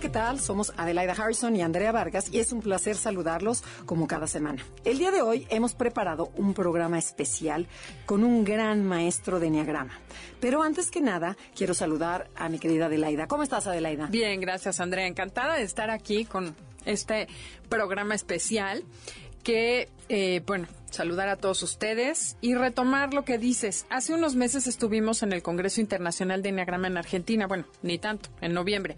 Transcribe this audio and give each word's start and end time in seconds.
¿Qué 0.00 0.08
tal? 0.08 0.40
Somos 0.40 0.72
Adelaida 0.78 1.12
Harrison 1.12 1.54
y 1.54 1.60
Andrea 1.60 1.92
Vargas 1.92 2.32
y 2.32 2.38
es 2.38 2.52
un 2.52 2.62
placer 2.62 2.96
saludarlos 2.96 3.62
como 3.84 4.06
cada 4.06 4.26
semana. 4.26 4.64
El 4.82 4.98
día 4.98 5.10
de 5.10 5.20
hoy 5.20 5.46
hemos 5.50 5.74
preparado 5.74 6.32
un 6.36 6.54
programa 6.54 6.98
especial 6.98 7.66
con 8.06 8.24
un 8.24 8.42
gran 8.42 8.82
maestro 8.82 9.38
de 9.38 9.48
Enneagrama. 9.48 9.98
Pero 10.40 10.62
antes 10.62 10.90
que 10.90 11.02
nada, 11.02 11.36
quiero 11.54 11.74
saludar 11.74 12.30
a 12.34 12.48
mi 12.48 12.58
querida 12.58 12.86
Adelaida. 12.86 13.26
¿Cómo 13.26 13.42
estás, 13.42 13.66
Adelaida? 13.66 14.06
Bien, 14.06 14.40
gracias, 14.40 14.80
Andrea. 14.80 15.06
Encantada 15.06 15.56
de 15.56 15.64
estar 15.64 15.90
aquí 15.90 16.24
con 16.24 16.56
este 16.86 17.28
programa 17.68 18.14
especial 18.14 18.84
que, 19.42 19.90
eh, 20.08 20.42
bueno, 20.46 20.66
saludar 20.90 21.28
a 21.28 21.36
todos 21.36 21.62
ustedes 21.62 22.36
y 22.40 22.54
retomar 22.54 23.14
lo 23.14 23.24
que 23.24 23.38
dices. 23.38 23.86
Hace 23.90 24.14
unos 24.14 24.36
meses 24.36 24.66
estuvimos 24.66 25.22
en 25.22 25.32
el 25.32 25.42
Congreso 25.42 25.80
Internacional 25.80 26.42
de 26.42 26.50
Enneagrama 26.50 26.88
en 26.88 26.98
Argentina, 26.98 27.46
bueno, 27.46 27.64
ni 27.82 27.98
tanto, 27.98 28.30
en 28.40 28.52
noviembre, 28.52 28.96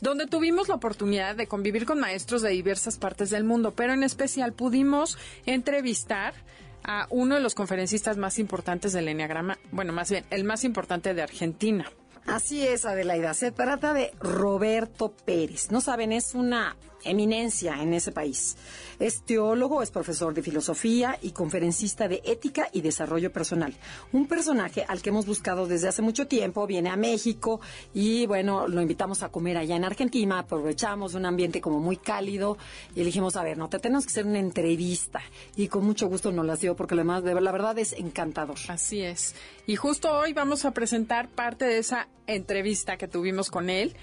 donde 0.00 0.26
tuvimos 0.26 0.68
la 0.68 0.74
oportunidad 0.74 1.36
de 1.36 1.46
convivir 1.46 1.86
con 1.86 2.00
maestros 2.00 2.42
de 2.42 2.50
diversas 2.50 2.98
partes 2.98 3.30
del 3.30 3.44
mundo, 3.44 3.72
pero 3.74 3.92
en 3.92 4.02
especial 4.02 4.52
pudimos 4.52 5.18
entrevistar 5.46 6.34
a 6.82 7.06
uno 7.10 7.36
de 7.36 7.40
los 7.40 7.54
conferencistas 7.54 8.16
más 8.16 8.38
importantes 8.38 8.92
del 8.92 9.08
Enneagrama, 9.08 9.58
bueno, 9.72 9.92
más 9.92 10.10
bien, 10.10 10.24
el 10.30 10.44
más 10.44 10.64
importante 10.64 11.14
de 11.14 11.22
Argentina. 11.22 11.90
Así 12.26 12.66
es, 12.66 12.86
Adelaida. 12.86 13.34
Se 13.34 13.50
trata 13.50 13.92
de 13.92 14.12
Roberto 14.18 15.12
Pérez. 15.12 15.70
No 15.70 15.80
saben, 15.80 16.12
es 16.12 16.34
una 16.34 16.76
eminencia 17.04 17.80
en 17.80 17.94
ese 17.94 18.12
país. 18.12 18.56
Es 18.98 19.22
teólogo, 19.22 19.82
es 19.82 19.90
profesor 19.90 20.34
de 20.34 20.42
filosofía 20.42 21.18
y 21.22 21.30
conferencista 21.30 22.08
de 22.08 22.22
ética 22.24 22.68
y 22.72 22.80
desarrollo 22.80 23.32
personal. 23.32 23.74
Un 24.12 24.26
personaje 24.26 24.84
al 24.86 25.02
que 25.02 25.10
hemos 25.10 25.26
buscado 25.26 25.66
desde 25.66 25.88
hace 25.88 26.02
mucho 26.02 26.26
tiempo, 26.26 26.66
viene 26.66 26.90
a 26.90 26.96
México 26.96 27.60
y 27.92 28.26
bueno, 28.26 28.68
lo 28.68 28.82
invitamos 28.82 29.22
a 29.22 29.28
comer 29.28 29.56
allá 29.56 29.76
en 29.76 29.84
Argentina, 29.84 30.38
aprovechamos 30.38 31.14
un 31.14 31.26
ambiente 31.26 31.60
como 31.60 31.80
muy 31.80 31.96
cálido 31.96 32.58
y 32.94 33.04
dijimos, 33.04 33.36
a 33.36 33.42
ver, 33.42 33.56
no, 33.58 33.68
te 33.68 33.78
tenemos 33.78 34.06
que 34.06 34.10
hacer 34.10 34.26
una 34.26 34.38
entrevista 34.38 35.20
y 35.56 35.68
con 35.68 35.84
mucho 35.84 36.08
gusto 36.08 36.32
nos 36.32 36.46
la 36.46 36.56
dio 36.56 36.74
porque 36.74 36.94
además 36.94 37.22
la 37.22 37.52
verdad 37.52 37.78
es 37.78 37.92
encantador. 37.92 38.56
Así 38.68 39.02
es. 39.02 39.34
Y 39.66 39.76
justo 39.76 40.10
hoy 40.10 40.32
vamos 40.32 40.64
a 40.64 40.70
presentar 40.70 41.28
parte 41.28 41.64
de 41.64 41.78
esa 41.78 42.08
entrevista 42.26 42.96
que 42.96 43.08
tuvimos 43.08 43.50
con 43.50 43.70
él, 43.70 43.94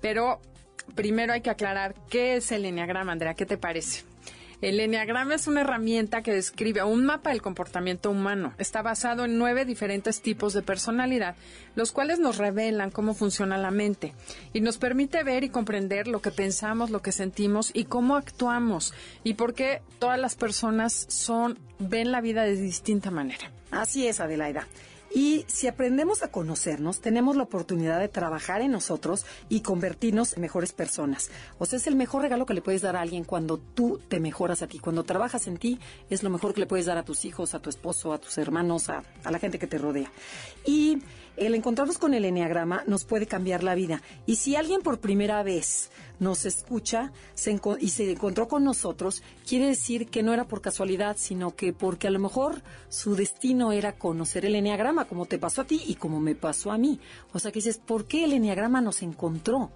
pero 0.00 0.40
primero 0.94 1.32
hay 1.32 1.40
que 1.40 1.50
aclarar 1.50 1.94
qué 2.08 2.36
es 2.36 2.52
el 2.52 2.64
Enneagrama, 2.64 3.12
Andrea, 3.12 3.34
¿qué 3.34 3.46
te 3.46 3.56
parece? 3.56 4.04
El 4.60 4.78
Enneagrama 4.78 5.36
es 5.36 5.46
una 5.46 5.62
herramienta 5.62 6.20
que 6.22 6.34
describe 6.34 6.82
un 6.82 7.06
mapa 7.06 7.30
del 7.30 7.40
comportamiento 7.40 8.10
humano. 8.10 8.52
Está 8.58 8.82
basado 8.82 9.24
en 9.24 9.38
nueve 9.38 9.64
diferentes 9.64 10.20
tipos 10.20 10.52
de 10.52 10.60
personalidad, 10.60 11.34
los 11.76 11.92
cuales 11.92 12.18
nos 12.18 12.36
revelan 12.36 12.90
cómo 12.90 13.14
funciona 13.14 13.56
la 13.56 13.70
mente 13.70 14.12
y 14.52 14.60
nos 14.60 14.76
permite 14.76 15.22
ver 15.22 15.44
y 15.44 15.48
comprender 15.48 16.08
lo 16.08 16.20
que 16.20 16.30
pensamos, 16.30 16.90
lo 16.90 17.00
que 17.00 17.10
sentimos 17.10 17.70
y 17.72 17.84
cómo 17.84 18.16
actuamos 18.16 18.92
y 19.24 19.34
por 19.34 19.54
qué 19.54 19.80
todas 19.98 20.20
las 20.20 20.34
personas 20.34 21.06
son 21.08 21.58
ven 21.78 22.12
la 22.12 22.20
vida 22.20 22.42
de 22.42 22.56
distinta 22.56 23.10
manera. 23.10 23.50
Así 23.70 24.06
es, 24.06 24.20
Adelaida. 24.20 24.66
Y 25.12 25.44
si 25.48 25.66
aprendemos 25.66 26.22
a 26.22 26.30
conocernos, 26.30 27.00
tenemos 27.00 27.36
la 27.36 27.42
oportunidad 27.42 27.98
de 27.98 28.08
trabajar 28.08 28.62
en 28.62 28.70
nosotros 28.70 29.26
y 29.48 29.60
convertirnos 29.60 30.34
en 30.34 30.42
mejores 30.42 30.72
personas. 30.72 31.30
O 31.58 31.66
sea, 31.66 31.78
es 31.78 31.86
el 31.86 31.96
mejor 31.96 32.22
regalo 32.22 32.46
que 32.46 32.54
le 32.54 32.62
puedes 32.62 32.82
dar 32.82 32.96
a 32.96 33.00
alguien 33.00 33.24
cuando 33.24 33.58
tú 33.58 34.00
te 34.08 34.20
mejoras 34.20 34.62
a 34.62 34.68
ti. 34.68 34.78
Cuando 34.78 35.02
trabajas 35.02 35.48
en 35.48 35.56
ti, 35.56 35.80
es 36.10 36.22
lo 36.22 36.30
mejor 36.30 36.54
que 36.54 36.60
le 36.60 36.66
puedes 36.66 36.86
dar 36.86 36.98
a 36.98 37.04
tus 37.04 37.24
hijos, 37.24 37.54
a 37.54 37.58
tu 37.60 37.70
esposo, 37.70 38.12
a 38.12 38.18
tus 38.18 38.38
hermanos, 38.38 38.88
a, 38.88 39.02
la 39.28 39.38
gente 39.38 39.58
que 39.58 39.66
te 39.66 39.78
rodea. 39.78 40.10
Y 40.64 40.98
el 41.40 41.54
encontrarnos 41.54 41.96
con 41.96 42.12
el 42.12 42.26
enneagrama 42.26 42.84
nos 42.86 43.04
puede 43.04 43.26
cambiar 43.26 43.64
la 43.64 43.74
vida. 43.74 44.02
Y 44.26 44.36
si 44.36 44.56
alguien 44.56 44.82
por 44.82 45.00
primera 45.00 45.42
vez 45.42 45.90
nos 46.18 46.44
escucha 46.44 47.12
y 47.80 47.88
se 47.88 48.10
encontró 48.12 48.46
con 48.46 48.62
nosotros, 48.62 49.22
quiere 49.48 49.66
decir 49.66 50.08
que 50.08 50.22
no 50.22 50.34
era 50.34 50.44
por 50.44 50.60
casualidad, 50.60 51.16
sino 51.18 51.56
que 51.56 51.72
porque 51.72 52.08
a 52.08 52.10
lo 52.10 52.18
mejor 52.18 52.60
su 52.90 53.16
destino 53.16 53.72
era 53.72 53.96
conocer 53.96 54.44
el 54.44 54.54
enneagrama, 54.54 55.06
como 55.06 55.24
te 55.24 55.38
pasó 55.38 55.62
a 55.62 55.66
ti 55.66 55.82
y 55.86 55.94
como 55.94 56.20
me 56.20 56.34
pasó 56.34 56.72
a 56.72 56.78
mí. 56.78 57.00
O 57.32 57.38
sea, 57.38 57.50
que 57.50 57.60
dices, 57.60 57.78
¿por 57.78 58.04
qué 58.04 58.24
el 58.24 58.34
enneagrama 58.34 58.82
nos 58.82 59.00
encontró? 59.00 59.70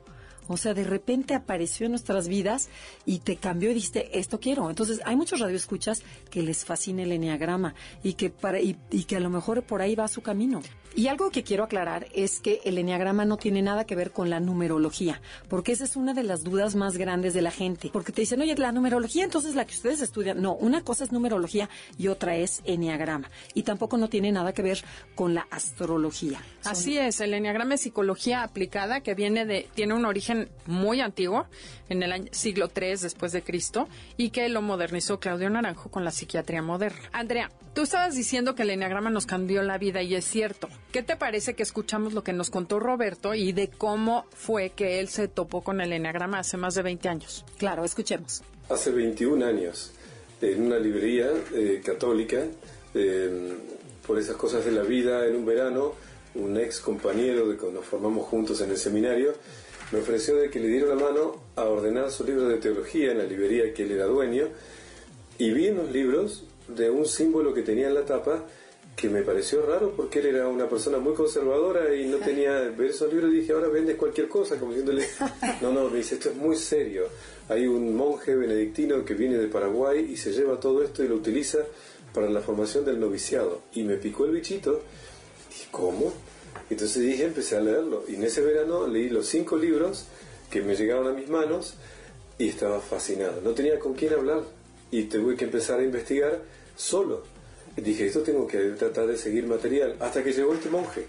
O 0.47 0.57
sea, 0.57 0.75
de 0.75 0.85
repente 0.85 1.35
apareció 1.35 1.87
en 1.87 1.93
nuestras 1.93 2.29
vidas 2.29 2.69
y 3.07 3.19
te 3.21 3.37
cambió 3.37 3.71
y 3.71 3.75
dijiste, 3.75 4.19
esto 4.19 4.41
quiero. 4.41 4.69
Entonces, 4.69 5.01
hay 5.05 5.17
muchos 5.17 5.41
radioescuchas 5.41 6.03
que 6.31 6.43
les 6.43 6.65
fascina 6.65 7.03
el 7.03 7.13
enneagrama 7.13 7.75
y 8.03 8.15
que, 8.15 8.31
para, 8.31 8.61
y, 8.61 8.75
que 8.75 9.17
a 9.17 9.21
lo 9.21 9.31
mejor 9.31 9.63
por 9.63 9.83
ahí 9.83 9.95
va 9.95 10.09
su 10.09 10.23
camino. 10.23 10.63
Y 10.97 11.09
algo 11.09 11.31
que 11.31 11.43
quiero 11.43 11.65
aclarar 11.65 12.07
es 12.15 12.39
que 12.39 12.61
el 12.65 12.79
enneagrama 12.79 13.25
no 13.25 13.37
tiene 13.37 13.63
nada 13.63 13.85
que 13.85 13.97
ver 13.97 14.13
con 14.13 14.31
la 14.31 14.39
numerología, 14.39 15.21
porque 15.49 15.73
esa 15.73 15.83
es 15.83 15.97
una 15.97 16.15
de 16.15 16.23
las 16.23 16.45
dudas 16.45 16.77
más 16.77 16.97
grandes 16.97 17.35
de 17.35 17.43
la 17.43 17.51
gente. 17.51 17.91
Porque 17.93 18.13
te 18.13 18.21
dicen, 18.21 18.41
oye, 18.41 18.55
la 18.55 18.71
numerología, 18.71 19.25
entonces 19.25 19.57
la 19.57 19.65
que 19.65 19.75
ustedes 19.75 20.01
estudian. 20.03 20.41
No, 20.41 20.55
una 20.55 20.83
cosa 20.83 21.03
es 21.03 21.11
numerología 21.11 21.69
y 21.99 22.07
otra 22.07 22.37
es 22.37 22.63
enneagrama. 22.65 23.29
Y 23.55 23.65
tampoco 23.65 23.97
no 23.97 24.09
tiene 24.09 24.31
nada 24.31 24.53
que 24.53 24.63
ver 24.63 24.85
con 25.17 25.35
la 25.35 25.49
astrología. 25.51 26.41
Así 26.65 26.97
es, 26.97 27.21
el 27.21 27.35
enneagrama 27.35 27.75
es 27.75 27.81
psicología 27.81 28.43
aplicada 28.43 29.01
que 29.01 29.15
viene 29.15 29.45
de, 29.47 29.69
tiene 29.75 29.95
un 29.95 30.05
origen 30.05 30.34
muy 30.67 31.01
antiguo, 31.01 31.47
en 31.89 32.03
el 32.03 32.29
siglo 32.33 32.71
III 32.75 32.97
después 33.03 33.33
de 33.33 33.43
Cristo, 33.43 33.89
y 34.17 34.31
que 34.31 34.49
lo 34.49 34.63
modernizó 34.63 35.21
Claudio 35.21 35.51
Naranjo 35.51 35.91
con 35.91 36.05
la 36.05 36.11
psiquiatría 36.11 36.63
moderna. 36.63 37.01
Andrea, 37.13 37.51
tú 37.75 37.83
estabas 37.83 38.15
diciendo 38.15 38.55
que 38.55 38.63
el 38.63 38.71
enneagrama 38.71 39.11
nos 39.11 39.27
cambió 39.27 39.63
la 39.63 39.79
vida 39.79 40.03
y 40.03 40.15
es 40.15 40.25
cierto. 40.25 40.69
¿Qué 40.93 41.03
te 41.03 41.17
parece 41.17 41.55
que 41.55 41.63
escuchamos 41.63 42.13
lo 42.13 42.25
que 42.25 42.33
nos 42.33 42.51
contó 42.51 42.81
Roberto 42.81 43.35
y 43.35 43.53
de 43.53 43.69
cómo 43.69 44.27
fue 44.31 44.71
que 44.71 45.01
él 45.01 45.09
se 45.09 45.29
topó 45.29 45.63
con 45.63 45.81
el 45.81 45.93
enneagrama 45.93 46.39
hace 46.39 46.57
más 46.57 46.75
de 46.75 46.83
20 46.83 47.09
años? 47.09 47.45
Claro, 47.59 47.85
escuchemos. 47.85 48.43
Hace 48.69 48.91
21 48.91 49.45
años, 49.45 49.93
en 50.41 50.63
una 50.63 50.79
librería 50.79 51.29
eh, 51.55 51.83
católica, 51.85 52.45
eh, 52.95 53.53
por 54.07 54.19
esas 54.19 54.37
cosas 54.37 54.65
de 54.65 54.73
la 54.73 54.83
vida, 54.83 55.27
en 55.27 55.37
un 55.37 55.47
verano, 55.47 55.95
un 56.35 56.59
ex 56.59 56.81
compañero 56.81 57.49
de 57.49 57.57
cuando 57.57 57.81
nos 57.81 57.89
formamos 57.89 58.27
juntos 58.27 58.61
en 58.61 58.71
el 58.71 58.77
seminario, 58.77 59.35
me 59.95 60.01
ofreció 60.01 60.35
de 60.35 60.51
que 60.51 60.59
le 60.59 60.67
diera 60.67 60.87
una 60.87 61.05
mano 61.05 61.37
a 61.55 61.63
ordenar 61.67 62.11
su 62.11 62.25
libro 62.25 62.49
de 62.49 62.57
teología 62.57 63.13
en 63.13 63.19
la 63.19 63.25
librería 63.25 63.73
que 63.73 63.85
él 63.85 63.93
era 63.93 64.07
dueño 64.07 64.49
y 65.39 65.53
vi 65.53 65.69
en 65.69 65.77
los 65.77 65.93
libros 65.93 66.43
de 66.67 66.91
un 66.91 67.07
símbolo 67.07 67.55
que 67.55 67.63
tenía 67.63 67.87
en 67.87 67.95
la 67.95 68.05
tapa 68.05 68.45
que 68.97 69.09
me 69.09 69.23
pareció 69.23 69.65
raro 69.65 69.93
porque 69.97 70.19
él 70.19 70.27
era 70.27 70.49
una 70.49 70.69
persona 70.69 70.99
muy 70.99 71.15
conservadora 71.15 71.95
y 71.95 72.07
no 72.07 72.17
tenía 72.17 72.59
ver 72.77 72.91
esos 72.91 73.13
libros 73.13 73.33
y 73.33 73.37
dije 73.37 73.53
ahora 73.53 73.69
vendes 73.69 73.95
cualquier 73.95 74.27
cosa 74.27 74.59
como 74.59 74.73
diciéndole. 74.73 75.07
No 75.63 75.71
no 75.71 75.89
me 75.89 75.99
dice 75.99 76.17
esto 76.17 76.31
es 76.31 76.37
muy 76.37 76.57
serio. 76.57 77.05
Hay 77.49 77.69
un 77.69 77.95
monje 77.95 78.35
benedictino 78.35 79.05
que 79.05 79.15
viene 79.15 79.39
de 79.39 79.47
Paraguay 79.47 80.09
y 80.11 80.17
se 80.17 80.33
lleva 80.33 80.59
todo 80.59 80.83
esto 80.83 81.05
y 81.05 81.09
lo 81.09 81.15
utiliza 81.15 81.59
para 82.13 82.29
la 82.29 82.41
formación 82.41 82.85
del 82.85 82.99
noviciado 82.99 83.63
y 83.75 83.85
me 83.85 83.97
picó 83.97 84.25
el 84.25 84.33
bichito. 84.33 84.81
Dije 85.49 85.69
¿cómo? 85.71 86.13
Entonces 86.71 87.03
dije, 87.03 87.25
empecé 87.25 87.57
a 87.57 87.61
leerlo. 87.61 88.05
Y 88.09 88.15
en 88.15 88.25
ese 88.25 88.41
verano 88.41 88.87
leí 88.87 89.09
los 89.09 89.27
cinco 89.27 89.57
libros 89.57 90.07
que 90.51 90.63
me 90.63 90.75
llegaron 90.75 91.07
a 91.09 91.13
mis 91.13 91.29
manos 91.29 91.75
y 92.39 92.49
estaba 92.49 92.81
fascinado. 92.81 93.41
No 93.43 93.51
tenía 93.53 93.79
con 93.79 93.95
quién 93.95 94.13
hablar 94.13 94.43
y 94.91 95.05
tuve 95.05 95.37
que 95.37 95.45
empezar 95.45 95.81
a 95.81 95.83
investigar 95.83 96.41
solo. 96.77 97.23
Y 97.77 97.81
dije, 97.81 98.07
esto 98.07 98.23
tengo 98.23 98.47
que 98.47 98.59
tratar 98.71 99.07
de 99.07 99.17
seguir 99.17 99.47
material. 99.47 99.97
Hasta 100.01 100.23
que 100.23 100.33
llegó 100.33 100.55
este 100.55 100.71
monje. 100.71 101.07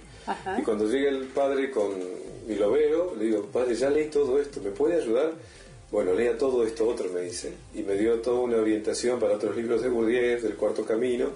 Y 0.58 0.64
cuando 0.64 0.88
llega 0.88 1.10
el 1.10 1.26
padre 1.26 1.70
con 1.70 1.92
y 2.48 2.56
lo 2.56 2.72
veo, 2.72 3.16
le 3.16 3.26
digo, 3.26 3.44
padre, 3.46 3.76
ya 3.76 3.90
leí 3.90 4.10
todo 4.10 4.40
esto, 4.40 4.62
¿me 4.62 4.70
puede 4.72 5.02
ayudar? 5.02 5.34
Bueno, 5.92 6.14
lea 6.14 6.38
todo 6.38 6.66
esto 6.66 6.88
otro, 6.88 7.10
me 7.12 7.22
dice. 7.22 7.54
Y 7.74 7.84
me 7.84 7.96
dio 7.96 8.20
toda 8.22 8.40
una 8.40 8.58
orientación 8.58 9.20
para 9.20 9.36
otros 9.36 9.56
libros 9.56 9.82
de 9.82 9.90
Bourdieu, 9.90 10.42
del 10.42 10.56
Cuarto 10.56 10.84
Camino. 10.86 11.30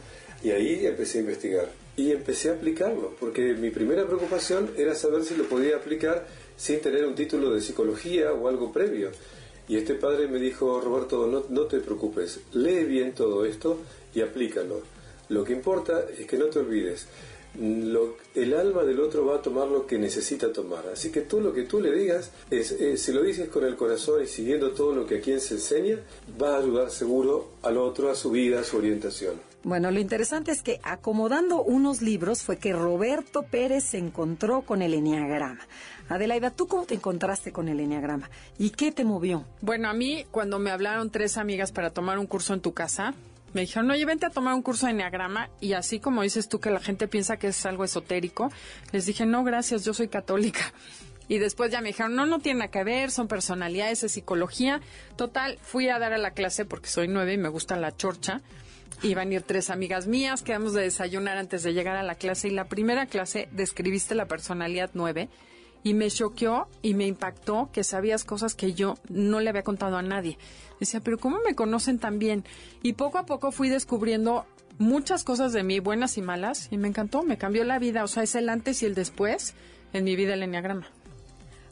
Y 0.43 0.51
ahí 0.51 0.85
empecé 0.85 1.19
a 1.19 1.21
investigar 1.21 1.69
y 1.99 2.13
empecé 2.13 2.49
a 2.49 2.53
aplicarlo, 2.53 3.13
porque 3.19 3.55
mi 3.55 3.71
primera 3.71 4.05
preocupación 4.05 4.71
era 4.77 4.95
saber 4.95 5.25
si 5.25 5.35
lo 5.35 5.43
podía 5.43 5.75
aplicar 5.75 6.25
sin 6.55 6.79
tener 6.79 7.05
un 7.05 7.13
título 7.13 7.53
de 7.53 7.59
psicología 7.59 8.31
o 8.31 8.47
algo 8.47 8.71
previo. 8.71 9.11
Y 9.67 9.75
este 9.75 9.95
padre 9.95 10.29
me 10.29 10.39
dijo, 10.39 10.79
Roberto, 10.79 11.27
no, 11.27 11.43
no 11.49 11.63
te 11.63 11.81
preocupes, 11.81 12.39
lee 12.53 12.85
bien 12.85 13.13
todo 13.13 13.45
esto 13.45 13.79
y 14.15 14.21
aplícalo. 14.21 14.81
Lo 15.27 15.43
que 15.43 15.51
importa 15.51 16.05
es 16.17 16.25
que 16.25 16.37
no 16.37 16.45
te 16.45 16.59
olvides. 16.59 17.05
lo, 17.59 18.15
el 18.33 18.53
alma 18.53 18.85
del 18.85 19.01
otro 19.01 19.25
va 19.25 19.35
a 19.35 19.41
tomar 19.41 19.67
lo 19.67 19.85
que 19.85 19.97
necesita 19.97 20.53
tomar. 20.53 20.87
Así 20.87 21.11
que 21.11 21.21
tú 21.21 21.41
lo 21.41 21.51
que 21.51 21.63
tú 21.63 21.81
le 21.81 21.91
digas, 21.91 22.31
es, 22.49 22.71
eh, 22.71 22.95
si 22.95 23.11
lo 23.11 23.21
dices 23.23 23.49
con 23.49 23.65
el 23.65 23.75
corazón 23.75 24.23
y 24.23 24.27
siguiendo 24.27 24.71
todo 24.71 24.95
lo 24.95 25.05
que 25.05 25.17
a 25.17 25.21
quien 25.21 25.41
se 25.41 25.55
enseña, 25.55 25.99
va 26.41 26.55
a 26.55 26.59
ayudar 26.59 26.91
seguro 26.91 27.49
al 27.61 27.77
otro, 27.77 28.09
a 28.09 28.15
su 28.15 28.31
vida, 28.31 28.61
a 28.61 28.63
su 28.63 28.77
orientación. 28.77 29.48
Bueno, 29.63 29.91
lo 29.91 29.99
interesante 29.99 30.51
es 30.51 30.61
que 30.61 30.79
acomodando 30.83 31.61
unos 31.61 32.01
libros 32.01 32.43
fue 32.43 32.57
que 32.57 32.71
Roberto 32.71 33.43
Pérez 33.43 33.83
se 33.83 33.97
encontró 33.97 34.61
con 34.61 34.81
el 34.81 34.93
Enneagrama. 34.93 35.59
Adelaida, 36.07 36.49
¿tú 36.49 36.67
cómo 36.67 36.85
te 36.85 36.95
encontraste 36.95 37.51
con 37.51 37.67
el 37.67 37.81
Enneagrama? 37.81 38.29
¿Y 38.57 38.69
qué 38.69 38.93
te 38.93 39.03
movió? 39.03 39.45
Bueno, 39.61 39.89
a 39.89 39.93
mí 39.93 40.25
cuando 40.31 40.59
me 40.59 40.71
hablaron 40.71 41.09
tres 41.09 41.37
amigas 41.37 41.73
para 41.73 41.89
tomar 41.89 42.19
un 42.19 42.25
curso 42.25 42.53
en 42.53 42.61
tu 42.61 42.73
casa, 42.73 43.13
me 43.53 43.61
dijeron, 43.61 43.91
oye, 43.91 44.05
vente 44.05 44.25
a 44.25 44.29
tomar 44.29 44.53
un 44.53 44.61
curso 44.61 44.85
de 44.85 44.93
Enneagrama 44.93 45.49
y 45.59 45.73
así 45.73 45.99
como 45.99 46.21
dices 46.21 46.47
tú 46.47 46.59
que 46.61 46.71
la 46.71 46.79
gente 46.79 47.09
piensa 47.09 47.37
que 47.37 47.47
es 47.47 47.65
algo 47.65 47.83
esotérico, 47.83 48.51
les 48.93 49.07
dije, 49.07 49.25
no, 49.25 49.43
gracias, 49.43 49.83
yo 49.83 49.93
soy 49.93 50.07
católica. 50.07 50.73
Y 51.27 51.37
después 51.37 51.69
ya 51.71 51.81
me 51.81 51.89
dijeron, 51.89 52.15
no, 52.15 52.25
no 52.25 52.39
tiene 52.39 52.59
nada 52.59 52.71
que 52.71 52.83
ver, 52.83 53.11
son 53.11 53.27
personalidades, 53.27 54.03
es 54.03 54.13
psicología. 54.13 54.81
Total, 55.15 55.59
fui 55.61 55.87
a 55.89 55.99
dar 55.99 56.13
a 56.13 56.17
la 56.17 56.31
clase 56.31 56.65
porque 56.65 56.89
soy 56.89 57.07
nueve 57.07 57.33
y 57.33 57.37
me 57.37 57.49
gusta 57.49 57.75
la 57.75 57.95
chorcha. 57.95 58.41
Iban 59.01 59.29
a 59.29 59.35
ir 59.35 59.41
tres 59.43 59.69
amigas 59.69 60.07
mías, 60.07 60.41
quedamos 60.41 60.73
de 60.73 60.81
desayunar 60.81 61.37
antes 61.37 61.63
de 61.63 61.73
llegar 61.73 61.95
a 61.95 62.03
la 62.03 62.15
clase 62.15 62.47
y 62.47 62.51
la 62.51 62.65
primera 62.65 63.05
clase 63.05 63.47
describiste 63.51 64.15
la 64.15 64.27
personalidad 64.27 64.91
nueve 64.93 65.29
y 65.83 65.93
me 65.93 66.09
choqueó 66.09 66.67
y 66.81 66.93
me 66.93 67.07
impactó 67.07 67.69
que 67.71 67.83
sabías 67.83 68.23
cosas 68.23 68.55
que 68.55 68.73
yo 68.73 68.95
no 69.09 69.39
le 69.39 69.49
había 69.49 69.63
contado 69.63 69.97
a 69.97 70.01
nadie. 70.01 70.37
Decía, 70.79 70.99
pero 70.99 71.17
¿cómo 71.17 71.39
me 71.45 71.55
conocen 71.55 71.99
tan 71.99 72.19
bien? 72.19 72.43
Y 72.83 72.93
poco 72.93 73.17
a 73.17 73.25
poco 73.25 73.51
fui 73.51 73.69
descubriendo 73.69 74.45
muchas 74.77 75.23
cosas 75.23 75.53
de 75.53 75.63
mí, 75.63 75.79
buenas 75.79 76.17
y 76.17 76.21
malas, 76.21 76.67
y 76.71 76.77
me 76.77 76.87
encantó, 76.87 77.23
me 77.23 77.37
cambió 77.37 77.63
la 77.63 77.79
vida. 77.79 78.03
O 78.03 78.07
sea, 78.07 78.23
es 78.23 78.35
el 78.35 78.49
antes 78.49 78.81
y 78.83 78.85
el 78.85 78.95
después 78.95 79.53
en 79.93 80.03
mi 80.03 80.15
vida 80.15 80.33
el 80.33 80.43
enneagrama. 80.43 80.87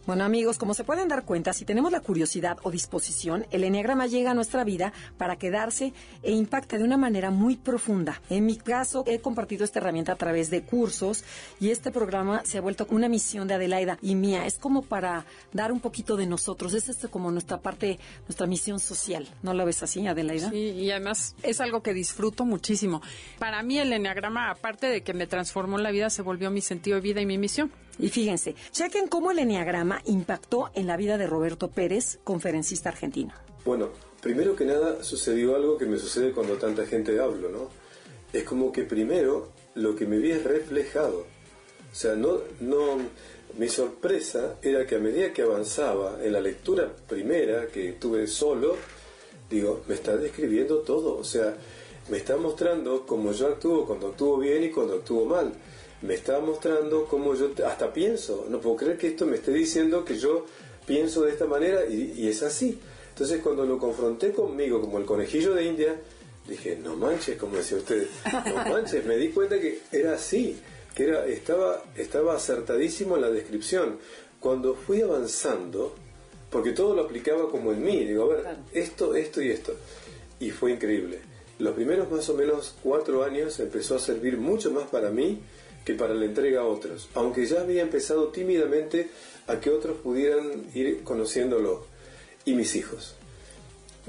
Bueno 0.07 0.23
amigos, 0.23 0.57
como 0.57 0.73
se 0.73 0.85
pueden 0.85 1.09
dar 1.09 1.25
cuenta, 1.25 1.51
si 1.51 1.65
tenemos 1.65 1.91
la 1.91 1.99
curiosidad 1.99 2.59
o 2.63 2.71
disposición, 2.71 3.45
el 3.51 3.65
enneagrama 3.65 4.07
llega 4.07 4.31
a 4.31 4.33
nuestra 4.33 4.63
vida 4.63 4.93
para 5.17 5.35
quedarse 5.35 5.91
e 6.23 6.31
impacta 6.31 6.77
de 6.77 6.85
una 6.85 6.95
manera 6.95 7.29
muy 7.29 7.57
profunda. 7.57 8.21
En 8.29 8.45
mi 8.45 8.55
caso, 8.55 9.03
he 9.05 9.19
compartido 9.19 9.65
esta 9.65 9.79
herramienta 9.79 10.13
a 10.13 10.15
través 10.15 10.49
de 10.49 10.61
cursos 10.61 11.25
y 11.59 11.71
este 11.71 11.91
programa 11.91 12.41
se 12.45 12.57
ha 12.57 12.61
vuelto 12.61 12.87
una 12.89 13.09
misión 13.09 13.49
de 13.49 13.55
Adelaida 13.55 13.99
y 14.01 14.15
mía. 14.15 14.45
Es 14.45 14.57
como 14.57 14.81
para 14.81 15.25
dar 15.51 15.73
un 15.73 15.81
poquito 15.81 16.15
de 16.15 16.25
nosotros. 16.25 16.73
Es 16.73 16.87
esto 16.87 17.11
como 17.11 17.29
nuestra 17.29 17.57
parte, 17.57 17.99
nuestra 18.29 18.47
misión 18.47 18.79
social. 18.79 19.27
¿No 19.43 19.53
lo 19.53 19.65
ves 19.65 19.83
así, 19.83 20.07
Adelaida? 20.07 20.51
Sí, 20.51 20.69
y 20.69 20.89
además 20.89 21.35
es 21.43 21.59
algo 21.59 21.83
que 21.83 21.93
disfruto 21.93 22.45
muchísimo. 22.45 23.01
Para 23.39 23.61
mí 23.61 23.77
el 23.77 23.91
enneagrama, 23.91 24.51
aparte 24.51 24.87
de 24.87 25.03
que 25.03 25.13
me 25.13 25.27
transformó 25.27 25.77
la 25.77 25.91
vida, 25.91 26.09
se 26.09 26.21
volvió 26.21 26.49
mi 26.49 26.61
sentido 26.61 26.95
de 26.95 27.01
vida 27.01 27.19
y 27.19 27.25
mi 27.25 27.37
misión. 27.37 27.73
Y 27.99 28.09
fíjense, 28.09 28.55
chequen 28.71 29.07
cómo 29.07 29.31
el 29.31 29.39
enneagrama 29.39 30.01
impactó 30.05 30.69
en 30.75 30.87
la 30.87 30.97
vida 30.97 31.17
de 31.17 31.27
Roberto 31.27 31.69
Pérez, 31.69 32.19
conferencista 32.23 32.89
argentino. 32.89 33.33
Bueno, 33.65 33.89
primero 34.21 34.55
que 34.55 34.65
nada 34.65 35.03
sucedió 35.03 35.55
algo 35.55 35.77
que 35.77 35.85
me 35.85 35.97
sucede 35.97 36.31
cuando 36.31 36.57
tanta 36.57 36.85
gente 36.85 37.19
hablo, 37.19 37.49
¿no? 37.49 37.69
Es 38.31 38.43
como 38.43 38.71
que 38.71 38.83
primero 38.83 39.49
lo 39.75 39.95
que 39.95 40.05
me 40.05 40.17
vi 40.17 40.31
es 40.31 40.43
reflejado. 40.43 41.25
O 41.91 41.95
sea, 41.95 42.15
no, 42.15 42.39
no, 42.59 42.97
mi 43.57 43.67
sorpresa 43.67 44.57
era 44.61 44.85
que 44.85 44.95
a 44.95 44.99
medida 44.99 45.33
que 45.33 45.41
avanzaba 45.41 46.19
en 46.21 46.33
la 46.33 46.39
lectura 46.39 46.91
primera 47.07 47.67
que 47.67 47.93
tuve 47.93 48.27
solo, 48.27 48.75
digo, 49.49 49.83
me 49.87 49.95
está 49.95 50.15
describiendo 50.17 50.79
todo. 50.79 51.17
O 51.17 51.23
sea, 51.23 51.55
me 52.09 52.17
está 52.17 52.37
mostrando 52.37 53.05
cómo 53.07 53.31
yo 53.31 53.47
actúo 53.47 53.85
cuando 53.85 54.09
actúo 54.09 54.37
bien 54.37 54.63
y 54.65 54.69
cuando 54.69 54.95
actúo 54.95 55.25
mal 55.25 55.51
me 56.01 56.13
está 56.13 56.39
mostrando 56.39 57.05
cómo 57.05 57.33
yo 57.35 57.51
hasta 57.65 57.91
pienso. 57.91 58.45
No 58.49 58.59
puedo 58.59 58.75
creer 58.77 58.97
que 58.97 59.07
esto 59.07 59.25
me 59.25 59.37
esté 59.37 59.51
diciendo 59.51 60.05
que 60.05 60.17
yo 60.17 60.45
pienso 60.85 61.23
de 61.23 61.31
esta 61.31 61.45
manera 61.45 61.85
y, 61.85 62.27
es 62.27 62.43
así. 62.43 62.79
Entonces 63.09 63.41
cuando 63.41 63.65
lo 63.65 63.79
confronté 63.79 64.31
conmigo 64.31 64.79
como 64.79 64.99
el 64.99 65.05
conejillo 65.05 65.53
de 65.53 65.65
India, 65.65 65.95
dije, 66.47 66.77
no 66.81 66.95
manches, 66.95 67.37
como 67.37 67.57
decía 67.57 67.77
usted, 67.77 68.07
no 68.45 68.55
manches, 68.71 69.05
me 69.05 69.17
di 69.17 69.29
cuenta 69.29 69.59
que 69.59 69.79
era 69.91 70.13
así, 70.13 70.59
que 70.95 71.05
era, 71.05 71.25
estaba, 71.25 71.83
estaba 71.95 72.35
acertadísimo 72.35 73.15
en 73.15 73.21
la 73.21 73.31
descripción. 73.31 73.97
Cuando 74.39 74.75
fui 74.75 75.01
avanzando, 75.01 75.95
porque 76.51 76.71
todo 76.71 76.95
lo 76.95 77.03
aplicaba 77.03 77.49
como 77.49 77.71
en 77.71 77.83
mí, 77.83 78.05
digo, 78.05 78.25
a 78.25 78.35
ver, 78.35 78.45
esto, 78.71 79.15
esto 79.15 79.41
y 79.41 79.49
esto. 79.49 79.73
Y 80.39 80.51
fue 80.51 80.71
increíble. 80.71 81.19
Los 81.57 81.73
primeros 81.73 82.11
más 82.11 82.29
o 82.29 82.35
menos 82.35 82.75
cuatro 82.83 83.23
años 83.23 83.59
empezó 83.59 83.95
a 83.95 83.99
servir 83.99 84.37
mucho 84.37 84.71
más 84.71 84.87
para 84.89 85.09
mí 85.09 85.41
que 85.87 85.93
para 85.93 86.13
la 86.13 86.25
entrega 86.25 86.59
a 86.59 86.65
otros, 86.65 87.07
aunque 87.13 87.45
ya 87.45 87.61
había 87.61 87.81
empezado 87.81 88.27
tímidamente 88.27 89.09
a 89.47 89.61
que 89.61 89.69
otros 89.69 89.95
pudieran 89.99 90.65
ir 90.73 91.01
conociéndolo. 91.05 91.85
Y 92.43 92.55
mis 92.55 92.75
hijos. 92.75 93.15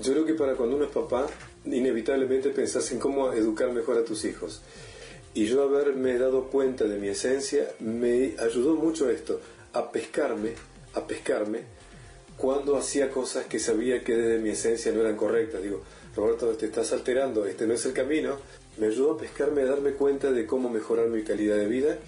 Yo 0.03 0.11
creo 0.11 0.27
que 0.27 0.35
para 0.35 0.55
cuando 0.55 0.75
uno 0.75 0.87
es 0.87 0.91
papá, 0.91 1.29
inevitablemente 1.65 2.51
pensás 2.51 2.91
en 2.91 2.99
cómo 2.99 3.33
educar 3.33 3.71
mejor 3.73 3.97
a 3.97 4.05
tus 4.05 4.25
hijos. 4.25 4.61
Y 5.35 5.47
yo 5.47 5.63
haberme 5.63 6.19
dado 6.19 6.49
cuenta 6.49 6.83
de 6.83 6.99
mi 6.99 7.11
esencia 7.11 7.71
me 7.79 8.35
ayudó 8.41 8.75
mucho 8.75 9.09
esto, 9.09 9.41
a 9.73 9.93
pescarme, 9.93 10.55
a 10.95 11.07
pescarme, 11.07 11.61
cuando 12.37 12.77
hacía 12.77 13.09
cosas 13.09 13.47
que 13.47 13.61
sabía 13.61 14.03
que 14.03 14.17
desde 14.17 14.43
mi 14.43 14.51
esencia 14.51 14.91
no 14.91 15.03
eran 15.03 15.15
correctas. 15.15 15.63
Digo, 15.63 15.85
Roberto, 16.17 16.49
te 16.57 16.67
estás 16.67 16.93
alterando, 16.93 17.47
este 17.47 17.69
no 17.69 17.75
es 17.75 17.87
el 17.87 17.93
camino, 17.93 18.37
me 18.79 18.87
ayudó 18.87 19.13
a 19.13 19.19
pescarme, 19.19 19.63
a 19.63 19.67
darme 19.67 19.93
cuenta 19.93 20.31
de 20.31 20.47
cómo 20.47 20.69
mejorar 20.69 21.09
mi 21.09 21.23
calidad 21.23 21.57
de 21.57 21.67
vida 21.67 21.99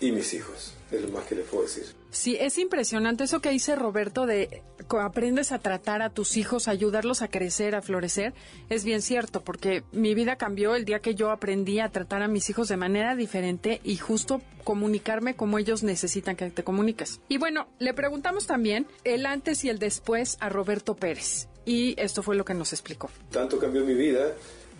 y 0.00 0.12
mis 0.12 0.34
hijos. 0.34 0.74
Es 0.90 1.02
lo 1.02 1.08
más 1.08 1.26
que 1.26 1.34
les 1.34 1.46
puedo 1.46 1.64
decir. 1.64 1.84
Sí, 2.10 2.36
es 2.38 2.58
impresionante 2.58 3.24
eso 3.24 3.40
que 3.40 3.50
dice 3.50 3.74
Roberto 3.74 4.24
de 4.24 4.62
aprendes 5.00 5.50
a 5.50 5.58
tratar 5.58 6.00
a 6.00 6.10
tus 6.10 6.36
hijos, 6.36 6.68
ayudarlos 6.68 7.22
a 7.22 7.28
crecer, 7.28 7.74
a 7.74 7.82
florecer. 7.82 8.34
Es 8.68 8.84
bien 8.84 9.02
cierto, 9.02 9.42
porque 9.42 9.82
mi 9.92 10.14
vida 10.14 10.36
cambió 10.36 10.76
el 10.76 10.84
día 10.84 11.00
que 11.00 11.14
yo 11.14 11.30
aprendí 11.30 11.80
a 11.80 11.90
tratar 11.90 12.22
a 12.22 12.28
mis 12.28 12.48
hijos 12.48 12.68
de 12.68 12.76
manera 12.76 13.16
diferente 13.16 13.80
y 13.82 13.96
justo 13.96 14.40
comunicarme 14.64 15.34
como 15.34 15.58
ellos 15.58 15.82
necesitan 15.82 16.36
que 16.36 16.50
te 16.50 16.64
comuniques. 16.64 17.20
Y 17.28 17.38
bueno, 17.38 17.66
le 17.78 17.92
preguntamos 17.94 18.46
también 18.46 18.86
el 19.04 19.26
antes 19.26 19.64
y 19.64 19.68
el 19.68 19.78
después 19.78 20.36
a 20.40 20.48
Roberto 20.48 20.94
Pérez. 20.94 21.48
Y 21.64 22.00
esto 22.00 22.22
fue 22.22 22.36
lo 22.36 22.44
que 22.44 22.54
nos 22.54 22.72
explicó. 22.72 23.10
Tanto 23.32 23.58
cambió 23.58 23.84
mi 23.84 23.94
vida 23.94 24.34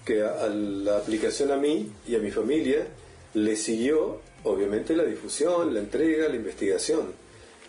que 0.06 0.22
a 0.22 0.48
la 0.48 0.98
aplicación 0.98 1.50
a 1.50 1.56
mí 1.56 1.90
y 2.06 2.14
a 2.14 2.20
mi 2.20 2.30
familia 2.30 2.86
le 3.34 3.56
siguió 3.56 4.20
obviamente 4.44 4.94
la 4.94 5.04
difusión, 5.04 5.74
la 5.74 5.80
entrega, 5.80 6.28
la 6.28 6.36
investigación. 6.36 7.12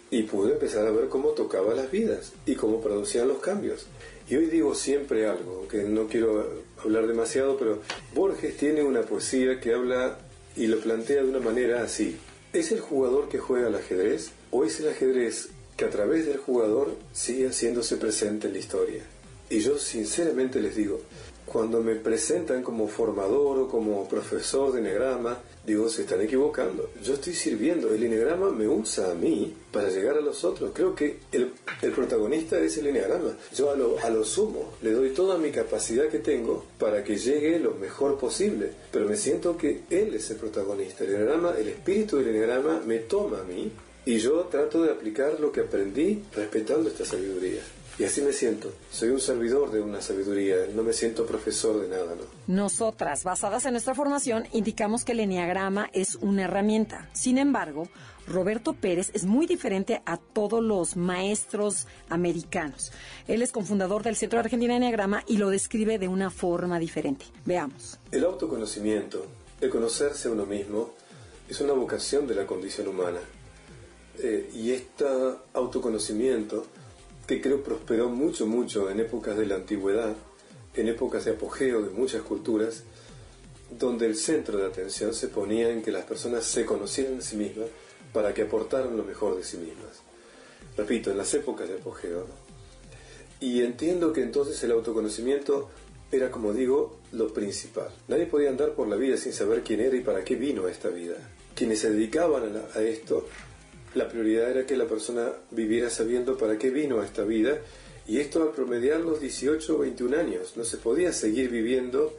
Y 0.10 0.24
pude 0.24 0.54
empezar 0.54 0.88
a 0.88 0.92
ver 0.92 1.10
cómo 1.10 1.30
tocaba 1.30 1.74
las 1.74 1.92
vidas 1.92 2.32
y 2.46 2.56
cómo 2.56 2.80
producían 2.80 3.28
los 3.28 3.40
cambios. 3.40 3.88
Y 4.30 4.36
hoy 4.36 4.46
digo 4.46 4.76
siempre 4.76 5.26
algo, 5.26 5.58
aunque 5.58 5.84
no 5.84 6.08
quiero 6.08 6.64
hablar 6.82 7.08
demasiado, 7.08 7.58
pero 7.58 7.82
Borges 8.14 8.56
tiene 8.56 8.84
una 8.84 9.02
poesía 9.02 9.60
que 9.60 9.74
habla 9.74 10.20
y 10.56 10.68
lo 10.68 10.80
plantea 10.80 11.24
de 11.24 11.30
una 11.30 11.40
manera 11.40 11.82
así. 11.82 12.18
¿Es 12.54 12.72
el 12.72 12.80
jugador 12.80 13.28
que 13.28 13.40
juega 13.40 13.68
al 13.68 13.76
ajedrez 13.76 14.32
o 14.52 14.64
es 14.64 14.80
el 14.80 14.90
ajedrez 14.90 15.50
que 15.76 15.86
a 15.86 15.90
través 15.90 16.26
del 16.26 16.38
jugador 16.38 16.96
sigue 17.12 17.48
haciéndose 17.48 17.98
presente 17.98 18.48
en 18.48 18.54
la 18.54 18.60
historia? 18.60 19.04
Y 19.50 19.60
yo 19.60 19.78
sinceramente 19.78 20.62
les 20.62 20.76
digo, 20.76 21.02
cuando 21.48 21.82
me 21.82 21.96
presentan 21.96 22.62
como 22.62 22.88
formador 22.90 23.60
o 23.60 23.68
como 23.70 24.08
profesor 24.08 24.74
de 24.74 24.82
enegrama, 24.82 25.40
digo, 25.66 25.88
se 25.88 26.02
están 26.02 26.22
equivocando. 26.22 26.90
Yo 27.02 27.14
estoy 27.14 27.34
sirviendo, 27.34 27.94
el 27.94 28.04
enegrama 28.04 28.52
me 28.52 28.68
usa 28.68 29.12
a 29.12 29.16
mí 29.16 29.56
para 29.72 29.90
llegar 29.90 30.18
a 30.18 30.22
los 30.22 30.44
otros. 30.44 30.72
Creo 30.74 30.94
que 30.94 31.20
el, 31.32 31.52
protagonista 31.94 32.60
es 32.60 32.78
el 32.78 32.88
enegrama. 32.88 33.38
Yo 33.56 33.72
a 33.72 34.10
lo, 34.10 34.26
sumo 34.26 34.74
le 34.82 34.92
doy 34.92 35.12
toda 35.12 35.38
mi 35.38 35.52
capacidad 35.52 36.10
que 36.10 36.20
tengo 36.20 36.66
para 36.78 37.02
que 37.04 37.16
llegue 37.16 37.60
lo 37.60 37.76
mejor 37.76 38.20
posible, 38.20 38.72
pero 38.92 39.08
me 39.08 39.16
siento 39.16 39.58
que 39.58 39.84
él 39.90 40.14
es 40.14 40.30
el 40.30 40.38
protagonista. 40.38 41.06
El 41.06 41.16
enegrama, 41.16 41.56
el 41.58 41.70
espíritu 41.70 42.18
del 42.18 42.28
enegrama 42.28 42.82
me 42.86 43.00
toma 43.00 43.40
a 43.40 43.44
mí 43.44 43.72
y 44.06 44.20
yo 44.20 44.42
trato 44.52 44.84
de 44.84 44.92
aplicar 44.92 45.40
lo 45.40 45.52
que 45.52 45.62
aprendí 45.62 46.24
respetando 46.34 46.90
esta 46.90 47.06
sabiduría. 47.06 47.62
Y 48.00 48.04
así 48.04 48.22
me 48.22 48.32
siento. 48.32 48.72
Soy 48.92 49.10
un 49.10 49.20
servidor 49.20 49.72
de 49.72 49.82
una 49.82 50.02
sabiduría, 50.02 50.56
no 50.76 50.84
me 50.84 50.94
siento 50.94 51.26
profesor 51.26 51.82
de 51.82 51.88
nada, 51.88 52.14
¿no? 52.16 52.24
Nosotras, 52.54 53.24
basadas 53.24 53.66
en 53.66 53.72
nuestra 53.72 53.96
formación, 53.96 54.48
indicamos 54.54 55.04
que 55.04 55.14
el 55.14 55.22
enneagrama 55.22 55.90
es 55.94 56.16
una 56.16 56.44
herramienta. 56.44 57.10
Sin 57.14 57.40
embargo, 57.40 57.88
Roberto 58.28 58.74
Pérez 58.74 59.10
es 59.14 59.26
muy 59.26 59.48
diferente 59.48 60.04
a 60.06 60.18
todos 60.18 60.62
los 60.62 60.96
maestros 60.96 61.88
americanos. 62.10 62.92
Él 63.28 63.42
es 63.42 63.52
cofundador 63.52 64.04
del 64.04 64.16
Centro 64.16 64.40
Argentina 64.40 64.74
de 64.74 64.78
Enneagrama 64.78 65.24
y 65.26 65.38
lo 65.38 65.50
describe 65.50 65.98
de 65.98 66.08
una 66.08 66.30
forma 66.30 66.78
diferente. 66.78 67.26
Veamos. 67.46 67.98
El 68.12 68.26
autoconocimiento, 68.26 69.26
el 69.60 69.72
conocerse 69.72 70.28
a 70.28 70.32
uno 70.32 70.46
mismo, 70.46 70.94
es 71.50 71.60
una 71.62 71.74
vocación 71.74 72.28
de 72.28 72.36
la 72.36 72.46
condición 72.46 72.90
humana. 72.90 73.20
Eh, 74.20 74.52
y 74.54 74.72
este 74.72 75.06
autoconocimiento 75.54 76.66
que 77.28 77.42
creo 77.42 77.62
prosperó 77.62 78.10
mucho, 78.10 78.48
mucho 78.48 78.90
en 78.90 79.02
épocas 79.02 79.38
de 79.38 79.46
la 79.46 79.56
antigüedad, 79.56 80.16
en 80.74 80.88
épocas 80.88 81.26
de 81.26 81.32
apogeo 81.32 81.82
de 81.82 81.90
muchas 81.90 82.22
culturas, 82.22 82.84
donde 83.70 84.06
el 84.06 84.16
centro 84.16 84.58
de 84.58 84.66
atención 84.66 85.14
se 85.14 85.28
ponía 85.28 85.70
en 85.70 85.82
que 85.82 85.92
las 85.92 86.06
personas 86.06 86.46
se 86.46 86.66
conocieran 86.66 87.18
a 87.18 87.22
sí 87.22 87.36
mismas 87.36 87.68
para 88.14 88.34
que 88.34 88.44
aportaran 88.44 88.96
lo 88.96 89.04
mejor 89.04 89.36
de 89.36 89.44
sí 89.44 89.58
mismas. 89.58 90.02
Repito, 90.78 91.12
en 91.12 91.18
las 91.18 91.34
épocas 91.34 91.68
de 91.68 91.76
apogeo. 91.76 92.26
Y 93.42 93.62
entiendo 93.62 94.14
que 94.14 94.22
entonces 94.22 94.64
el 94.64 94.72
autoconocimiento 94.72 95.70
era, 96.12 96.32
como 96.32 96.54
digo, 96.54 96.98
lo 97.12 97.34
principal. 97.34 97.90
Nadie 98.08 98.26
podía 98.26 98.50
andar 98.50 98.74
por 98.74 98.88
la 98.88 98.96
vida 98.96 99.18
sin 99.18 99.34
saber 99.34 99.64
quién 99.64 99.82
era 99.82 99.98
y 99.98 100.02
para 100.02 100.24
qué 100.24 100.36
vino 100.36 100.66
a 100.66 100.72
esta 100.72 100.88
vida. 100.90 101.16
Quienes 101.56 101.80
se 101.80 101.92
dedicaban 101.92 102.56
a, 102.56 102.80
a 102.80 102.82
esto, 102.82 103.28
la 103.98 104.08
prioridad 104.08 104.52
era 104.52 104.66
que 104.66 104.78
la 104.78 104.86
persona 104.86 105.32
viviera 105.52 105.90
sabiendo 105.90 106.38
para 106.38 106.58
qué 106.58 106.70
vino 106.70 107.02
a 107.02 107.06
esta 107.06 107.24
vida 107.24 107.60
y 108.08 108.20
esto 108.20 108.42
al 108.42 108.52
promediar 108.52 109.02
los 109.02 109.20
18 109.20 109.76
o 109.76 109.80
21 109.80 110.18
años. 110.18 110.54
No 110.56 110.64
se 110.64 110.78
podía 110.78 111.12
seguir 111.12 111.50
viviendo 111.50 112.14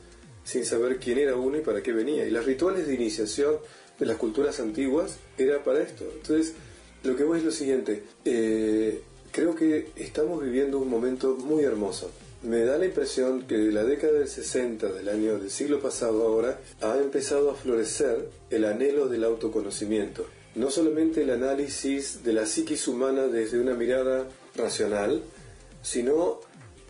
sin 0.44 0.64
saber 0.64 0.98
quién 0.98 1.18
era 1.18 1.36
uno 1.36 1.58
y 1.58 1.60
para 1.60 1.82
qué 1.82 1.92
venía. 1.92 2.26
Y 2.26 2.30
los 2.30 2.44
rituales 2.44 2.86
de 2.86 2.94
iniciación 2.94 3.56
de 3.98 4.06
las 4.06 4.16
culturas 4.16 4.60
antiguas 4.60 5.18
era 5.38 5.62
para 5.64 5.80
esto. 5.80 6.04
Entonces, 6.14 6.54
lo 7.04 7.16
que 7.16 7.24
voy 7.24 7.38
es 7.38 7.44
lo 7.44 7.52
siguiente. 7.52 8.02
Eh, 8.24 9.02
creo 9.30 9.54
que 9.54 9.88
estamos 9.96 10.42
viviendo 10.42 10.78
un 10.78 10.90
momento 10.90 11.36
muy 11.36 11.64
hermoso. 11.64 12.10
Me 12.42 12.64
da 12.64 12.78
la 12.78 12.86
impresión 12.86 13.42
que 13.46 13.56
de 13.56 13.72
la 13.72 13.84
década 13.84 14.12
del 14.12 14.28
60 14.28 14.92
del 14.92 15.08
año 15.08 15.38
del 15.38 15.50
siglo 15.50 15.80
pasado 15.80 16.26
ahora 16.26 16.60
ha 16.80 16.96
empezado 16.98 17.50
a 17.50 17.54
florecer 17.54 18.28
el 18.50 18.64
anhelo 18.64 19.08
del 19.08 19.24
autoconocimiento. 19.24 20.26
No 20.58 20.72
solamente 20.72 21.22
el 21.22 21.30
análisis 21.30 22.24
de 22.24 22.32
la 22.32 22.44
psiquis 22.44 22.88
humana 22.88 23.28
desde 23.28 23.60
una 23.60 23.74
mirada 23.74 24.26
racional, 24.56 25.22
sino 25.82 26.40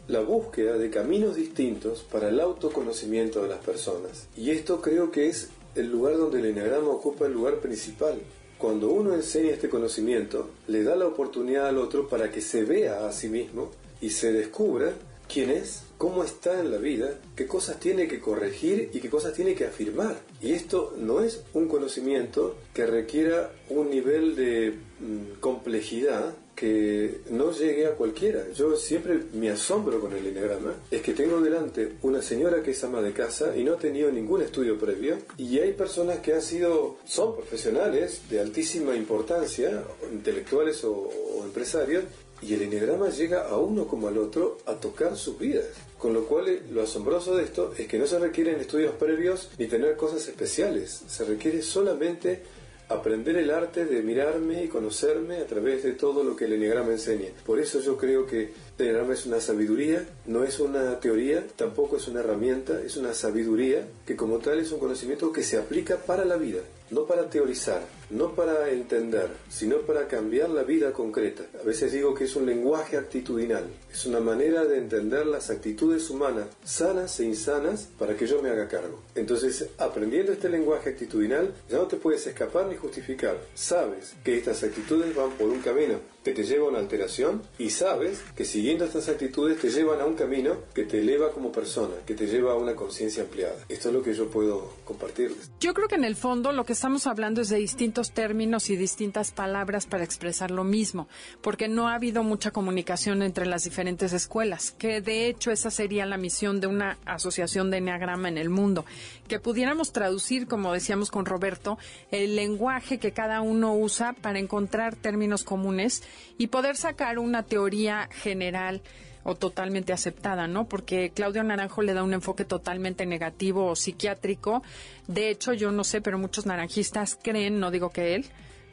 la 0.07 0.21
búsqueda 0.21 0.79
de 0.79 0.89
caminos 0.89 1.37
distintos 1.37 2.03
para 2.03 2.31
el 2.31 2.41
autoconocimiento 2.41 3.43
de 3.43 3.49
las 3.51 3.59
personas. 3.59 4.27
Y 4.39 4.53
esto 4.53 4.81
creo 4.81 5.11
que 5.11 5.29
es 5.29 5.51
el 5.75 5.91
lugar 5.91 6.17
donde 6.17 6.39
el 6.39 6.47
enneagrama 6.47 6.89
ocupa 6.89 7.27
el 7.27 7.35
lugar 7.35 7.57
principal. 7.57 8.19
Cuando 8.57 8.89
uno 8.89 9.15
enseña 9.15 9.51
este 9.51 9.69
conocimiento, 9.69 10.49
le 10.67 10.83
da 10.83 10.97
la 10.97 11.07
oportunidad 11.07 11.69
al 11.69 11.77
otro 11.77 12.09
para 12.09 12.33
que 12.33 12.41
se 12.41 12.65
vea 12.65 13.07
a 13.07 13.13
sí 13.13 13.29
mismo 13.29 13.71
y 14.01 14.09
se 14.09 14.33
descubra 14.33 14.95
quién 15.31 15.51
es, 15.51 15.83
cómo 15.99 16.23
está 16.23 16.61
en 16.61 16.71
la 16.71 16.79
vida, 16.79 17.19
qué 17.37 17.47
cosas 17.47 17.79
tiene 17.81 18.07
que 18.07 18.21
corregir 18.21 18.91
y 18.95 19.01
qué 19.01 19.11
cosas 19.11 19.35
tiene 19.35 19.55
que 19.55 19.67
afirmar. 19.67 20.17
Y 20.41 20.53
esto 20.53 20.95
no 20.97 21.21
es 21.21 21.43
un 21.53 21.67
conocimiento 21.69 22.57
que 22.73 22.87
requiera 22.87 23.51
un 23.69 23.91
nivel 23.91 24.37
de 24.37 24.79
mm, 25.01 25.41
complejidad 25.41 26.35
que 26.55 27.21
no 27.31 27.53
llegue 27.53 27.87
a 27.87 27.93
cualquiera. 27.93 28.51
Yo 28.53 28.77
siempre 28.77 29.21
me 29.33 29.51
asombro 29.51 30.01
con 30.01 30.13
el 30.13 30.27
enneagrama, 30.27 30.75
es 30.91 31.03
que 31.03 31.13
tengo 31.13 31.41
delante 31.41 31.97
una 32.03 32.21
señora 32.21 32.63
que 32.63 32.73
es 32.73 32.83
ama 32.83 33.01
de 33.01 33.13
casa 33.13 33.57
y 33.57 33.63
no 33.63 33.75
ha 33.75 33.79
tenido 33.79 34.11
ningún 34.11 34.43
estudio 34.43 34.77
previo, 34.77 35.19
y 35.37 35.61
hay 35.61 35.73
personas 35.73 36.19
que 36.19 36.35
han 36.35 36.43
sido, 36.43 36.97
son 37.07 37.37
profesionales 37.37 38.23
de 38.29 38.41
altísima 38.41 38.97
importancia, 38.97 39.85
intelectuales 40.13 40.83
o, 40.83 40.93
o 40.93 41.45
empresarios, 41.45 42.05
y 42.43 42.55
el 42.55 42.63
enneagrama 42.63 43.09
llega 43.11 43.49
a 43.49 43.57
uno 43.57 43.87
como 43.87 44.09
al 44.09 44.19
otro 44.19 44.59
a 44.67 44.75
tocar 44.75 45.17
sus 45.17 45.39
vidas. 45.39 45.67
Con 45.99 46.13
lo 46.13 46.27
cual, 46.27 46.61
lo 46.71 46.83
asombroso 46.83 47.37
de 47.37 47.45
esto 47.45 47.75
es 47.77 47.89
que 47.89 47.99
no 47.99 48.07
se 48.07 48.21
requieren 48.21 48.61
estudios 48.61 48.95
previos 48.95 49.51
ni 49.59 49.67
tener 49.67 49.97
cosas 49.97 50.27
especiales. 50.29 51.03
Se 51.09 51.25
requiere 51.25 51.61
solamente 51.61 52.43
aprender 52.89 53.37
el 53.37 53.51
arte 53.51 53.85
de 53.85 54.03
mirarme 54.03 54.65
y 54.65 54.69
conocerme 54.69 55.39
a 55.39 55.47
través 55.47 55.83
de 55.83 55.93
todo 55.93 56.25
lo 56.25 56.37
que 56.37 56.47
el 56.47 56.55
enneagrama 56.55 56.93
enseña. 56.93 57.29
Por 57.45 57.59
eso 57.59 57.81
yo 57.81 57.97
creo 57.97 58.27
que 58.27 58.53
el 58.79 59.11
es 59.11 59.27
una 59.27 59.41
sabiduría, 59.41 60.07
no 60.27 60.45
es 60.45 60.61
una 60.61 61.01
teoría, 61.01 61.45
tampoco 61.57 61.97
es 61.97 62.07
una 62.07 62.21
herramienta, 62.21 62.81
es 62.81 62.97
una 62.97 63.13
sabiduría 63.13 63.89
que 64.07 64.15
como 64.15 64.39
tal 64.39 64.61
es 64.61 64.71
un 64.71 64.79
conocimiento 64.79 65.33
que 65.33 65.43
se 65.43 65.59
aplica 65.59 65.97
para 65.97 66.25
la 66.25 66.37
vida, 66.37 66.61
no 66.91 67.05
para 67.05 67.29
teorizar, 67.29 67.83
no 68.11 68.35
para 68.35 68.71
entender, 68.71 69.31
sino 69.51 69.79
para 69.79 70.07
cambiar 70.07 70.51
la 70.51 70.63
vida 70.63 70.93
concreta. 70.93 71.43
A 71.61 71.65
veces 71.65 71.93
digo 71.93 72.15
que 72.15 72.25
es 72.25 72.37
un 72.37 72.47
lenguaje 72.47 72.97
actitudinal, 72.97 73.65
es 73.93 74.07
una 74.07 74.21
manera 74.21 74.65
de 74.65 74.79
entender 74.79 75.27
las 75.27 75.51
actitudes 75.51 76.09
humanas, 76.09 76.47
sanas 76.65 77.19
e 77.19 77.25
insanas, 77.25 77.89
para 77.99 78.17
que 78.17 78.27
yo 78.27 78.41
me 78.43 78.51
haga 78.51 78.69
cargo. 78.69 79.01
Entonces, 79.17 79.67
aprendiendo 79.79 80.33
este 80.33 80.49
lenguaje 80.49 80.91
actitudinal, 80.91 81.53
ya 81.69 81.79
no 81.79 81.87
te 81.87 81.97
puedes 81.97 82.27
escapar 82.27 82.67
ni 82.67 82.77
justificar. 82.77 83.39
Sabes 83.55 84.15
que 84.23 84.39
estas 84.39 84.63
actitudes 84.63 85.15
van 85.17 85.31
por 85.33 85.49
un 85.49 85.61
camino 85.61 85.99
que 86.29 86.35
te 86.35 86.45
lleva 86.45 86.67
a 86.67 86.69
una 86.69 86.79
alteración 86.79 87.41
y 87.59 87.71
sabes 87.71 88.21
que 88.37 88.45
siguiendo 88.45 88.85
estas 88.85 89.09
actitudes 89.09 89.59
te 89.63 89.71
llevan 89.71 90.03
a 90.03 90.05
un 90.05 90.13
camino 90.13 90.59
que 90.75 90.85
te 90.85 90.99
eleva 90.99 91.33
como 91.33 91.51
persona, 91.51 91.95
que 92.07 92.15
te 92.15 92.27
lleva 92.27 92.53
a 92.53 92.57
una 92.57 92.75
conciencia 92.75 93.23
ampliada. 93.23 93.57
Esto 93.71 93.89
es 93.89 93.95
lo 93.95 94.03
que 94.03 94.13
yo 94.13 94.29
puedo 94.29 94.75
compartirles. 94.85 95.51
Yo 95.59 95.73
creo 95.73 95.89
que 95.89 95.95
en 95.95 96.05
el 96.05 96.17
fondo 96.17 96.53
lo 96.53 96.67
que 96.67 96.75
estamos 96.75 97.07
hablando 97.07 97.41
es 97.41 97.49
de 97.49 97.57
distintos 97.57 98.11
términos 98.11 98.69
y 98.69 98.77
distintas 98.77 99.33
palabras 99.33 99.87
para 99.87 100.05
expresar 100.05 100.51
lo 100.51 100.65
mismo, 100.65 101.09
porque 101.41 101.67
no 101.67 101.89
ha 101.89 101.95
habido 101.95 102.23
mucha 102.23 102.51
comunicación 102.51 103.23
entre 103.23 103.47
las 103.47 103.65
diferentes 103.65 104.13
escuelas, 104.13 104.73
que 104.73 105.01
de 105.01 105.29
hecho 105.29 105.51
esa 105.51 105.71
sería 105.71 106.05
la 106.05 106.19
misión 106.19 106.61
de 106.61 106.67
una 106.67 106.99
asociación 107.07 107.71
de 107.71 107.79
Enneagrama 107.79 108.29
en 108.29 108.37
el 108.37 108.51
mundo, 108.51 108.85
que 109.29 109.41
pudiéramos 109.41 109.93
traducir, 109.93 110.47
como 110.47 110.75
decíamos 110.75 111.11
con 111.11 111.25
Roberto, 111.25 111.79
el 112.11 112.37
lenguaje 112.37 112.99
que 112.99 113.13
cada 113.13 113.41
uno 113.41 113.75
usa 113.75 114.13
para 114.13 114.39
encontrar 114.39 114.95
términos 114.95 115.43
comunes 115.43 116.03
y 116.37 116.49
poder 116.49 116.77
sacar 116.77 117.19
una 117.19 117.43
teoría 117.43 118.09
general 118.13 118.83
o 119.25 119.35
totalmente 119.35 119.93
aceptada, 119.93 120.47
¿no? 120.47 120.69
Porque 120.69 121.11
Claudio 121.11 121.43
Naranjo 121.43 121.83
le 121.83 121.95
da 121.95 122.03
un 122.03 122.15
enfoque 122.15 122.45
totalmente 122.45 123.05
negativo 123.05 123.67
o 123.67 123.77
psiquiátrico. 123.77 124.63
De 125.07 125.31
hecho, 125.31 125.53
yo 125.53 125.71
no 125.71 125.85
sé, 125.85 126.01
pero 126.01 126.19
muchos 126.19 126.47
naranjistas 126.47 127.19
creen, 127.21 127.61
no 127.61 127.71
digo 127.71 127.91
que 127.91 128.15
él, 128.15 128.25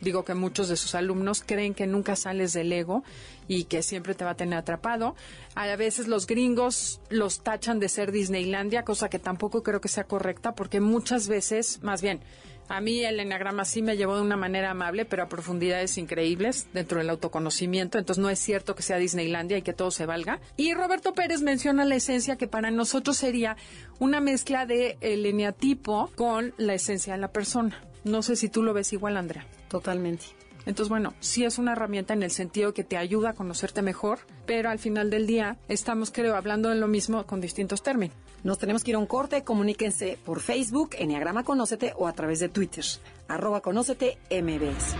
digo 0.01 0.23
que 0.23 0.33
muchos 0.33 0.69
de 0.69 0.77
sus 0.77 0.95
alumnos 0.95 1.43
creen 1.45 1.73
que 1.73 1.87
nunca 1.87 2.15
sales 2.15 2.53
del 2.53 2.71
ego 2.71 3.03
y 3.47 3.65
que 3.65 3.83
siempre 3.83 4.15
te 4.15 4.23
va 4.23 4.31
a 4.31 4.35
tener 4.35 4.57
atrapado. 4.57 5.15
A 5.55 5.75
veces 5.75 6.07
los 6.07 6.27
gringos 6.27 7.01
los 7.09 7.43
tachan 7.43 7.79
de 7.79 7.89
ser 7.89 8.11
Disneylandia, 8.11 8.83
cosa 8.83 9.09
que 9.09 9.19
tampoco 9.19 9.63
creo 9.63 9.81
que 9.81 9.87
sea 9.87 10.05
correcta 10.05 10.55
porque 10.55 10.79
muchas 10.79 11.27
veces, 11.27 11.81
más 11.83 12.01
bien, 12.01 12.21
a 12.67 12.81
mí 12.81 13.03
el 13.03 13.19
enagrama 13.19 13.65
sí 13.65 13.81
me 13.81 13.97
llevó 13.97 14.15
de 14.15 14.21
una 14.21 14.37
manera 14.37 14.71
amable, 14.71 15.05
pero 15.05 15.23
a 15.23 15.29
profundidades 15.29 15.97
increíbles 15.97 16.67
dentro 16.73 16.99
del 16.99 17.09
autoconocimiento. 17.09 17.97
Entonces 17.97 18.21
no 18.21 18.29
es 18.29 18.39
cierto 18.39 18.75
que 18.75 18.83
sea 18.83 18.97
Disneylandia 18.97 19.57
y 19.57 19.61
que 19.61 19.73
todo 19.73 19.91
se 19.91 20.05
valga. 20.05 20.39
Y 20.57 20.73
Roberto 20.73 21.13
Pérez 21.13 21.41
menciona 21.41 21.85
la 21.85 21.95
esencia 21.95 22.37
que 22.37 22.47
para 22.47 22.71
nosotros 22.71 23.17
sería 23.17 23.57
una 23.99 24.19
mezcla 24.19 24.65
de 24.65 24.97
el 25.01 25.25
eneatipo 25.25 26.11
con 26.15 26.53
la 26.57 26.73
esencia 26.73 27.13
de 27.13 27.19
la 27.19 27.31
persona. 27.31 27.81
No 28.03 28.21
sé 28.21 28.35
si 28.35 28.49
tú 28.49 28.63
lo 28.63 28.73
ves 28.73 28.93
igual, 28.93 29.17
Andrea. 29.17 29.45
Totalmente. 29.67 30.25
Entonces, 30.65 30.89
bueno, 30.89 31.13
sí 31.19 31.45
es 31.45 31.59
una 31.59 31.73
herramienta 31.73 32.13
en 32.13 32.23
el 32.23 32.31
sentido 32.31 32.73
que 32.73 32.83
te 32.83 32.97
ayuda 32.97 33.31
a 33.31 33.33
conocerte 33.33 33.81
mejor, 33.81 34.19
pero 34.45 34.69
al 34.69 34.79
final 34.79 35.09
del 35.09 35.27
día 35.27 35.57
estamos, 35.67 36.11
creo, 36.11 36.35
hablando 36.35 36.69
de 36.69 36.75
lo 36.75 36.87
mismo 36.87 37.25
con 37.25 37.39
distintos 37.39 37.83
términos. 37.83 38.15
Nos 38.45 38.59
tenemos 38.59 38.83
que 38.83 38.91
ir 38.91 38.95
a 38.95 38.99
un 38.99 39.07
corte, 39.07 39.43
comuníquense 39.43 40.19
por 40.23 40.39
Facebook, 40.39 40.91
Enneagrama 40.99 41.43
Conócete 41.43 41.93
o 41.97 42.07
a 42.07 42.13
través 42.13 42.39
de 42.39 42.47
Twitter, 42.47 42.85
arroba 43.27 43.61
Conócete 43.61 44.19
MBS. 44.29 44.93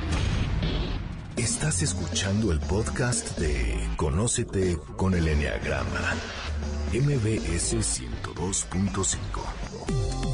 Estás 1.38 1.84
escuchando 1.84 2.52
el 2.52 2.60
podcast 2.60 3.38
de 3.38 3.88
Conócete 3.98 4.80
con 4.98 5.14
el 5.14 5.28
Enneagrama, 5.28 6.16
MBS 6.92 7.75
102.5. 7.75 10.25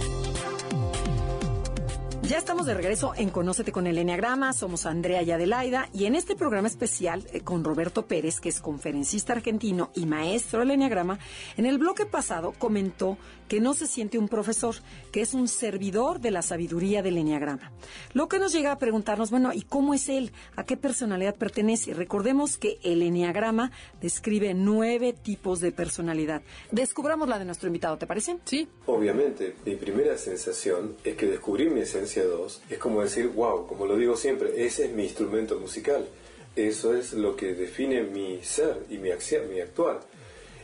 Ya 2.32 2.38
estamos 2.38 2.66
de 2.66 2.74
regreso 2.74 3.12
en 3.18 3.30
Conócete 3.30 3.74
con 3.74 3.88
el 3.88 3.98
Enneagrama. 3.98 4.54
Somos 4.54 4.86
Andrea 4.86 5.22
y 5.22 5.32
Adelaida. 5.32 5.90
Y 5.92 6.06
en 6.06 6.16
este 6.16 6.38
programa 6.38 6.70
especial 6.70 7.28
eh, 7.34 7.42
con 7.42 7.66
Roberto 7.66 8.08
Pérez, 8.08 8.40
que 8.40 8.48
es 8.48 8.62
conferencista 8.62 9.34
argentino 9.34 9.92
y 9.96 10.06
maestro 10.06 10.62
del 10.62 10.72
Enneagrama, 10.72 11.20
en 11.58 11.66
el 11.66 11.78
bloque 11.78 12.06
pasado 12.06 12.54
comentó 12.58 13.18
que 13.50 13.60
no 13.60 13.74
se 13.74 13.86
siente 13.86 14.18
un 14.18 14.30
profesor, 14.30 14.76
que 15.12 15.20
es 15.20 15.34
un 15.34 15.50
servidor 15.50 16.22
de 16.22 16.32
la 16.32 16.42
sabiduría 16.42 17.02
del 17.02 17.18
Enneagrama. 17.18 17.74
Lo 18.14 18.30
que 18.30 18.40
nos 18.40 18.54
llega 18.54 18.72
a 18.72 18.78
preguntarnos, 18.78 19.30
bueno, 19.30 19.52
¿y 19.52 19.64
cómo 19.64 19.94
es 19.94 20.08
él? 20.08 20.32
¿A 20.56 20.64
qué 20.64 20.78
personalidad 20.78 21.36
pertenece? 21.36 21.94
Recordemos 21.94 22.58
que 22.58 22.80
el 22.82 23.02
Enneagrama 23.02 23.74
describe 24.00 24.54
nueve 24.54 25.12
tipos 25.12 25.60
de 25.60 25.74
personalidad. 25.74 26.44
Descubramos 26.72 27.28
la 27.28 27.40
de 27.40 27.44
nuestro 27.44 27.68
invitado, 27.68 27.98
¿te 27.98 28.08
parece? 28.08 28.38
Sí. 28.46 28.70
Obviamente, 28.86 29.54
mi 29.66 29.76
primera 29.76 30.18
sensación 30.18 30.96
es 31.04 31.18
que 31.18 31.26
descubrir 31.26 31.72
mi 31.72 31.82
esencia 31.82 32.21
2 32.24 32.62
es 32.70 32.78
como 32.78 33.02
decir, 33.02 33.28
wow, 33.30 33.68
como 33.68 33.86
lo 33.86 33.96
digo 33.96 34.16
siempre, 34.16 34.66
ese 34.66 34.86
es 34.86 34.92
mi 34.92 35.04
instrumento 35.04 35.60
musical. 35.60 36.08
Eso 36.56 36.94
es 36.94 37.14
lo 37.14 37.36
que 37.36 37.54
define 37.54 38.04
mi 38.04 38.44
ser 38.44 38.78
y 38.90 38.98
mi, 38.98 39.10
mi 39.50 39.60
actuar. 39.62 40.02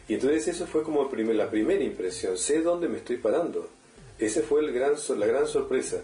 Y 0.07 0.15
entonces 0.15 0.47
eso 0.47 0.67
fue 0.67 0.83
como 0.83 1.09
la 1.13 1.49
primera 1.49 1.83
impresión, 1.83 2.37
sé 2.37 2.61
dónde 2.61 2.87
me 2.87 2.97
estoy 2.97 3.17
parando. 3.17 3.69
Esa 4.19 4.41
fue 4.41 4.61
el 4.61 4.71
gran, 4.71 4.93
la 5.17 5.25
gran 5.25 5.47
sorpresa. 5.47 6.01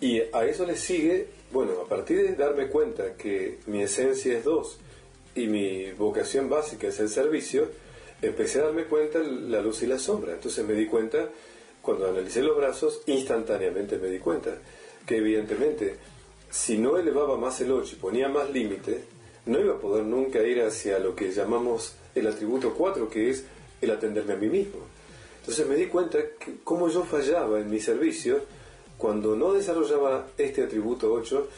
Y 0.00 0.20
a 0.32 0.44
eso 0.44 0.66
le 0.66 0.76
sigue, 0.76 1.28
bueno, 1.52 1.80
a 1.80 1.88
partir 1.88 2.22
de 2.22 2.34
darme 2.34 2.68
cuenta 2.68 3.14
que 3.16 3.58
mi 3.66 3.82
esencia 3.82 4.36
es 4.36 4.44
dos 4.44 4.78
y 5.34 5.46
mi 5.46 5.92
vocación 5.92 6.48
básica 6.48 6.88
es 6.88 7.00
el 7.00 7.08
servicio, 7.08 7.68
empecé 8.20 8.60
a 8.60 8.64
darme 8.64 8.84
cuenta 8.84 9.18
la 9.20 9.60
luz 9.60 9.82
y 9.82 9.86
la 9.86 9.98
sombra. 9.98 10.32
Entonces 10.32 10.64
me 10.66 10.74
di 10.74 10.86
cuenta 10.86 11.28
cuando 11.84 12.08
analicé 12.08 12.42
los 12.42 12.56
brazos, 12.56 13.02
instantáneamente 13.06 13.98
me 13.98 14.08
di 14.08 14.18
cuenta 14.18 14.56
que 15.06 15.18
evidentemente 15.18 15.96
si 16.50 16.78
no 16.78 16.96
elevaba 16.96 17.36
más 17.36 17.60
el 17.60 17.72
8 17.72 17.96
y 17.96 17.98
ponía 18.00 18.28
más 18.28 18.50
límite, 18.50 19.04
no 19.46 19.60
iba 19.60 19.74
a 19.74 19.78
poder 19.78 20.04
nunca 20.04 20.42
ir 20.42 20.62
hacia 20.62 20.98
lo 20.98 21.14
que 21.14 21.30
llamamos 21.30 21.94
el 22.14 22.26
atributo 22.26 22.72
4, 22.72 23.08
que 23.10 23.28
es 23.28 23.44
el 23.82 23.90
atenderme 23.90 24.32
a 24.32 24.36
mí 24.36 24.48
mismo. 24.48 24.80
Entonces 25.40 25.66
me 25.66 25.74
di 25.74 25.86
cuenta 25.86 26.18
que 26.38 26.56
cómo 26.64 26.88
yo 26.88 27.04
fallaba 27.04 27.60
en 27.60 27.68
mi 27.68 27.80
servicio 27.80 28.40
cuando 28.96 29.36
no 29.36 29.52
desarrollaba 29.52 30.28
este 30.38 30.62
atributo 30.62 31.12
8 31.12 31.48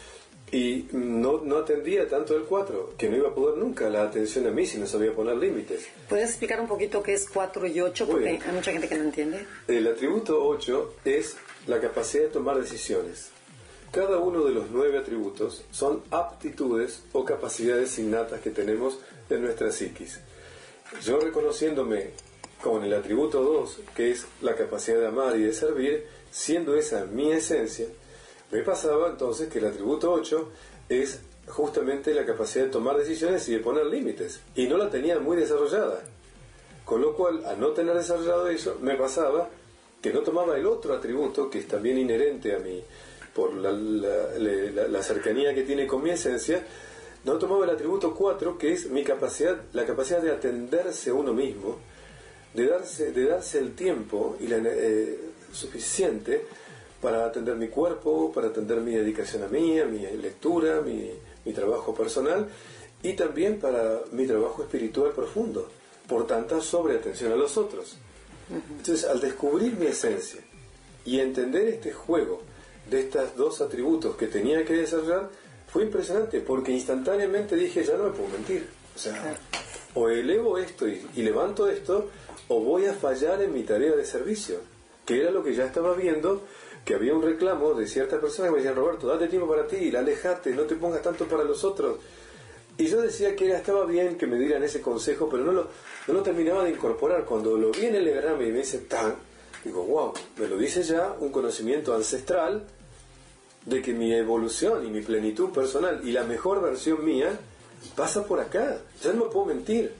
y 0.53 0.87
no, 0.93 1.41
no 1.43 1.59
atendía 1.59 2.09
tanto 2.09 2.37
el 2.37 2.45
4, 2.45 2.95
que 2.97 3.09
no 3.09 3.17
iba 3.17 3.29
a 3.29 3.35
poder 3.35 3.59
nunca 3.59 3.91
la 3.91 4.05
atención 4.05 4.47
a 4.47 4.50
mí 4.50 4.65
si 4.67 4.79
no 4.79 4.87
sabía 4.87 5.12
poner 5.12 5.37
límites. 5.37 5.87
¿Puedes 6.09 6.31
explicar 6.31 6.61
un 6.61 6.69
poquito 6.69 7.03
qué 7.03 7.15
es 7.15 7.29
4 7.29 7.67
y 7.67 7.81
8? 7.81 8.07
Porque 8.07 8.29
hay 8.29 8.53
mucha 8.53 8.73
gente 8.73 8.88
que 8.88 8.97
no 8.97 9.05
entiende. 9.05 9.47
El 9.67 9.87
atributo 9.88 10.47
8 10.47 10.95
es 11.05 11.37
la 11.67 11.81
capacidad 11.81 12.25
de 12.25 12.31
tomar 12.31 12.61
decisiones. 12.61 13.31
Cada 13.91 14.19
uno 14.19 14.45
de 14.45 14.53
los 14.53 14.71
nueve 14.71 14.99
atributos 14.99 15.65
son 15.71 16.03
aptitudes 16.11 17.03
o 17.12 17.25
capacidades 17.25 17.99
innatas 17.99 18.41
que 18.41 18.50
tenemos 18.50 18.99
en 19.31 19.43
nuestra 19.43 19.73
psiquis. 19.73 20.21
Yo 21.03 21.19
reconociéndome 21.19 22.11
con 22.62 22.85
el 22.85 22.93
atributo 22.93 23.43
2, 23.43 23.81
que 23.95 24.11
es 24.11 24.26
la 24.43 24.55
capacidad 24.55 24.99
de 24.99 25.07
amar 25.07 25.37
y 25.37 25.43
de 25.43 25.53
servir, 25.53 26.07
siendo 26.31 26.76
esa 26.76 27.07
mi 27.07 27.33
esencia, 27.33 27.87
me 28.50 28.62
pasaba 28.62 29.09
entonces 29.09 29.49
que 29.49 29.59
el 29.59 29.67
atributo 29.67 30.12
8 30.12 30.50
es 30.88 31.21
justamente 31.49 32.15
la 32.15 32.25
capacidad 32.25 32.65
de 32.65 32.71
tomar 32.71 32.97
decisiones 32.97 33.49
y 33.49 33.53
de 33.55 33.61
poner 33.61 33.87
límites. 33.87 34.41
Y 34.55 34.67
no 34.67 34.76
la 34.76 34.91
tenía 34.91 35.19
muy 35.19 35.37
desarrollada. 35.37 36.00
Con 36.85 37.00
lo 37.00 37.15
cual, 37.15 37.45
al 37.45 37.59
no 37.59 37.71
tener 37.71 37.95
desarrollado 37.95 38.49
eso, 38.49 38.79
me 38.81 38.95
pasaba 38.95 39.49
que 40.00 40.12
no 40.12 40.21
tomaba 40.21 40.57
el 40.57 40.67
otro 40.67 40.95
atributo, 40.95 41.50
que 41.50 41.59
es 41.59 41.67
también 41.67 41.99
inherente 41.99 42.55
a 42.55 42.59
mí, 42.59 42.83
por 43.35 43.53
la, 43.55 43.73
la 43.73 45.03
cercanía 45.03 45.53
que 45.55 45.65
tiene 45.65 45.87
con 45.87 46.03
mi 46.03 46.11
esencia, 46.11 46.65
no 47.25 47.38
tomaba 47.38 47.65
el 47.65 47.71
atributo 47.71 48.15
4, 48.15 48.57
que 48.57 48.73
es 48.73 48.88
mi 48.88 49.03
capacidad, 49.03 49.61
la 49.73 49.85
capacidad 49.85 50.23
de 50.23 50.31
atenderse 50.31 51.11
a 51.11 51.15
uno 51.15 51.33
mismo, 51.33 51.79
de 52.55 52.69
darse, 52.69 53.11
de 53.11 53.26
darse 53.26 53.59
el 53.59 53.75
tiempo 53.75 54.37
y 54.41 54.47
la, 54.47 54.59
eh, 54.65 55.19
suficiente 55.53 56.47
para 57.00 57.26
atender 57.26 57.57
mi 57.57 57.69
cuerpo, 57.69 58.33
para 58.33 58.49
atender 58.49 58.81
mi 58.81 58.93
dedicación 58.93 59.45
a 59.45 59.49
mí, 59.49 59.79
a 59.79 59.85
mi 59.85 59.99
lectura, 59.99 60.81
mi, 60.81 61.11
mi 61.45 61.53
trabajo 61.53 61.95
personal 61.95 62.49
y 63.03 63.12
también 63.12 63.59
para 63.61 64.00
mi 64.12 64.26
trabajo 64.26 64.62
espiritual 64.62 65.12
profundo, 65.12 65.69
por 66.09 66.26
tanta 66.26 66.61
sobreatención 66.61 67.33
a 67.33 67.37
los 67.37 67.57
otros. 67.57 67.97
Entonces, 68.50 69.05
al 69.05 69.21
descubrir 69.21 69.76
mi 69.76 69.87
esencia 69.87 70.41
y 71.05 71.21
entender 71.21 71.69
este 71.69 71.93
juego 71.93 72.43
de 72.88 73.00
estos 73.00 73.37
dos 73.37 73.61
atributos 73.61 74.17
que 74.17 74.26
tenía 74.29 74.65
que 74.65 74.75
desarrollar, 74.75 75.31
fue 75.69 75.85
impresionante 75.85 76.41
porque 76.41 76.73
instantáneamente 76.73 77.57
dije, 77.57 77.85
ya 77.85 77.97
no 77.97 78.05
me 78.05 78.11
puedo 78.11 78.29
mentir. 78.29 78.69
O 78.95 78.99
sea, 78.99 79.37
o 79.95 80.09
elevo 80.09 80.59
esto 80.59 80.87
y, 80.88 81.00
levanto 81.17 81.69
esto, 81.69 82.11
o 82.49 82.61
voy 82.61 82.87
a 82.87 82.95
fallar 82.95 83.43
en 83.43 83.53
mi 83.53 83.62
tarea 83.62 83.95
de 83.95 84.05
servicio, 84.05 84.61
que 85.05 85.21
era 85.21 85.31
lo 85.31 85.43
que 85.43 85.55
ya 85.55 85.67
estaba 85.67 85.95
viendo, 85.95 86.43
que 86.87 86.95
había 86.95 87.14
un 87.14 87.23
reclamo 87.23 87.75
de 87.75 87.88
ciertas 87.88 88.21
personas 88.21 88.50
que 88.50 88.52
me 88.52 88.62
decían, 88.62 88.76
Roberto, 88.76 89.09
date 89.09 89.26
tiempo 89.26 89.49
para 89.49 89.66
ti, 89.66 89.95
alejate, 89.95 90.55
no 90.55 90.62
te 90.62 90.76
pongas 90.76 91.02
tanto 91.02 91.26
para 91.26 91.43
los 91.43 91.64
otros. 91.64 91.99
Y 92.78 92.87
yo 92.87 93.02
decía 93.02 93.35
que 93.35 93.47
era, 93.47 93.57
estaba 93.57 93.85
bien 93.87 94.16
que 94.16 94.28
me 94.28 94.38
dieran 94.38 94.62
ese 94.62 94.81
consejo, 94.81 95.28
pero 95.28 95.43
no 95.43 95.50
lo, 95.50 95.69
no 96.07 96.14
lo 96.14 96.23
terminaba 96.23 96.62
de 96.62 96.71
incorporar. 96.71 97.25
Cuando 97.25 97.59
lo 97.59 97.73
vi 97.73 97.87
en 97.87 97.97
el 97.97 98.07
y 98.07 98.52
me 98.52 98.59
dice, 98.59 98.78
tan, 98.78 99.16
digo, 99.64 99.83
wow, 99.83 100.12
me 100.38 100.47
lo 100.47 100.57
dice 100.57 100.85
ya 100.85 101.16
un 101.19 101.33
conocimiento 101.33 101.93
ancestral 101.93 102.64
de 103.64 103.83
que 103.83 103.93
mi 103.93 104.14
evolución 104.14 104.87
y 104.87 104.90
mi 104.90 105.00
plenitud 105.00 105.50
personal 105.50 106.00
y 106.05 106.12
la 106.12 106.23
mejor 106.23 106.62
versión 106.62 107.05
mía 107.05 107.37
pasa 107.97 108.25
por 108.25 108.38
acá. 108.38 108.78
Ya 109.02 109.12
no 109.12 109.25
me 109.25 109.31
puedo 109.33 109.47
mentir. 109.47 109.93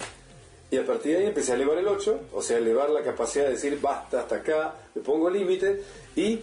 Y 0.71 0.76
a 0.76 0.87
partir 0.87 1.12
de 1.12 1.18
ahí 1.18 1.27
empecé 1.27 1.51
a 1.51 1.55
elevar 1.57 1.79
el 1.79 1.88
8, 1.88 2.20
o 2.33 2.42
sea, 2.42 2.59
elevar 2.59 2.90
la 2.90 3.03
capacidad 3.03 3.46
de 3.46 3.53
decir 3.53 3.81
basta 3.81 4.20
hasta 4.20 4.37
acá, 4.37 4.75
me 4.94 5.03
pongo 5.03 5.31
límite 5.31 5.83
y 6.14 6.40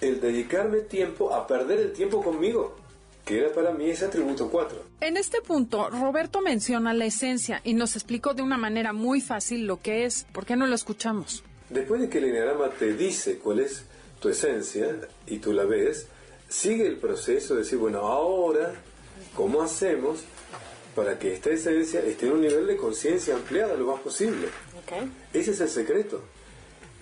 el 0.00 0.20
dedicarme 0.20 0.80
tiempo 0.80 1.34
a 1.34 1.46
perder 1.46 1.80
el 1.80 1.92
tiempo 1.92 2.22
conmigo, 2.22 2.76
que 3.24 3.38
era 3.38 3.52
para 3.52 3.72
mí 3.72 3.88
ese 3.88 4.04
atributo 4.04 4.50
4. 4.50 4.82
En 5.00 5.16
este 5.16 5.40
punto, 5.40 5.88
Roberto 5.90 6.40
menciona 6.40 6.92
la 6.92 7.06
esencia 7.06 7.60
y 7.64 7.74
nos 7.74 7.96
explicó 7.96 8.34
de 8.34 8.42
una 8.42 8.58
manera 8.58 8.92
muy 8.92 9.20
fácil 9.20 9.66
lo 9.66 9.80
que 9.80 10.04
es. 10.04 10.26
¿Por 10.32 10.44
qué 10.44 10.56
no 10.56 10.66
lo 10.66 10.74
escuchamos? 10.74 11.42
Después 11.70 12.00
de 12.00 12.08
que 12.08 12.18
el 12.18 12.24
enneagrama 12.24 12.70
te 12.70 12.92
dice 12.92 13.38
cuál 13.38 13.60
es 13.60 13.84
tu 14.20 14.28
esencia 14.28 14.96
y 15.26 15.38
tú 15.38 15.52
la 15.52 15.64
ves, 15.64 16.06
sigue 16.48 16.86
el 16.86 16.96
proceso 16.96 17.54
de 17.54 17.60
decir, 17.60 17.78
bueno, 17.78 18.00
ahora, 18.00 18.74
¿cómo 19.34 19.62
hacemos 19.62 20.20
para 20.94 21.18
que 21.18 21.34
esta 21.34 21.50
esencia 21.50 22.00
esté 22.00 22.26
en 22.26 22.32
un 22.32 22.40
nivel 22.42 22.66
de 22.66 22.76
conciencia 22.76 23.34
ampliada 23.34 23.74
lo 23.74 23.86
más 23.86 24.00
posible? 24.00 24.48
Ese 25.32 25.50
es 25.52 25.60
el 25.60 25.68
secreto. 25.68 26.22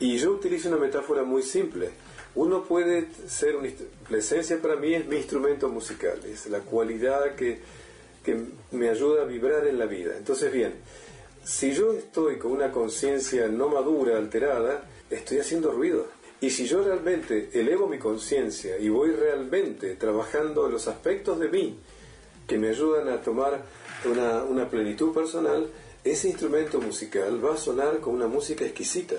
Y 0.03 0.19
yo 0.19 0.33
utilizo 0.33 0.69
una 0.69 0.79
metáfora 0.79 1.23
muy 1.23 1.45
simple. 1.45 1.91
Uno 2.35 2.65
puede 2.65 3.07
ser 3.29 3.55
un, 3.55 3.73
la 4.11 4.19
esencia 4.19 4.61
para 4.61 4.75
mí 4.75 4.93
es 4.95 5.07
mi 5.07 5.15
instrumento 5.15 5.69
musical, 5.69 6.19
es 6.25 6.47
la 6.47 6.59
cualidad 6.59 7.37
que, 7.37 7.61
que 8.25 8.37
me 8.73 8.89
ayuda 8.89 9.23
a 9.23 9.25
vibrar 9.27 9.65
en 9.69 9.79
la 9.79 9.87
vida. 9.87 10.17
Entonces, 10.17 10.53
bien, 10.53 10.73
si 11.45 11.73
yo 11.73 11.93
estoy 11.93 12.37
con 12.39 12.51
una 12.51 12.73
conciencia 12.73 13.47
no 13.47 13.69
madura, 13.69 14.19
alterada, 14.19 14.83
estoy 15.09 15.39
haciendo 15.39 15.71
ruido 15.71 16.09
y 16.41 16.51
si 16.51 16.67
yo 16.67 16.83
realmente 16.83 17.51
elevo 17.53 17.87
mi 17.87 17.99
conciencia 17.99 18.77
y 18.79 18.89
voy 18.89 19.13
realmente 19.13 19.95
trabajando 19.95 20.69
los 20.69 20.89
aspectos 20.89 21.39
de 21.39 21.49
mí 21.49 21.79
que 22.49 22.59
me 22.59 22.71
ayudan 22.71 23.09
a 23.09 23.21
tomar 23.21 23.63
una, 24.51 24.69
plenitud 24.69 25.15
personal, 25.15 25.69
ese 26.03 26.27
instrumento 26.27 26.81
musical 26.81 27.45
va 27.45 27.55
a 27.55 27.57
sonar 27.57 28.01
con 28.01 28.15
una 28.15 28.27
música 28.27 28.65
exquisita. 28.65 29.15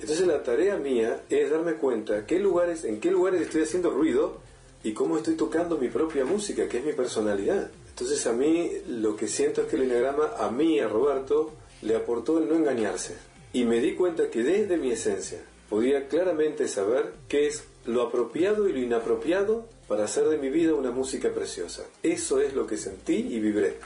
Entonces 0.00 0.26
la 0.26 0.42
tarea 0.42 0.76
mía 0.76 1.22
es 1.28 1.50
darme 1.50 1.74
cuenta 1.74 2.26
qué 2.26 2.38
lugares, 2.38 2.84
en 2.84 3.00
qué 3.00 3.10
lugares 3.10 3.42
estoy 3.42 3.62
haciendo 3.62 3.90
ruido 3.90 4.38
y 4.84 4.92
cómo 4.92 5.16
estoy 5.16 5.34
tocando 5.34 5.76
mi 5.76 5.88
propia 5.88 6.24
música, 6.24 6.68
que 6.68 6.78
es 6.78 6.84
mi 6.84 6.92
personalidad. 6.92 7.70
Entonces 7.88 8.26
a 8.26 8.32
mí 8.32 8.70
lo 8.86 9.16
que 9.16 9.26
siento 9.26 9.62
es 9.62 9.68
que 9.68 9.76
el 9.76 9.82
enneagrama 9.82 10.34
a 10.38 10.50
mí, 10.50 10.78
a 10.78 10.88
Roberto, 10.88 11.52
le 11.82 11.96
aportó 11.96 12.38
el 12.38 12.48
no 12.48 12.54
engañarse. 12.54 13.16
Y 13.52 13.64
me 13.64 13.80
di 13.80 13.94
cuenta 13.94 14.30
que 14.30 14.42
desde 14.42 14.76
mi 14.76 14.92
esencia, 14.92 15.40
podía 15.68 16.06
claramente 16.06 16.68
saber 16.68 17.12
qué 17.28 17.46
es 17.46 17.64
lo 17.84 18.02
apropiado 18.02 18.68
y 18.68 18.72
lo 18.72 18.78
inapropiado 18.78 19.66
para 19.88 20.04
hacer 20.04 20.28
de 20.28 20.38
mi 20.38 20.50
vida 20.50 20.74
una 20.74 20.90
música 20.90 21.30
preciosa. 21.30 21.84
Eso 22.02 22.40
es 22.40 22.54
lo 22.54 22.66
que 22.66 22.76
sentí 22.76 23.14
y 23.14 23.40
vibré. 23.40 23.76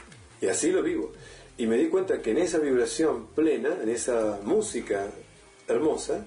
Y 0.41 0.47
así 0.47 0.71
lo 0.71 0.83
vivo. 0.83 1.11
Y 1.57 1.67
me 1.67 1.77
di 1.77 1.87
cuenta 1.87 2.21
que 2.21 2.31
en 2.31 2.39
esa 2.39 2.59
vibración 2.59 3.27
plena, 3.27 3.77
en 3.81 3.89
esa 3.89 4.39
música 4.43 5.07
hermosa, 5.67 6.25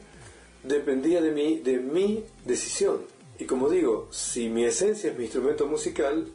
dependía 0.62 1.20
de 1.20 1.30
mí, 1.30 1.58
de 1.58 1.78
mi 1.78 2.24
decisión. 2.44 3.02
Y 3.38 3.44
como 3.44 3.68
digo, 3.68 4.08
si 4.10 4.48
mi 4.48 4.64
esencia 4.64 5.10
es 5.10 5.18
mi 5.18 5.24
instrumento 5.24 5.66
musical, 5.66 6.28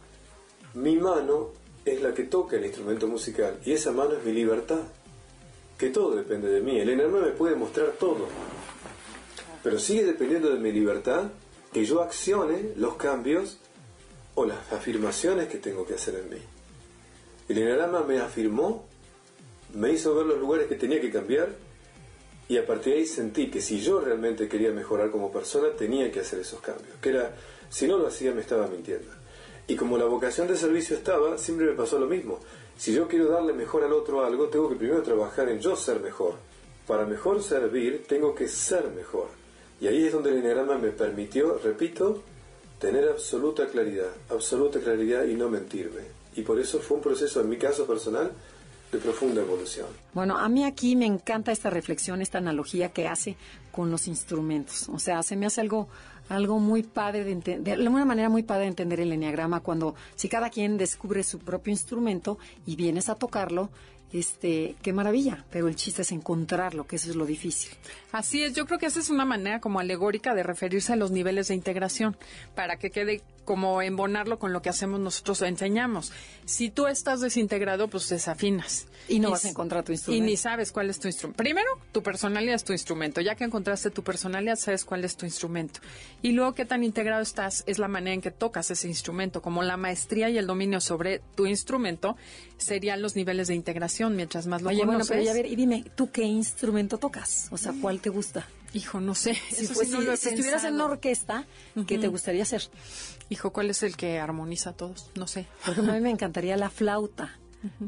mi 0.73 0.97
mano 0.97 1.49
es 1.83 2.01
la 2.01 2.13
que 2.13 2.23
toca 2.23 2.57
el 2.57 2.65
instrumento 2.65 3.07
musical 3.07 3.59
y 3.65 3.73
esa 3.73 3.91
mano 3.91 4.13
es 4.13 4.23
mi 4.23 4.33
libertad. 4.33 4.81
Que 5.77 5.89
todo 5.89 6.15
depende 6.15 6.47
de 6.49 6.61
mí. 6.61 6.79
El 6.79 6.89
enema 6.89 7.19
me 7.19 7.31
puede 7.31 7.55
mostrar 7.55 7.93
todo, 7.99 8.27
pero 9.63 9.79
sigue 9.79 10.05
dependiendo 10.05 10.49
de 10.49 10.59
mi 10.59 10.71
libertad 10.71 11.31
que 11.73 11.85
yo 11.85 12.01
accione 12.01 12.73
los 12.75 12.95
cambios 12.95 13.57
o 14.35 14.45
las 14.45 14.71
afirmaciones 14.71 15.47
que 15.47 15.57
tengo 15.57 15.85
que 15.85 15.95
hacer 15.95 16.15
en 16.15 16.29
mí. 16.29 16.41
El 17.49 17.57
enneagrama 17.57 18.03
me 18.03 18.19
afirmó, 18.19 18.85
me 19.73 19.91
hizo 19.91 20.13
ver 20.15 20.25
los 20.25 20.39
lugares 20.39 20.67
que 20.67 20.75
tenía 20.75 21.01
que 21.01 21.11
cambiar 21.11 21.49
y 22.51 22.57
a 22.57 22.65
partir 22.65 22.91
de 22.91 22.99
ahí 22.99 23.05
sentí 23.05 23.49
que 23.49 23.61
si 23.61 23.79
yo 23.79 24.01
realmente 24.01 24.49
quería 24.49 24.73
mejorar 24.73 25.09
como 25.09 25.31
persona 25.31 25.69
tenía 25.69 26.11
que 26.11 26.19
hacer 26.19 26.39
esos 26.39 26.59
cambios, 26.59 26.97
que 27.01 27.07
era, 27.07 27.33
si 27.69 27.87
no 27.87 27.97
lo 27.97 28.07
hacía 28.07 28.33
me 28.33 28.41
estaba 28.41 28.67
mintiendo. 28.67 29.07
Y 29.67 29.77
como 29.77 29.97
la 29.97 30.03
vocación 30.03 30.49
de 30.49 30.57
servicio 30.57 30.97
estaba, 30.97 31.37
siempre 31.37 31.67
me 31.67 31.71
pasó 31.71 31.97
lo 31.97 32.07
mismo. 32.07 32.39
Si 32.77 32.93
yo 32.93 33.07
quiero 33.07 33.29
darle 33.29 33.53
mejor 33.53 33.85
al 33.85 33.93
otro 33.93 34.25
algo, 34.25 34.49
tengo 34.49 34.67
que 34.67 34.75
primero 34.75 35.01
trabajar 35.01 35.47
en 35.47 35.61
yo 35.61 35.77
ser 35.77 36.01
mejor. 36.01 36.33
Para 36.85 37.05
mejor 37.05 37.41
servir, 37.41 38.03
tengo 38.05 38.35
que 38.35 38.49
ser 38.49 38.89
mejor. 38.89 39.27
Y 39.79 39.87
ahí 39.87 40.07
es 40.07 40.11
donde 40.11 40.31
el 40.31 40.39
enneagrama 40.39 40.77
me 40.77 40.89
permitió, 40.89 41.57
repito, 41.57 42.21
tener 42.79 43.07
absoluta 43.07 43.65
claridad, 43.67 44.11
absoluta 44.27 44.81
claridad 44.81 45.23
y 45.23 45.35
no 45.35 45.47
mentirme. 45.47 46.01
Y 46.35 46.41
por 46.41 46.59
eso 46.59 46.79
fue 46.79 46.97
un 46.97 47.03
proceso, 47.03 47.39
en 47.39 47.47
mi 47.47 47.55
caso 47.55 47.87
personal, 47.87 48.33
de 48.91 48.97
profunda 48.97 49.41
evolución. 49.41 49.87
Bueno, 50.13 50.37
a 50.37 50.49
mí 50.49 50.65
aquí 50.65 50.95
me 50.95 51.05
encanta 51.05 51.51
esta 51.51 51.69
reflexión, 51.69 52.21
esta 52.21 52.39
analogía 52.39 52.89
que 52.89 53.07
hace 53.07 53.37
con 53.71 53.89
los 53.89 54.07
instrumentos. 54.07 54.89
O 54.89 54.99
sea, 54.99 55.23
se 55.23 55.35
me 55.35 55.45
hace 55.45 55.61
algo 55.61 55.87
algo 56.29 56.59
muy 56.59 56.83
padre 56.83 57.23
de 57.23 57.31
entender, 57.31 57.77
de 57.77 57.87
una 57.87 58.05
manera 58.05 58.29
muy 58.29 58.43
padre 58.43 58.61
de 58.63 58.69
entender 58.69 59.01
el 59.01 59.11
enneagrama 59.11 59.59
cuando 59.59 59.95
si 60.15 60.29
cada 60.29 60.49
quien 60.49 60.77
descubre 60.77 61.23
su 61.23 61.39
propio 61.39 61.71
instrumento 61.71 62.37
y 62.65 62.77
vienes 62.77 63.09
a 63.09 63.15
tocarlo, 63.15 63.69
este, 64.13 64.75
qué 64.81 64.93
maravilla, 64.93 65.45
pero 65.51 65.67
el 65.67 65.75
chiste 65.75 66.01
es 66.01 66.11
encontrarlo, 66.11 66.85
que 66.85 66.97
eso 66.97 67.09
es 67.09 67.15
lo 67.15 67.25
difícil. 67.25 67.71
Así 68.11 68.43
es, 68.43 68.53
yo 68.53 68.65
creo 68.65 68.77
que 68.77 68.85
esa 68.85 68.99
es 68.99 69.09
una 69.09 69.25
manera 69.25 69.61
como 69.61 69.79
alegórica 69.79 70.33
de 70.33 70.43
referirse 70.43 70.93
a 70.93 70.97
los 70.97 71.11
niveles 71.11 71.47
de 71.47 71.55
integración, 71.55 72.17
para 72.55 72.77
que 72.77 72.91
quede 72.91 73.21
como 73.45 73.81
embonarlo 73.81 74.37
con 74.39 74.53
lo 74.53 74.61
que 74.61 74.69
hacemos 74.69 74.99
nosotros 74.99 75.41
enseñamos. 75.41 76.11
Si 76.45 76.69
tú 76.69 76.87
estás 76.87 77.21
desintegrado, 77.21 77.87
pues 77.87 78.07
desafinas. 78.09 78.85
Y 79.07 79.19
no 79.19 79.31
vas 79.31 79.45
a 79.45 79.49
encontrar 79.49 79.83
tu 79.83 79.91
instrumento. 79.91 80.23
Y 80.23 80.25
ni 80.25 80.37
sabes 80.37 80.71
cuál 80.71 80.89
es 80.89 80.99
tu 80.99 81.07
instrumento. 81.07 81.37
Primero, 81.37 81.67
tu 81.91 82.03
personalidad 82.03 82.55
es 82.55 82.63
tu 82.63 82.71
instrumento. 82.71 83.19
Ya 83.19 83.35
que 83.35 83.43
encontraste 83.43 83.89
tu 83.89 84.03
personalidad, 84.03 84.55
sabes 84.57 84.85
cuál 84.85 85.03
es 85.03 85.17
tu 85.17 85.25
instrumento. 85.25 85.79
Y 86.21 86.31
luego, 86.33 86.53
qué 86.53 86.65
tan 86.65 86.83
integrado 86.83 87.21
estás, 87.21 87.63
es 87.65 87.79
la 87.79 87.87
manera 87.87 88.13
en 88.13 88.21
que 88.21 88.31
tocas 88.31 88.69
ese 88.71 88.87
instrumento. 88.87 89.41
Como 89.41 89.63
la 89.63 89.75
maestría 89.75 90.29
y 90.29 90.37
el 90.37 90.45
dominio 90.47 90.79
sobre 90.81 91.19
tu 91.35 91.47
instrumento 91.47 92.15
serían 92.57 93.01
los 93.01 93.15
niveles 93.15 93.47
de 93.47 93.55
integración, 93.55 94.15
mientras 94.15 94.45
más 94.47 94.61
lo 94.61 94.69
Oye, 94.69 94.79
conoces. 94.81 95.07
bueno, 95.09 95.09
pero 95.09 95.23
ya 95.23 95.33
ver, 95.33 95.51
y 95.51 95.55
dime, 95.55 95.83
¿tú 95.95 96.11
qué 96.11 96.23
instrumento 96.23 96.97
tocas? 96.99 97.47
O 97.51 97.57
sea, 97.57 97.73
¿cuál 97.81 97.99
te 98.01 98.09
gusta? 98.09 98.47
Hijo, 98.73 99.01
no 99.01 99.15
sé. 99.15 99.35
Si, 99.51 99.65
sí 99.67 99.73
no 99.89 100.15
si- 100.15 100.29
estuvieras 100.29 100.63
en 100.63 100.75
una 100.75 100.85
orquesta, 100.85 101.45
¿qué 101.87 101.97
te 101.97 102.07
gustaría 102.07 102.43
hacer? 102.43 102.61
Hijo, 103.31 103.51
¿cuál 103.51 103.69
es 103.71 103.81
el 103.81 103.95
que 103.97 104.19
armoniza 104.19 104.69
a 104.71 104.73
todos? 104.73 105.09
No 105.15 105.25
sé. 105.25 105.47
Por 105.65 105.71
ejemplo, 105.71 105.93
a 105.93 105.95
mí 105.95 106.01
me 106.01 106.11
encantaría 106.11 106.55
la 106.57 106.69
flauta. 106.69 107.37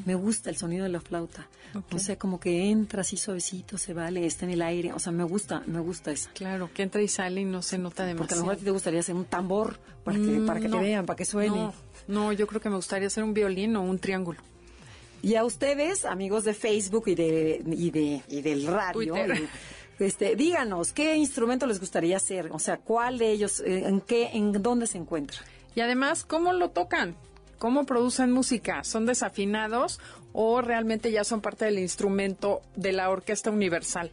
Me 0.06 0.16
gusta 0.16 0.50
el 0.50 0.56
sonido 0.56 0.84
de 0.84 0.90
la 0.90 1.02
flauta. 1.02 1.48
O 1.92 1.98
sea, 2.00 2.18
como 2.18 2.40
que 2.40 2.70
entra 2.70 3.02
así 3.02 3.18
suavecito, 3.18 3.78
se 3.80 3.94
vale, 3.94 4.26
está 4.26 4.46
en 4.46 4.52
el 4.52 4.62
aire. 4.62 4.94
O 4.94 5.00
sea, 5.00 5.12
me 5.12 5.24
gusta, 5.24 5.64
me 5.66 5.80
gusta 5.80 6.12
esa. 6.12 6.32
Claro, 6.32 6.70
que 6.74 6.84
entra 6.84 7.02
y 7.02 7.08
sale 7.08 7.42
y 7.42 7.46
no 7.46 7.62
se 7.62 7.78
nota 7.80 8.06
demasiado. 8.06 8.18
Porque 8.20 8.34
a 8.34 8.38
lo 8.38 8.42
mejor 8.44 8.54
a 8.56 8.58
ti 8.60 8.64
te 8.66 8.72
gustaría 8.72 9.00
hacer 9.02 9.16
un 9.16 9.26
tambor 9.26 9.80
para 10.04 10.18
que, 10.18 10.24
Mm, 10.24 10.46
para 10.46 10.60
que 10.60 10.68
no. 10.70 10.78
te 10.78 10.84
vean, 10.84 11.06
para 11.08 11.18
que 11.18 11.26
suene. 11.26 11.56
No, 11.58 11.74
no, 12.08 12.32
yo 12.34 12.46
creo 12.48 12.62
que 12.62 12.70
me 12.70 12.76
gustaría 12.76 13.08
hacer 13.08 13.24
un 13.24 13.34
violín 13.34 13.76
o 13.76 13.82
un 13.82 13.98
triángulo. 14.00 14.40
Y 15.24 15.36
a 15.36 15.44
ustedes, 15.44 16.06
amigos 16.06 16.44
de 16.44 16.54
Facebook 16.54 17.06
y 17.08 17.16
de 17.16 17.64
y 17.66 17.90
de 17.92 18.22
y 18.30 18.42
del 18.42 18.68
radio, 18.68 19.16
y- 19.16 19.48
este, 20.00 20.36
díganos 20.36 20.94
qué 20.94 21.16
instrumento 21.16 21.66
les 21.66 21.80
gustaría 21.80 22.18
hacer, 22.18 22.50
o 22.52 22.60
sea, 22.60 22.78
cuál 22.78 23.18
de 23.18 23.32
ellos, 23.32 23.60
eh, 23.62 23.88
en 23.88 24.02
qué, 24.02 24.32
en 24.34 24.52
dónde 24.52 24.88
se 24.88 24.98
encuentra. 24.98 25.40
Y 25.76 25.82
además, 25.82 26.24
¿cómo 26.24 26.54
lo 26.54 26.70
tocan? 26.70 27.16
¿Cómo 27.58 27.86
producen 27.86 28.32
música? 28.32 28.84
¿Son 28.84 29.06
desafinados 29.06 30.00
o 30.34 30.62
realmente 30.62 31.12
ya 31.12 31.24
son 31.24 31.42
parte 31.42 31.66
del 31.66 31.80
instrumento 31.80 32.62
de 32.76 32.92
la 32.92 33.10
orquesta 33.10 33.52
universal? 33.52 34.12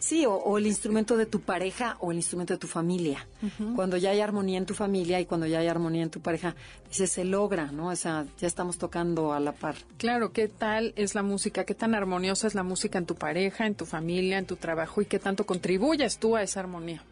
Sí, 0.00 0.24
o, 0.24 0.32
o 0.34 0.56
el 0.56 0.66
instrumento 0.66 1.18
de 1.18 1.26
tu 1.26 1.40
pareja 1.40 1.98
o 2.00 2.10
el 2.10 2.16
instrumento 2.16 2.54
de 2.54 2.58
tu 2.58 2.66
familia. 2.66 3.28
Cuando 3.76 3.98
ya 3.98 4.10
hay 4.10 4.20
armonía 4.20 4.56
en 4.56 4.64
tu 4.64 4.72
familia 4.72 5.20
y 5.20 5.26
cuando 5.26 5.46
ya 5.46 5.58
hay 5.58 5.68
armonía 5.68 6.02
en 6.02 6.10
tu 6.10 6.20
pareja, 6.20 6.56
dices, 6.88 7.12
se 7.12 7.24
logra, 7.24 7.70
¿no? 7.70 7.88
O 7.88 7.96
sea, 7.96 8.26
ya 8.38 8.46
estamos 8.46 8.78
tocando 8.78 9.34
a 9.34 9.40
la 9.40 9.52
par. 9.52 9.76
Claro, 9.98 10.32
¿qué 10.32 10.48
tal 10.48 10.94
es 10.96 11.14
la 11.14 11.22
música? 11.22 11.64
¿Qué 11.64 11.74
tan 11.74 11.94
armoniosa 11.94 12.46
es 12.46 12.54
la 12.54 12.62
música 12.62 12.96
en 12.96 13.04
tu 13.04 13.14
pareja, 13.14 13.66
en 13.66 13.74
tu 13.74 13.84
familia, 13.84 14.38
en 14.38 14.46
tu 14.46 14.56
trabajo 14.56 15.02
y 15.02 15.04
qué 15.04 15.18
tanto 15.18 15.44
contribuyes 15.44 16.18
tú 16.18 16.34
a 16.34 16.42
esa 16.42 16.60
armonía? 16.60 17.02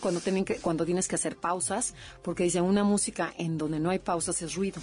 Cuando, 0.00 0.20
tienen 0.20 0.44
que, 0.44 0.56
cuando 0.56 0.84
tienes 0.84 1.08
que 1.08 1.14
hacer 1.14 1.36
pausas, 1.36 1.94
porque 2.22 2.44
dice, 2.44 2.60
una 2.60 2.84
música 2.84 3.32
en 3.38 3.56
donde 3.56 3.80
no 3.80 3.90
hay 3.90 3.98
pausas 3.98 4.40
es 4.42 4.54
ruido. 4.54 4.80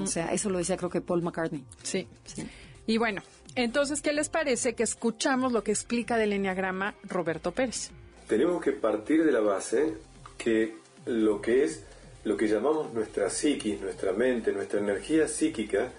O 0.00 0.06
sea, 0.06 0.32
eso 0.32 0.48
lo 0.48 0.58
decía 0.58 0.76
creo 0.78 0.90
que 0.90 1.00
Paul 1.00 1.22
McCartney. 1.22 1.64
Sí. 1.82 2.06
Sí. 2.24 2.46
Y 2.86 2.98
bueno, 2.98 3.22
entonces, 3.54 4.02
¿qué 4.02 4.12
les 4.12 4.28
parece 4.28 4.74
que 4.74 4.82
escuchamos 4.82 5.52
lo 5.52 5.62
que 5.62 5.72
explica 5.72 6.16
del 6.16 6.32
enneagrama 6.32 6.94
Roberto 7.04 7.52
Pérez? 7.52 7.90
Tenemos 8.28 8.62
que 8.62 8.72
partir 8.72 9.24
de 9.24 9.32
la 9.32 9.40
base 9.40 9.94
que 10.38 10.76
lo 11.06 11.40
que 11.40 11.64
es 11.64 11.84
lo 12.24 12.36
que 12.36 12.48
llamamos 12.48 12.92
nuestra 12.94 13.28
psiquis, 13.28 13.80
nuestra 13.80 14.12
mente, 14.12 14.52
nuestra 14.52 14.80
energía 14.80 15.28
psíquica, 15.28 15.92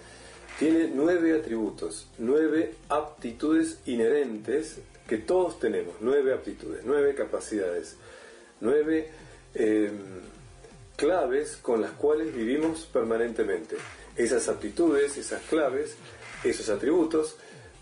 tiene 0.58 0.90
nueve 0.94 1.38
atributos, 1.38 2.10
nueve 2.18 2.76
aptitudes 2.90 3.80
inherentes 3.86 4.80
que 5.08 5.18
todos 5.20 5.60
tenemos, 5.60 5.96
nueve 6.00 6.34
aptitudes, 6.34 6.82
nueve 6.84 7.14
capacidades, 7.14 7.96
nueve 8.60 9.10
eh, 9.54 9.92
claves 10.96 11.58
con 11.62 11.82
las 11.82 11.92
cuales 11.92 12.34
vivimos 12.34 12.86
permanentemente. 12.92 13.78
Esas 14.16 14.48
aptitudes, 14.48 15.18
esas 15.18 15.42
claves, 15.44 15.96
esos 16.44 16.70
atributos, 16.70 17.38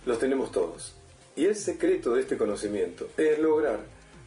los 0.06 0.20
tenemos 0.20 0.52
todos. 0.52 0.96
Y 1.36 1.46
el 1.46 1.56
secreto 1.56 2.14
de 2.14 2.22
este 2.22 2.38
conocimiento 2.38 3.10
es 3.18 3.40
lograr 3.40 3.80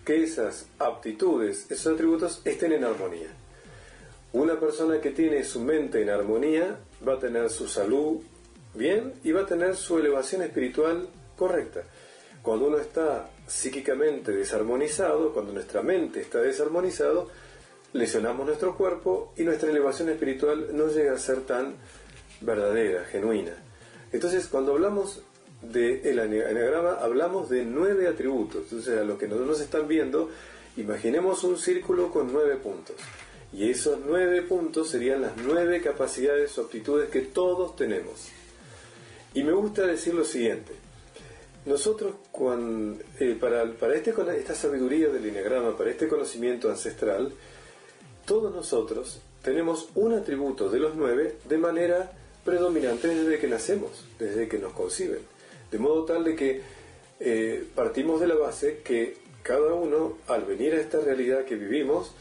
que 0.05 0.23
esas 0.23 0.67
aptitudes, 0.79 1.71
esos 1.71 1.95
atributos 1.95 2.41
estén 2.45 2.73
en 2.73 2.85
armonía. 2.85 3.29
Una 4.33 4.59
persona 4.59 5.01
que 5.01 5.11
tiene 5.11 5.45
su 5.45 5.61
mente 5.61 6.03
en 6.03 6.11
armonía 6.11 6.79
va 7.07 7.15
a 7.15 7.19
tener 7.19 7.51
su 7.51 7.69
salud 7.69 8.21
bien 8.75 9.15
y 9.25 9.33
va 9.33 9.43
a 9.43 9.47
tener 9.47 9.77
su 9.77 9.99
elevación 9.99 10.43
espiritual 10.43 11.09
correcta. 11.37 11.83
Cuando 12.43 12.67
uno 12.67 12.79
está 12.79 13.31
psíquicamente 13.47 14.33
desarmonizado, 14.33 15.33
cuando 15.33 15.53
nuestra 15.53 15.83
mente 15.83 16.21
está 16.21 16.41
desarmonizado, 16.41 17.29
lesionamos 17.93 18.47
nuestro 18.47 18.77
cuerpo 18.77 19.33
y 19.37 19.43
nuestra 19.43 19.71
elevación 19.71 20.09
espiritual 20.09 20.69
no 20.73 20.89
llega 20.89 21.13
a 21.15 21.19
ser 21.19 21.41
tan 21.43 21.77
verdadera, 22.41 23.05
genuina. 23.05 23.53
Entonces, 24.13 24.47
cuando 24.47 24.73
hablamos 24.73 25.23
del 25.63 26.19
anagrama, 26.19 26.95
hablamos 27.01 27.49
de 27.49 27.65
nueve 27.65 28.09
atributos. 28.09 28.63
Entonces, 28.65 28.99
a 28.99 29.05
lo 29.05 29.19
que 29.19 29.29
no 29.29 29.37
nos 29.37 29.61
están 29.61 29.89
viendo, 29.89 30.31
imaginemos 30.77 31.45
un 31.45 31.59
círculo 31.59 32.11
con 32.11 32.33
nueve 32.33 32.57
puntos. 32.57 32.97
Y 33.53 33.71
esos 33.71 33.99
nueve 34.05 34.43
puntos 34.43 34.91
serían 34.91 35.23
las 35.23 35.37
nueve 35.37 35.81
capacidades 35.81 36.57
o 36.59 36.63
aptitudes 36.63 37.09
que 37.11 37.21
todos 37.21 37.77
tenemos. 37.77 38.29
Y 39.35 39.43
me 39.45 39.53
gusta 39.53 39.87
decir 39.87 40.15
lo 40.15 40.25
siguiente. 40.25 40.73
Nosotros, 41.65 42.15
cuando, 42.31 43.03
eh, 43.19 43.37
para, 43.41 43.65
para 43.73 43.97
este, 43.97 44.15
esta 44.39 44.55
sabiduría 44.55 45.09
del 45.09 45.27
enneagrama, 45.27 45.77
para 45.77 45.91
este 45.91 46.07
conocimiento 46.07 46.71
ancestral, 46.71 47.33
todos 48.27 48.53
nosotros 48.53 49.21
tenemos 49.43 49.89
un 49.95 50.13
atributo 50.13 50.69
de 50.69 50.81
los 50.81 50.95
nueve 50.97 51.37
de 51.49 51.57
manera 51.57 52.13
predominante 52.45 53.09
desde 53.09 53.39
que 53.39 53.47
nacemos, 53.47 54.05
desde 54.19 54.49
que 54.49 54.59
nos 54.59 54.73
conciben. 54.73 55.21
De 55.71 55.79
modo 55.79 56.05
tal 56.05 56.25
de 56.25 56.37
que 56.37 56.61
eh, 57.21 57.65
partimos 57.75 58.21
de 58.21 58.27
la 58.27 58.35
base 58.35 58.83
que 58.85 59.17
cada 59.43 59.73
uno, 59.75 60.19
al 60.27 60.45
venir 60.45 60.75
a 60.75 60.81
esta 60.81 61.01
realidad 61.01 61.45
que 61.45 61.55
vivimos, 61.55 62.13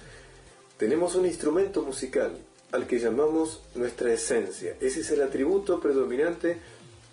tenemos 0.78 1.16
un 1.16 1.26
instrumento 1.26 1.82
musical 1.82 2.38
al 2.72 2.86
que 2.86 3.00
llamamos 3.00 3.64
nuestra 3.74 4.14
esencia. 4.14 4.76
Ese 4.80 5.02
es 5.02 5.12
el 5.12 5.24
atributo 5.24 5.80
predominante 5.80 6.58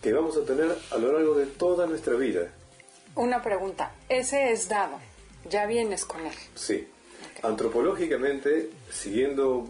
que 0.03 0.13
vamos 0.13 0.37
a 0.37 0.45
tener 0.45 0.77
a 0.91 0.99
lo 0.99 1.13
largo 1.13 1.35
de 1.35 1.47
toda 1.47 1.87
nuestra 1.87 2.15
vida. 2.15 2.49
Una 3.15 3.43
pregunta, 3.43 3.95
ese 4.09 4.53
es 4.53 4.69
dado, 4.69 4.99
ya 5.49 5.67
vienes 5.67 6.05
con 6.05 6.27
él. 6.27 6.35
Sí. 6.55 6.89
Antropológicamente, 7.43 8.71
siguiendo 8.91 9.67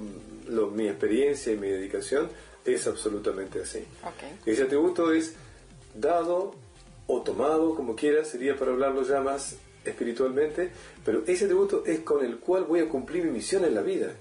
lo- 0.49 0.69
mi 0.71 0.89
experiencia 0.89 1.53
y 1.53 1.57
mi 1.57 1.69
dedicación, 1.69 2.29
es 2.65 2.87
absolutamente 2.87 3.61
así. 3.63 3.85
Ese 4.47 4.63
atributo 4.65 5.13
es 5.13 5.35
dado 5.95 6.55
o 7.07 7.23
tomado, 7.23 7.75
como 7.75 7.97
quiera, 7.97 8.25
sería 8.25 8.57
para 8.57 8.73
hablarlo 8.73 9.03
ya 9.03 9.21
más 9.21 9.57
espiritualmente, 9.85 10.71
pero 11.05 11.23
ese 11.27 11.45
atributo 11.47 11.85
es 11.87 12.01
con 12.01 12.25
el 12.25 12.39
cual 12.39 12.65
voy 12.65 12.81
a 12.81 12.89
cumplir 12.89 13.25
mi 13.25 13.31
misión 13.33 13.65
en 13.65 13.75
la 13.75 13.83
vida. 13.83 14.13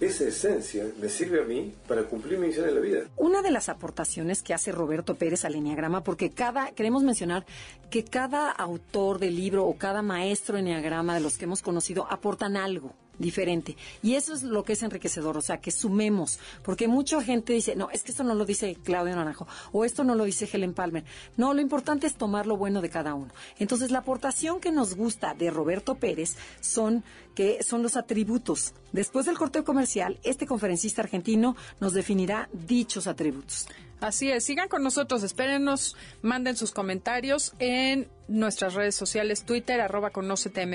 Esa 0.00 0.24
esencia 0.24 0.84
me 1.00 1.08
sirve 1.08 1.40
a 1.40 1.44
mí 1.44 1.72
para 1.88 2.02
cumplir 2.02 2.38
mi 2.38 2.48
misión 2.48 2.68
en 2.68 2.74
la 2.74 2.80
vida. 2.80 3.00
Una 3.16 3.40
de 3.40 3.50
las 3.50 3.70
aportaciones 3.70 4.42
que 4.42 4.52
hace 4.52 4.70
Roberto 4.70 5.14
Pérez 5.14 5.46
al 5.46 5.54
Enneagrama, 5.54 6.04
porque 6.04 6.30
cada, 6.30 6.72
queremos 6.72 7.02
mencionar 7.02 7.46
que 7.88 8.04
cada 8.04 8.50
autor 8.50 9.18
del 9.18 9.36
libro 9.36 9.64
o 9.64 9.76
cada 9.78 10.02
maestro 10.02 10.58
Enneagrama 10.58 11.14
de 11.14 11.20
los 11.20 11.38
que 11.38 11.44
hemos 11.44 11.62
conocido 11.62 12.06
aportan 12.10 12.56
algo 12.56 12.92
diferente. 13.18 13.76
Y 14.02 14.14
eso 14.14 14.34
es 14.34 14.42
lo 14.42 14.64
que 14.64 14.74
es 14.74 14.82
enriquecedor, 14.82 15.36
o 15.36 15.42
sea, 15.42 15.60
que 15.60 15.70
sumemos, 15.70 16.38
porque 16.62 16.88
mucha 16.88 17.22
gente 17.22 17.52
dice, 17.52 17.76
no, 17.76 17.90
es 17.90 18.02
que 18.02 18.12
esto 18.12 18.24
no 18.24 18.34
lo 18.34 18.44
dice 18.44 18.76
Claudio 18.82 19.16
Naranjo, 19.16 19.46
o 19.72 19.84
esto 19.84 20.04
no 20.04 20.14
lo 20.14 20.24
dice 20.24 20.48
Helen 20.50 20.74
Palmer. 20.74 21.04
No, 21.36 21.54
lo 21.54 21.60
importante 21.60 22.06
es 22.06 22.16
tomar 22.16 22.46
lo 22.46 22.56
bueno 22.56 22.80
de 22.80 22.90
cada 22.90 23.14
uno. 23.14 23.32
Entonces, 23.58 23.90
la 23.90 23.98
aportación 23.98 24.60
que 24.60 24.72
nos 24.72 24.94
gusta 24.94 25.34
de 25.34 25.50
Roberto 25.50 25.94
Pérez 25.96 26.36
son 26.60 27.04
que 27.34 27.62
son 27.62 27.82
los 27.82 27.96
atributos. 27.96 28.72
Después 28.92 29.26
del 29.26 29.36
corte 29.36 29.62
comercial, 29.62 30.18
este 30.24 30.46
conferencista 30.46 31.02
argentino 31.02 31.54
nos 31.80 31.92
definirá 31.92 32.48
dichos 32.52 33.06
atributos. 33.06 33.66
Así 34.00 34.30
es, 34.30 34.44
sigan 34.44 34.68
con 34.68 34.82
nosotros, 34.82 35.22
espérenos, 35.22 35.96
manden 36.22 36.56
sus 36.56 36.72
comentarios 36.72 37.54
en 37.58 38.08
nuestras 38.28 38.74
redes 38.74 38.94
sociales, 38.94 39.44
Twitter, 39.44 39.80
arroba 39.80 40.10
conócete 40.10 40.66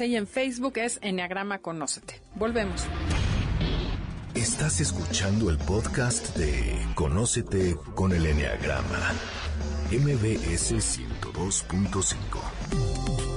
y 0.00 0.16
en 0.16 0.26
Facebook 0.26 0.72
es 0.76 0.98
Enneagrama 1.02 1.58
Conócete. 1.58 2.20
Volvemos. 2.34 2.86
Estás 4.34 4.80
escuchando 4.80 5.50
el 5.50 5.58
podcast 5.58 6.34
de 6.36 6.78
Conócete 6.94 7.76
con 7.94 8.12
el 8.12 8.24
Enneagrama. 8.26 9.12
MBS 9.90 10.72
102.5. 10.72 13.29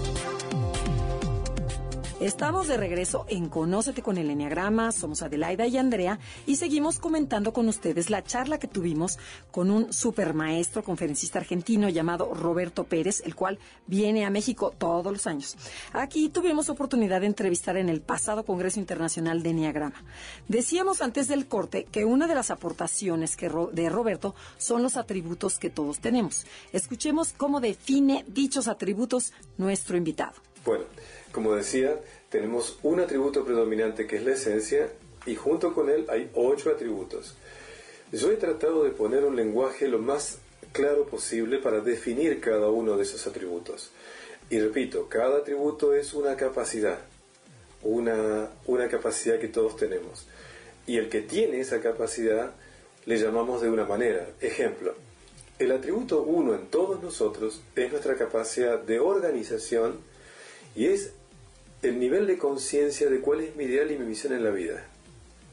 Estamos 2.24 2.70
de 2.70 2.78
regreso 2.78 3.26
en 3.28 3.50
Conócete 3.50 4.02
con 4.02 4.18
el 4.18 4.30
Enneagrama, 4.30 4.94
somos 4.94 5.22
Adelaida 5.22 5.68
y 5.68 5.78
Andrea 5.78 6.20
y 6.46 6.56
seguimos 6.56 6.98
comentando 6.98 7.52
con 7.52 7.68
ustedes 7.68 8.10
la 8.10 8.24
charla 8.24 8.60
que 8.60 8.70
tuvimos 8.70 9.20
con 9.52 9.70
un 9.70 9.92
supermaestro 9.92 10.86
conferencista 10.86 11.40
argentino 11.40 11.90
llamado 11.90 12.34
Roberto 12.34 12.86
Pérez, 12.86 13.22
el 13.26 13.36
cual 13.36 13.60
viene 13.88 14.24
a 14.24 14.30
México 14.30 14.74
todos 14.78 15.12
los 15.12 15.28
años. 15.28 15.58
Aquí 15.92 16.30
tuvimos 16.30 16.70
oportunidad 16.70 17.20
de 17.20 17.28
entrevistar 17.28 17.76
en 17.76 17.90
el 17.90 18.00
pasado 18.00 18.46
Congreso 18.46 18.80
Internacional 18.80 19.44
de 19.44 19.50
Enneagrama. 19.50 20.02
Decíamos 20.48 21.02
antes 21.02 21.28
del 21.28 21.48
corte 21.50 21.84
que 21.92 22.06
una 22.06 22.26
de 22.26 22.36
las 22.36 22.52
aportaciones 22.52 23.36
que 23.36 23.52
de 23.74 23.90
Roberto 23.90 24.34
son 24.58 24.82
los 24.82 24.96
atributos 24.96 25.60
que 25.60 25.70
todos 25.70 26.00
tenemos. 26.00 26.46
Escuchemos 26.72 27.34
cómo 27.36 27.60
define 27.60 28.24
dichos 28.30 28.70
atributos 28.70 29.34
nuestro 29.58 29.98
invitado. 29.98 30.36
Bueno, 30.66 30.86
como 31.34 31.56
decía, 31.56 32.00
tenemos 32.30 32.78
un 32.84 33.00
atributo 33.00 33.44
predominante 33.44 34.08
que 34.08 34.18
es 34.18 34.24
la 34.24 34.34
esencia 34.34 34.88
y 35.26 35.36
junto 35.36 35.74
con 35.74 35.90
él 35.90 36.06
hay 36.08 36.30
ocho 36.36 36.70
atributos. 36.70 37.36
Yo 38.12 38.32
he 38.32 38.38
tratado 38.38 38.84
de 38.84 38.92
poner 38.92 39.26
un 39.26 39.36
lenguaje 39.36 39.88
lo 39.88 39.98
más 39.98 40.38
claro 40.72 41.06
posible 41.06 41.58
para 41.58 41.82
definir 41.82 42.40
cada 42.40 42.70
uno 42.70 42.96
de 42.96 43.04
esos 43.04 43.26
atributos. 43.26 43.92
Y 44.50 44.60
repito, 44.60 45.10
cada 45.10 45.40
atributo 45.40 45.96
es 45.96 46.14
una 46.14 46.38
capacidad, 46.38 47.00
una, 47.82 48.50
una 48.68 48.88
capacidad 48.88 49.40
que 49.40 49.48
todos 49.48 49.76
tenemos. 49.76 50.28
Y 50.86 50.98
el 50.98 51.10
que 51.10 51.22
tiene 51.22 51.60
esa 51.60 51.82
capacidad 51.82 52.52
le 53.06 53.18
llamamos 53.18 53.64
de 53.64 53.70
una 53.70 53.86
manera. 53.86 54.28
Ejemplo, 54.40 54.94
el 55.58 55.72
atributo 55.72 56.22
uno 56.22 56.54
en 56.54 56.68
todos 56.68 57.02
nosotros 57.02 57.62
es 57.76 57.92
nuestra 57.92 58.16
capacidad 58.16 58.78
de 58.78 59.00
organización 59.00 60.00
y 60.76 60.88
es 60.88 61.14
el 61.84 62.00
nivel 62.00 62.26
de 62.26 62.38
conciencia 62.38 63.10
de 63.10 63.20
cuál 63.20 63.42
es 63.42 63.56
mi 63.58 63.66
ideal 63.66 63.92
y 63.92 63.98
mi 63.98 64.06
misión 64.06 64.32
en 64.32 64.44
la 64.44 64.52
vida. 64.52 64.86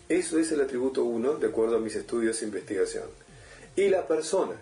Eso 0.09 0.39
es 0.39 0.53
el 0.53 0.61
atributo 0.61 1.05
1 1.05 1.35
de 1.35 1.49
acuerdo 1.49 1.77
a 1.77 1.81
mis 1.81 1.97
estudios 1.97 2.41
e 2.41 2.45
investigación. 2.45 3.05
Y 3.75 3.89
la 3.89 4.07
persona 4.07 4.53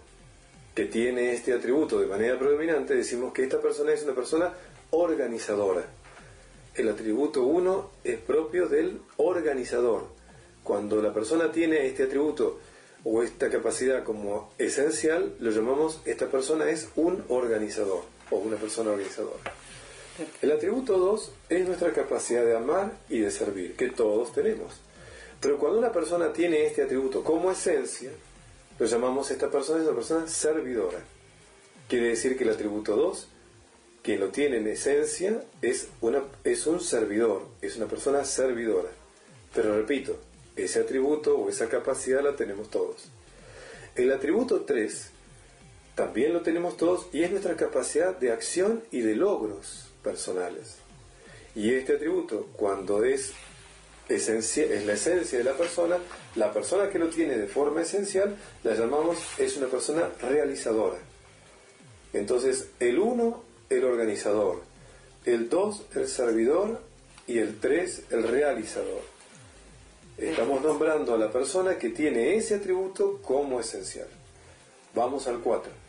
que 0.74 0.86
tiene 0.86 1.34
este 1.34 1.52
atributo 1.52 2.00
de 2.00 2.06
manera 2.06 2.38
predominante, 2.38 2.94
decimos 2.94 3.34
que 3.34 3.42
esta 3.42 3.60
persona 3.60 3.92
es 3.92 4.02
una 4.02 4.14
persona 4.14 4.54
organizadora. 4.90 5.84
El 6.74 6.88
atributo 6.88 7.42
1 7.42 7.90
es 8.02 8.18
propio 8.18 8.66
del 8.66 9.00
organizador. 9.18 10.06
Cuando 10.62 11.02
la 11.02 11.12
persona 11.12 11.52
tiene 11.52 11.86
este 11.86 12.04
atributo 12.04 12.60
o 13.04 13.22
esta 13.22 13.50
capacidad 13.50 14.04
como 14.04 14.52
esencial, 14.56 15.34
lo 15.38 15.50
llamamos, 15.50 16.00
esta 16.06 16.30
persona 16.30 16.70
es 16.70 16.88
un 16.96 17.24
organizador 17.28 18.04
o 18.30 18.36
una 18.36 18.56
persona 18.56 18.90
organizadora. 18.90 19.52
El 20.42 20.50
atributo 20.50 20.98
2 20.98 21.30
es 21.48 21.64
nuestra 21.64 21.92
capacidad 21.92 22.44
de 22.44 22.56
amar 22.56 22.90
y 23.08 23.20
de 23.20 23.30
servir, 23.30 23.76
que 23.76 23.88
todos 23.88 24.32
tenemos. 24.32 24.80
Pero 25.40 25.58
cuando 25.58 25.78
una 25.78 25.92
persona 25.92 26.32
tiene 26.32 26.66
este 26.66 26.82
atributo 26.82 27.22
como 27.22 27.52
esencia, 27.52 28.10
lo 28.80 28.86
llamamos 28.86 29.30
esta 29.30 29.48
persona 29.48 29.80
es 29.80 29.86
una 29.86 29.94
persona 29.94 30.26
servidora. 30.26 30.98
Quiere 31.88 32.08
decir 32.08 32.36
que 32.36 32.42
el 32.42 32.50
atributo 32.50 32.96
2, 32.96 33.28
que 34.02 34.18
lo 34.18 34.30
tiene 34.30 34.56
en 34.56 34.66
esencia, 34.66 35.40
es, 35.62 35.86
una, 36.00 36.24
es 36.42 36.66
un 36.66 36.80
servidor, 36.80 37.46
es 37.62 37.76
una 37.76 37.86
persona 37.86 38.24
servidora. 38.24 38.90
Pero 39.54 39.76
repito, 39.76 40.18
ese 40.56 40.80
atributo 40.80 41.38
o 41.38 41.48
esa 41.48 41.68
capacidad 41.68 42.24
la 42.24 42.34
tenemos 42.34 42.70
todos. 42.70 43.08
El 43.94 44.12
atributo 44.12 44.62
3 44.62 45.10
también 45.94 46.32
lo 46.32 46.40
tenemos 46.40 46.76
todos 46.76 47.06
y 47.12 47.22
es 47.22 47.30
nuestra 47.30 47.54
capacidad 47.54 48.16
de 48.16 48.32
acción 48.32 48.82
y 48.90 49.00
de 49.00 49.14
logros 49.14 49.87
personales. 50.02 50.76
Y 51.54 51.74
este 51.74 51.94
atributo, 51.94 52.48
cuando 52.54 53.04
es, 53.04 53.32
esencia, 54.08 54.64
es 54.64 54.86
la 54.86 54.94
esencia 54.94 55.38
de 55.38 55.44
la 55.44 55.54
persona, 55.54 55.98
la 56.36 56.52
persona 56.52 56.88
que 56.88 56.98
lo 56.98 57.08
tiene 57.08 57.36
de 57.36 57.46
forma 57.46 57.82
esencial, 57.82 58.36
la 58.62 58.74
llamamos, 58.74 59.18
es 59.38 59.56
una 59.56 59.66
persona 59.66 60.08
realizadora. 60.20 60.98
Entonces, 62.12 62.68
el 62.80 62.98
uno, 62.98 63.42
el 63.70 63.84
organizador, 63.84 64.62
el 65.24 65.48
dos, 65.48 65.82
el 65.94 66.08
servidor 66.08 66.80
y 67.26 67.38
el 67.38 67.58
tres, 67.58 68.02
el 68.10 68.22
realizador. 68.22 69.02
Estamos 70.16 70.62
nombrando 70.62 71.14
a 71.14 71.18
la 71.18 71.30
persona 71.30 71.78
que 71.78 71.90
tiene 71.90 72.36
ese 72.36 72.56
atributo 72.56 73.20
como 73.22 73.60
esencial. 73.60 74.08
Vamos 74.94 75.28
al 75.28 75.40
4 75.40 75.87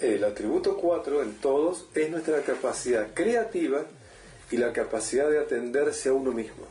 el 0.00 0.24
atributo 0.24 0.76
4 0.76 1.22
en 1.22 1.34
todos 1.36 1.86
es 1.94 2.10
nuestra 2.10 2.42
capacidad 2.42 3.08
creativa 3.12 3.84
y 4.50 4.56
la 4.56 4.72
capacidad 4.72 5.28
de 5.30 5.40
atenderse 5.40 6.08
a 6.08 6.12
uno 6.12 6.32
mismo. 6.32 6.66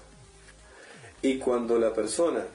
Y 1.22 1.38
cuando 1.38 1.78
la 1.78 1.94
persona 1.94 2.46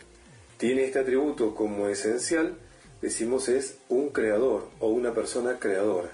tiene 0.56 0.84
este 0.84 1.00
atributo 1.00 1.54
como 1.54 1.88
esencial, 1.88 2.54
decimos 3.00 3.48
es 3.48 3.76
un 3.88 4.08
creador 4.10 4.68
o 4.80 4.88
una 4.88 5.12
persona 5.12 5.58
creadora. 5.58 6.10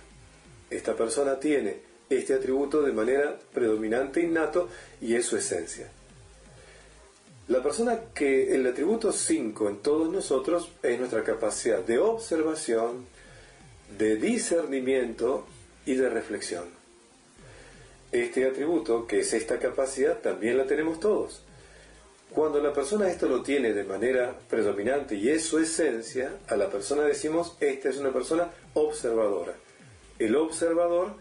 Esta 0.70 0.96
persona 0.96 1.38
tiene 1.38 1.76
este 2.10 2.34
atributo 2.34 2.82
de 2.82 2.92
manera 2.92 3.38
predominante 3.52 4.20
innato 4.20 4.68
y 5.00 5.14
es 5.14 5.26
su 5.26 5.36
esencia. 5.36 5.90
La 7.48 7.62
persona 7.62 7.98
que 8.14 8.54
el 8.54 8.66
atributo 8.66 9.12
5 9.12 9.68
en 9.68 9.78
todos 9.78 10.10
nosotros 10.10 10.70
es 10.82 10.98
nuestra 10.98 11.24
capacidad 11.24 11.80
de 11.80 11.98
observación, 11.98 13.06
de 13.96 14.16
discernimiento 14.16 15.46
y 15.86 15.94
de 15.94 16.08
reflexión. 16.10 16.64
Este 18.12 18.46
atributo, 18.46 19.06
que 19.06 19.20
es 19.20 19.32
esta 19.32 19.58
capacidad, 19.58 20.18
también 20.18 20.56
la 20.56 20.66
tenemos 20.66 21.00
todos. 21.00 21.42
Cuando 22.30 22.60
la 22.60 22.72
persona 22.72 23.08
esto 23.08 23.26
lo 23.26 23.42
tiene 23.42 23.72
de 23.72 23.84
manera 23.84 24.38
predominante 24.50 25.14
y 25.14 25.30
es 25.30 25.44
su 25.44 25.58
esencia, 25.58 26.32
a 26.48 26.56
la 26.56 26.68
persona 26.70 27.02
decimos, 27.02 27.56
esta 27.60 27.88
es 27.88 27.96
una 27.98 28.12
persona 28.12 28.50
observadora. 28.74 29.54
El 30.18 30.36
observador 30.36 31.14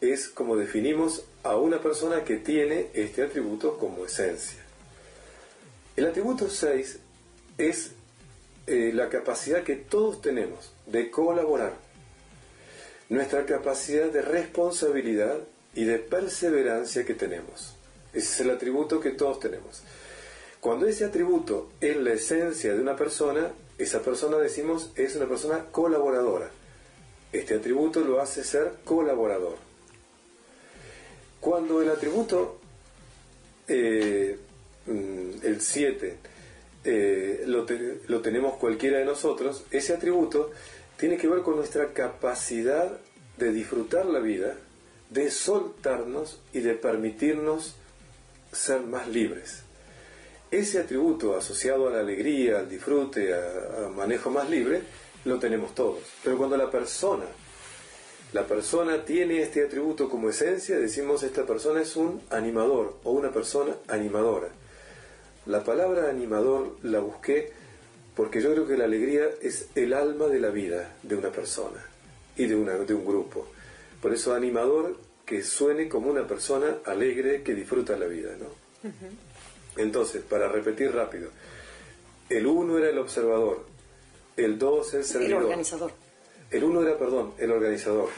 es 0.00 0.28
como 0.28 0.56
definimos 0.56 1.24
a 1.42 1.56
una 1.56 1.80
persona 1.80 2.24
que 2.24 2.36
tiene 2.36 2.88
este 2.94 3.22
atributo 3.22 3.78
como 3.78 4.04
esencia. 4.04 4.58
El 5.96 6.06
atributo 6.06 6.48
6 6.48 6.98
es 7.56 7.92
eh, 8.66 8.92
la 8.94 9.08
capacidad 9.08 9.62
que 9.62 9.76
todos 9.76 10.20
tenemos 10.20 10.72
de 10.86 11.10
colaborar 11.10 11.87
nuestra 13.08 13.46
capacidad 13.46 14.10
de 14.10 14.22
responsabilidad 14.22 15.38
y 15.74 15.84
de 15.84 15.98
perseverancia 15.98 17.04
que 17.04 17.14
tenemos. 17.14 17.74
Ese 18.12 18.32
es 18.32 18.40
el 18.40 18.50
atributo 18.50 19.00
que 19.00 19.10
todos 19.10 19.40
tenemos. 19.40 19.82
Cuando 20.60 20.86
ese 20.86 21.04
atributo 21.04 21.70
es 21.80 21.96
la 21.96 22.12
esencia 22.12 22.74
de 22.74 22.80
una 22.80 22.96
persona, 22.96 23.52
esa 23.78 24.02
persona 24.02 24.38
decimos 24.38 24.90
es 24.96 25.14
una 25.16 25.26
persona 25.26 25.66
colaboradora. 25.70 26.50
Este 27.32 27.54
atributo 27.54 28.00
lo 28.00 28.20
hace 28.20 28.42
ser 28.42 28.72
colaborador. 28.84 29.56
Cuando 31.40 31.80
el 31.80 31.90
atributo, 31.90 32.58
eh, 33.68 34.36
mm, 34.86 35.30
el 35.44 35.60
7, 35.60 36.16
eh, 36.84 37.44
lo, 37.46 37.66
lo 38.08 38.20
tenemos 38.20 38.56
cualquiera 38.56 38.98
de 38.98 39.04
nosotros, 39.04 39.64
ese 39.70 39.94
atributo 39.94 40.50
tiene 40.98 41.16
que 41.16 41.28
ver 41.28 41.42
con 41.42 41.56
nuestra 41.56 41.92
capacidad 41.92 42.90
de 43.38 43.52
disfrutar 43.52 44.04
la 44.04 44.18
vida, 44.18 44.56
de 45.10 45.30
soltarnos 45.30 46.40
y 46.52 46.60
de 46.60 46.74
permitirnos 46.74 47.76
ser 48.52 48.80
más 48.80 49.08
libres. 49.08 49.62
Ese 50.50 50.80
atributo 50.80 51.36
asociado 51.36 51.88
a 51.88 51.92
la 51.92 52.00
alegría, 52.00 52.58
al 52.58 52.68
disfrute, 52.68 53.32
a, 53.32 53.88
manejo 53.94 54.30
más 54.30 54.50
libre, 54.50 54.82
lo 55.24 55.38
tenemos 55.38 55.74
todos. 55.74 56.00
Pero 56.24 56.36
cuando 56.36 56.56
la 56.56 56.70
persona, 56.70 57.26
la 58.32 58.44
persona 58.44 59.04
tiene 59.04 59.40
este 59.40 59.64
atributo 59.64 60.08
como 60.08 60.28
esencia, 60.28 60.78
decimos 60.78 61.22
esta 61.22 61.46
persona 61.46 61.80
es 61.80 61.94
un 61.94 62.22
animador 62.30 62.96
o 63.04 63.12
una 63.12 63.30
persona 63.30 63.76
animadora. 63.86 64.48
La 65.46 65.62
palabra 65.62 66.10
animador 66.10 66.76
la 66.82 66.98
busqué 66.98 67.52
porque 68.18 68.40
yo 68.40 68.50
creo 68.50 68.66
que 68.66 68.76
la 68.76 68.86
alegría 68.86 69.30
es 69.40 69.68
el 69.76 69.92
alma 69.94 70.26
de 70.26 70.40
la 70.40 70.48
vida 70.48 70.96
de 71.04 71.14
una 71.14 71.30
persona 71.30 71.86
y 72.36 72.46
de, 72.46 72.56
una, 72.56 72.72
de 72.72 72.92
un 72.92 73.06
grupo. 73.06 73.46
Por 74.02 74.12
eso 74.12 74.34
animador 74.34 74.96
que 75.24 75.44
suene 75.44 75.88
como 75.88 76.10
una 76.10 76.26
persona 76.26 76.78
alegre 76.84 77.44
que 77.44 77.54
disfruta 77.54 77.96
la 77.96 78.06
vida, 78.06 78.30
¿no? 78.36 78.90
Entonces, 79.76 80.24
para 80.24 80.48
repetir 80.48 80.92
rápido, 80.92 81.30
el 82.28 82.44
uno 82.48 82.76
era 82.76 82.90
el 82.90 82.98
observador, 82.98 83.64
el 84.36 84.58
dos 84.58 84.94
el 84.94 85.04
servidor. 85.04 85.42
El 85.42 85.44
organizador. 85.44 85.92
El 86.50 86.64
uno 86.64 86.82
era, 86.82 86.98
perdón, 86.98 87.34
el 87.38 87.52
organizador, 87.52 88.08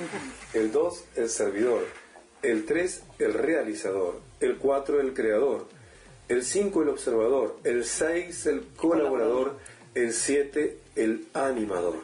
el 0.54 0.72
dos 0.72 1.04
el 1.14 1.28
servidor, 1.28 1.84
el 2.40 2.64
tres 2.64 3.02
el 3.18 3.34
realizador, 3.34 4.18
el 4.40 4.56
cuatro 4.56 4.98
el 4.98 5.12
creador, 5.12 5.66
el 6.28 6.42
cinco 6.42 6.80
el 6.80 6.88
observador, 6.88 7.58
el 7.64 7.84
seis 7.84 8.46
el 8.46 8.62
colaborador 8.76 9.58
el 9.94 10.12
7, 10.12 10.78
el 10.96 11.26
animador. 11.34 11.96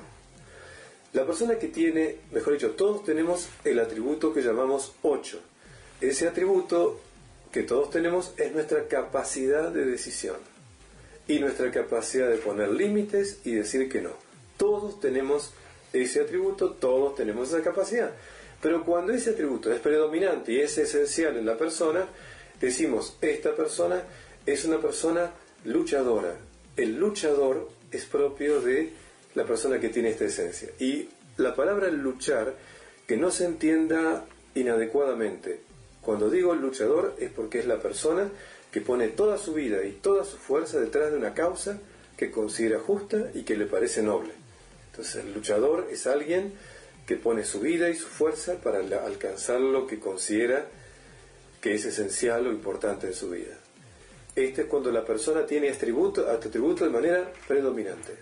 La 1.13 1.25
persona 1.25 1.59
que 1.59 1.69
tiene, 1.69 2.17
mejor 2.33 2.55
dicho, 2.55 2.73
todos 2.73 3.05
tenemos 3.05 3.49
el 3.65 3.79
atributo 3.79 4.35
que 4.35 4.43
llamamos 4.43 4.93
8. 5.03 5.41
Ese 6.01 6.29
atributo 6.29 7.01
que 7.53 7.63
todos 7.63 7.91
tenemos 7.91 8.35
es 8.37 8.53
nuestra 8.53 8.87
capacidad 8.87 9.71
de 9.71 9.87
decisión 9.87 10.37
y 11.27 11.39
nuestra 11.39 11.71
capacidad 11.71 12.29
de 12.29 12.37
poner 12.37 12.69
límites 12.71 13.41
y 13.45 13.53
decir 13.53 13.89
que 13.89 14.03
no. 14.03 14.11
Todos 14.57 15.01
tenemos 15.01 15.53
ese 15.93 16.21
atributo, 16.21 16.73
todos 16.73 17.15
tenemos 17.15 17.49
esa 17.49 17.63
capacidad. 17.63 18.11
Pero 18.61 18.85
cuando 18.85 19.13
ese 19.13 19.31
atributo 19.31 19.73
es 19.73 19.81
predominante 19.81 20.53
y 20.53 20.61
es 20.61 20.77
esencial 20.77 21.37
en 21.37 21.47
la 21.47 21.57
persona, 21.57 22.07
decimos, 22.61 23.17
esta 23.21 23.55
persona 23.55 24.03
es 24.45 24.65
una 24.65 24.81
persona 24.81 25.33
luchadora. 25.65 26.37
El 26.77 26.97
luchador 26.97 27.71
es 27.97 28.05
propio 28.05 28.61
de 28.61 28.93
la 29.35 29.45
persona 29.45 29.81
que 29.81 29.89
tiene 29.89 30.11
esta 30.11 30.25
esencia. 30.25 30.71
Y 30.79 31.09
la 31.37 31.55
palabra 31.55 31.89
luchar, 31.89 32.55
que 33.07 33.17
no 33.17 33.31
se 33.31 33.45
entienda 33.45 34.25
inadecuadamente. 34.55 35.61
Cuando 36.01 36.31
digo 36.31 36.55
luchador 36.55 37.15
es 37.19 37.31
porque 37.31 37.59
es 37.59 37.67
la 37.67 37.81
persona 37.81 38.31
que 38.71 38.81
pone 38.81 39.09
toda 39.09 39.39
su 39.39 39.55
vida 39.55 39.85
y 39.85 39.93
toda 39.93 40.25
su 40.25 40.37
fuerza 40.37 40.81
detrás 40.81 41.11
de 41.11 41.19
una 41.19 41.35
causa 41.35 41.79
que 42.17 42.31
considera 42.31 42.79
justa 42.79 43.31
y 43.35 43.43
que 43.43 43.57
le 43.57 43.67
parece 43.67 44.03
noble. 44.03 44.33
Entonces 44.91 45.25
el 45.25 45.35
luchador 45.35 45.89
es 45.91 46.07
alguien 46.07 46.55
que 47.07 47.17
pone 47.17 47.45
su 47.45 47.61
vida 47.61 47.89
y 47.91 47.95
su 47.95 48.07
fuerza 48.07 48.55
para 48.57 48.81
alcanzar 49.05 49.61
lo 49.61 49.87
que 49.87 50.01
considera 50.01 50.67
que 51.61 51.75
es 51.75 51.85
esencial 51.85 52.47
o 52.47 52.53
importante 52.53 53.09
en 53.09 53.15
su 53.15 53.31
vida. 53.31 53.57
Este 54.37 54.63
es 54.63 54.67
cuando 54.69 54.93
la 54.93 55.03
persona 55.03 55.47
tiene 55.47 55.71
atributo, 55.71 56.31
atributo 56.31 56.85
de 56.85 56.91
manera 56.91 57.33
predominante. 57.49 58.13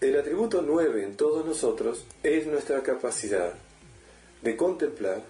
El 0.00 0.18
atributo 0.18 0.60
9 0.60 1.04
en 1.04 1.16
todos 1.16 1.46
nosotros 1.46 2.04
es 2.24 2.44
nuestra 2.48 2.82
capacidad 2.82 3.54
de 4.42 4.56
contemplar 4.56 5.22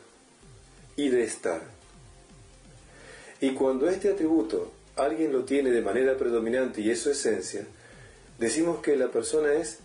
y 0.97 1.11
de 1.11 1.23
estar. 1.23 1.61
Y 3.43 3.51
cuando 3.53 3.91
este 3.91 4.11
atributo 4.11 4.73
alguien 4.97 5.35
lo 5.35 5.45
tiene 5.45 5.71
de 5.71 5.83
manera 5.83 6.17
predominante 6.17 6.81
y 6.81 6.91
es 6.91 7.01
su 7.01 7.11
esencia, 7.11 7.67
decimos 8.39 8.81
que 8.81 8.97
la 8.97 9.09
persona 9.09 9.53
es 9.53 9.81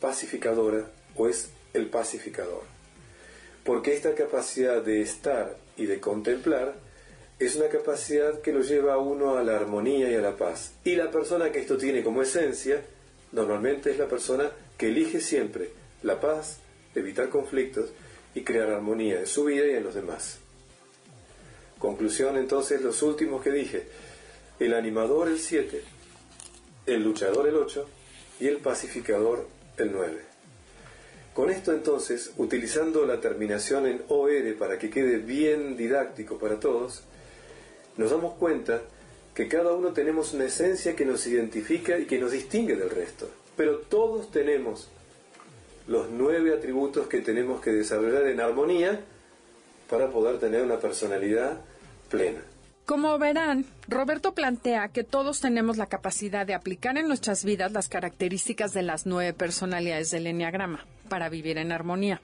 pacificadora 0.00 0.88
o 1.16 1.26
es 1.26 1.50
el 1.74 1.88
pacificador. 1.88 2.62
Porque 3.64 3.92
esta 3.92 4.14
capacidad 4.14 4.80
de 4.82 5.02
estar 5.02 5.56
y 5.76 5.86
de 5.86 5.98
contemplar 5.98 6.85
es 7.38 7.56
una 7.56 7.68
capacidad 7.68 8.40
que 8.40 8.52
lo 8.52 8.62
lleva 8.62 8.94
a 8.94 8.98
uno 8.98 9.36
a 9.36 9.44
la 9.44 9.56
armonía 9.56 10.10
y 10.10 10.14
a 10.14 10.20
la 10.20 10.36
paz. 10.36 10.72
Y 10.84 10.96
la 10.96 11.10
persona 11.10 11.52
que 11.52 11.60
esto 11.60 11.76
tiene 11.76 12.02
como 12.02 12.22
esencia, 12.22 12.82
normalmente 13.32 13.90
es 13.90 13.98
la 13.98 14.06
persona 14.06 14.50
que 14.78 14.88
elige 14.88 15.20
siempre 15.20 15.70
la 16.02 16.20
paz, 16.20 16.58
evitar 16.94 17.28
conflictos 17.28 17.90
y 18.34 18.42
crear 18.42 18.70
armonía 18.70 19.20
en 19.20 19.26
su 19.26 19.44
vida 19.44 19.66
y 19.66 19.74
en 19.74 19.84
los 19.84 19.94
demás. 19.94 20.38
Conclusión 21.78 22.38
entonces, 22.38 22.80
los 22.80 23.02
últimos 23.02 23.42
que 23.42 23.50
dije. 23.50 23.84
El 24.58 24.72
animador 24.72 25.28
el 25.28 25.38
7, 25.38 25.82
el 26.86 27.02
luchador 27.02 27.46
el 27.46 27.56
8 27.56 27.86
y 28.40 28.46
el 28.46 28.56
pacificador 28.58 29.46
el 29.76 29.92
9. 29.92 30.20
Con 31.34 31.50
esto 31.50 31.74
entonces, 31.74 32.32
utilizando 32.38 33.04
la 33.04 33.20
terminación 33.20 33.86
en 33.86 34.02
OR 34.08 34.56
para 34.58 34.78
que 34.78 34.88
quede 34.88 35.18
bien 35.18 35.76
didáctico 35.76 36.38
para 36.38 36.58
todos, 36.58 37.02
nos 37.96 38.10
damos 38.10 38.34
cuenta 38.34 38.82
que 39.34 39.48
cada 39.48 39.72
uno 39.72 39.92
tenemos 39.92 40.32
una 40.32 40.44
esencia 40.46 40.96
que 40.96 41.04
nos 41.04 41.26
identifica 41.26 41.98
y 41.98 42.06
que 42.06 42.18
nos 42.18 42.32
distingue 42.32 42.76
del 42.76 42.90
resto. 42.90 43.28
Pero 43.56 43.78
todos 43.78 44.30
tenemos 44.30 44.88
los 45.86 46.10
nueve 46.10 46.54
atributos 46.54 47.06
que 47.06 47.20
tenemos 47.20 47.60
que 47.60 47.70
desarrollar 47.70 48.26
en 48.26 48.40
armonía 48.40 49.00
para 49.88 50.10
poder 50.10 50.38
tener 50.38 50.62
una 50.62 50.78
personalidad 50.78 51.60
plena. 52.08 52.40
Como 52.86 53.18
verán, 53.18 53.66
Roberto 53.88 54.32
plantea 54.32 54.88
que 54.88 55.02
todos 55.02 55.40
tenemos 55.40 55.76
la 55.76 55.86
capacidad 55.86 56.46
de 56.46 56.54
aplicar 56.54 56.96
en 56.96 57.08
nuestras 57.08 57.44
vidas 57.44 57.72
las 57.72 57.88
características 57.88 58.72
de 58.72 58.82
las 58.82 59.06
nueve 59.06 59.32
personalidades 59.32 60.10
del 60.12 60.28
Enneagrama 60.28 60.86
para 61.08 61.28
vivir 61.28 61.58
en 61.58 61.72
armonía. 61.72 62.20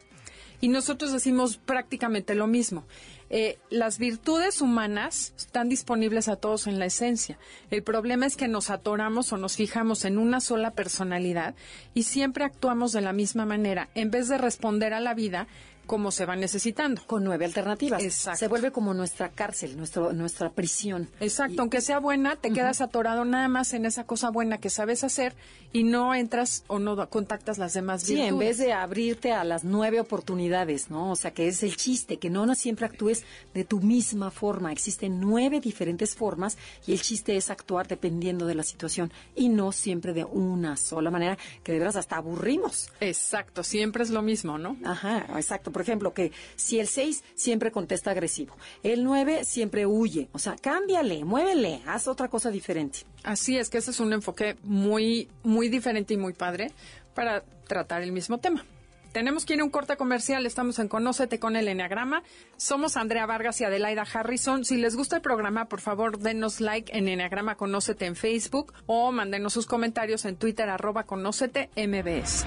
Y 0.63 0.69
nosotros 0.69 1.11
decimos 1.13 1.57
prácticamente 1.57 2.37
lo 2.37 2.47
mismo. 2.47 2.87
Eh, 3.31 3.59
las 3.69 3.99
virtudes 3.99 4.61
humanas 4.61 5.35
están 5.37 5.69
disponibles 5.69 6.29
a 6.29 6.37
todos 6.37 6.69
en 6.69 6.79
la 6.79 6.87
esencia. 6.87 7.37
El 7.73 7.83
problema 7.83 8.27
es 8.27 8.37
que 8.37 8.47
nos 8.47 8.71
atoramos 8.71 9.33
o 9.33 9.39
nos 9.39 9.57
fijamos 9.57 10.05
en 10.05 10.19
una 10.19 10.41
sola 10.41 10.71
personalidad 10.71 11.57
y 11.95 12.05
siempre 12.05 12.45
actuamos 12.45 12.93
de 12.93 13.01
la 13.01 13.13
misma 13.13 13.45
manera 13.45 13.89
en 13.97 14.13
vez 14.13 14.29
de 14.29 14.39
responder 14.39 14.95
a 14.95 15.01
la 15.01 15.15
vida 15.15 15.49
como 15.87 16.11
se 16.11 16.27
va 16.27 16.37
necesitando. 16.37 17.03
Con 17.07 17.25
nueve 17.25 17.45
alternativas. 17.45 18.03
Exacto. 18.03 18.39
Se 18.39 18.49
vuelve 18.49 18.73
como 18.73 18.95
nuestra 18.95 19.31
cárcel, 19.31 19.77
nuestro, 19.77 20.13
nuestra 20.13 20.51
prisión. 20.51 21.09
Exacto, 21.21 21.63
aunque 21.63 21.81
sea 21.81 21.99
buena, 21.99 22.37
te 22.37 22.53
quedas 22.53 22.81
atorado 22.81 23.25
nada 23.25 23.49
más 23.49 23.73
en 23.73 23.87
esa 23.87 24.05
cosa 24.05 24.31
buena 24.31 24.59
que 24.59 24.71
sabes 24.71 25.05
hacer 25.05 25.35
y 25.73 25.85
no 25.85 26.15
entras 26.15 26.65
o 26.67 26.79
no 26.79 27.09
contactas 27.09 27.59
las 27.59 27.73
demás 27.75 28.03
Sí, 28.03 28.21
en 28.21 28.39
vez 28.39 28.59
de 28.59 28.73
abrirte 28.73 29.33
a 29.33 29.45
las 29.45 29.65
nueve 29.65 30.01
oportunidades, 30.01 30.91
¿no? 30.91 31.11
O 31.11 31.17
sea, 31.17 31.33
que 31.33 31.49
es 31.49 31.63
el 31.63 31.77
chiste, 31.77 32.19
que 32.19 32.31
no, 32.31 32.47
no 32.47 32.55
siempre 32.55 32.87
actúes 32.87 33.25
de 33.55 33.65
tu 33.65 33.81
misma 33.81 34.31
forma. 34.31 34.73
Existen 34.73 35.21
nueve 35.21 35.61
diferentes 35.61 36.15
formas 36.15 36.59
y 36.87 36.93
el 36.93 37.01
chiste 37.01 37.37
es 37.37 37.51
actuar 37.51 37.89
dependiendo 37.89 38.47
de 38.47 38.55
la 38.55 38.63
situación 38.63 39.13
y 39.35 39.49
no 39.49 39.73
siempre 39.73 40.13
de 40.13 40.25
una 40.25 40.77
sola 40.77 41.11
manera, 41.11 41.39
que 41.63 41.73
de 41.73 41.79
veras 41.79 41.97
hasta 41.97 42.17
aburrimos. 42.17 42.91
Exacto, 43.01 43.63
siempre 43.63 44.03
es 44.03 44.11
lo 44.11 44.23
mismo, 44.23 44.59
¿no? 44.59 44.77
Ajá, 44.85 45.27
exacto. 45.37 45.72
Por 45.73 45.83
ejemplo, 45.83 46.15
que 46.15 46.33
si 46.57 46.79
el 46.79 46.87
6 46.87 47.25
siempre 47.35 47.73
contesta 47.73 48.11
agresivo, 48.11 48.57
el 48.83 49.05
9 49.05 49.45
siempre 49.45 49.87
huye. 49.87 50.29
O 50.33 50.39
sea, 50.39 50.57
cámbiale, 50.57 51.25
muévele, 51.25 51.83
haz 51.87 52.09
otra 52.09 52.29
cosa 52.29 52.51
diferente. 52.51 53.01
Así 53.23 53.57
es 53.57 53.71
que 53.71 53.79
ese 53.79 53.91
es 53.91 54.01
un 54.01 54.13
enfoque 54.13 54.57
muy, 54.63 55.29
muy 55.43 55.69
diferente 55.69 56.15
y 56.15 56.17
muy 56.17 56.33
padre 56.33 56.71
para 57.15 57.43
tratar 57.67 58.03
el 58.03 58.13
mismo 58.13 58.39
tema. 58.39 58.65
Tenemos 59.13 59.45
que 59.45 59.55
ir 59.55 59.61
a 59.61 59.65
un 59.65 59.71
corte 59.71 59.97
comercial. 59.97 60.47
Estamos 60.47 60.79
en 60.79 60.89
Conócete 60.89 61.39
con 61.39 61.55
el 61.55 61.69
Enneagrama. 61.69 62.23
Somos 62.57 62.97
Andrea 62.97 63.27
Vargas 63.27 63.61
y 63.61 63.65
Adelaida 63.65 64.07
Harrison. 64.11 64.65
Si 64.65 64.77
les 64.77 64.97
gusta 64.97 65.17
el 65.17 65.23
programa, 65.23 65.67
por 65.67 65.81
favor, 65.81 66.19
denos 66.19 66.61
like 66.61 66.97
en 66.97 67.09
Enneagrama 67.09 67.57
Conócete 67.57 68.07
en 68.07 68.17
Facebook 68.17 68.73
o 68.87 69.13
mándenos 69.13 69.53
sus 69.53 69.67
comentarios 69.67 70.25
en 70.25 70.37
Twitter, 70.37 70.69
arroba 70.71 71.05
Conócete 71.05 71.69
MBS. 71.77 72.47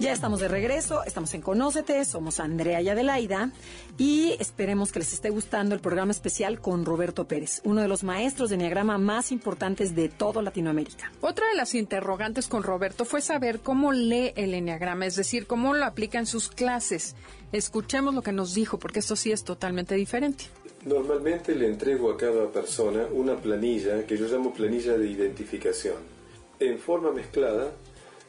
Ya 0.00 0.14
estamos 0.14 0.40
de 0.40 0.48
regreso, 0.48 1.04
estamos 1.04 1.34
en 1.34 1.42
Conócete, 1.42 2.02
somos 2.06 2.40
Andrea 2.40 2.80
y 2.80 2.88
Adelaida 2.88 3.52
y 3.98 4.34
esperemos 4.40 4.92
que 4.92 5.00
les 5.00 5.12
esté 5.12 5.28
gustando 5.28 5.74
el 5.74 5.82
programa 5.82 6.10
especial 6.10 6.58
con 6.58 6.86
Roberto 6.86 7.28
Pérez, 7.28 7.60
uno 7.64 7.82
de 7.82 7.88
los 7.88 8.02
maestros 8.02 8.48
de 8.48 8.54
Enneagrama 8.54 8.96
más 8.96 9.30
importantes 9.30 9.94
de 9.94 10.08
toda 10.08 10.40
Latinoamérica. 10.40 11.12
Otra 11.20 11.46
de 11.50 11.54
las 11.54 11.74
interrogantes 11.74 12.48
con 12.48 12.62
Roberto 12.62 13.04
fue 13.04 13.20
saber 13.20 13.60
cómo 13.60 13.92
lee 13.92 14.32
el 14.36 14.54
Enneagrama, 14.54 15.04
es 15.04 15.16
decir, 15.16 15.46
cómo 15.46 15.74
lo 15.74 15.84
aplica 15.84 16.18
en 16.18 16.24
sus 16.24 16.48
clases. 16.48 17.14
Escuchemos 17.52 18.14
lo 18.14 18.22
que 18.22 18.32
nos 18.32 18.54
dijo, 18.54 18.78
porque 18.78 19.00
esto 19.00 19.16
sí 19.16 19.32
es 19.32 19.44
totalmente 19.44 19.96
diferente. 19.96 20.44
Normalmente 20.86 21.54
le 21.54 21.66
entrego 21.66 22.10
a 22.10 22.16
cada 22.16 22.50
persona 22.50 23.04
una 23.12 23.36
planilla 23.36 24.06
que 24.06 24.16
yo 24.16 24.26
llamo 24.28 24.54
planilla 24.54 24.96
de 24.96 25.10
identificación. 25.10 25.96
En 26.58 26.78
forma 26.78 27.12
mezclada 27.12 27.70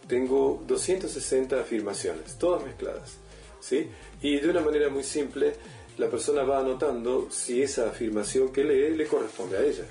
tengo 0.08 0.64
260 0.68 1.60
afirmaciones, 1.60 2.38
todas 2.38 2.64
mezcladas. 2.64 3.18
¿sí? 3.60 3.88
Y 4.22 4.40
de 4.40 4.50
una 4.50 4.62
manera 4.62 4.90
muy 4.90 5.04
simple, 5.04 5.54
la 5.98 6.10
persona 6.10 6.44
va 6.44 6.60
anotando 6.60 7.28
si 7.30 7.62
esa 7.62 7.90
afirmación 7.90 8.52
que 8.52 8.64
lee 8.64 8.96
le 8.96 9.08
corresponde 9.08 9.58
a 9.58 9.64
ella. 9.64 9.86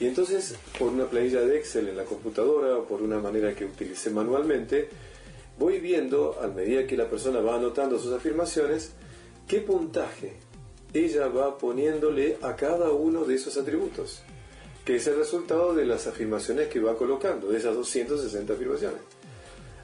Y 0.00 0.06
entonces, 0.06 0.54
por 0.78 0.88
una 0.88 1.06
planilla 1.06 1.40
de 1.40 1.58
Excel 1.58 1.88
en 1.88 1.96
la 1.96 2.04
computadora 2.04 2.76
o 2.76 2.84
por 2.84 3.02
una 3.02 3.18
manera 3.18 3.54
que 3.54 3.66
utilicé 3.66 4.10
manualmente, 4.10 4.88
voy 5.58 5.78
viendo, 5.78 6.38
a 6.40 6.48
medida 6.48 6.86
que 6.86 6.96
la 6.96 7.08
persona 7.08 7.40
va 7.40 7.56
anotando 7.56 7.98
sus 7.98 8.12
afirmaciones, 8.12 8.92
qué 9.46 9.60
puntaje 9.60 10.34
ella 10.92 11.28
va 11.28 11.58
poniéndole 11.58 12.38
a 12.42 12.56
cada 12.56 12.90
uno 12.90 13.24
de 13.24 13.34
esos 13.34 13.56
atributos, 13.56 14.22
que 14.86 14.96
es 14.96 15.06
el 15.08 15.16
resultado 15.16 15.74
de 15.74 15.84
las 15.84 16.06
afirmaciones 16.06 16.68
que 16.68 16.78
va 16.78 16.96
colocando, 16.96 17.48
de 17.48 17.58
esas 17.58 17.74
260 17.74 18.52
afirmaciones. 18.52 19.00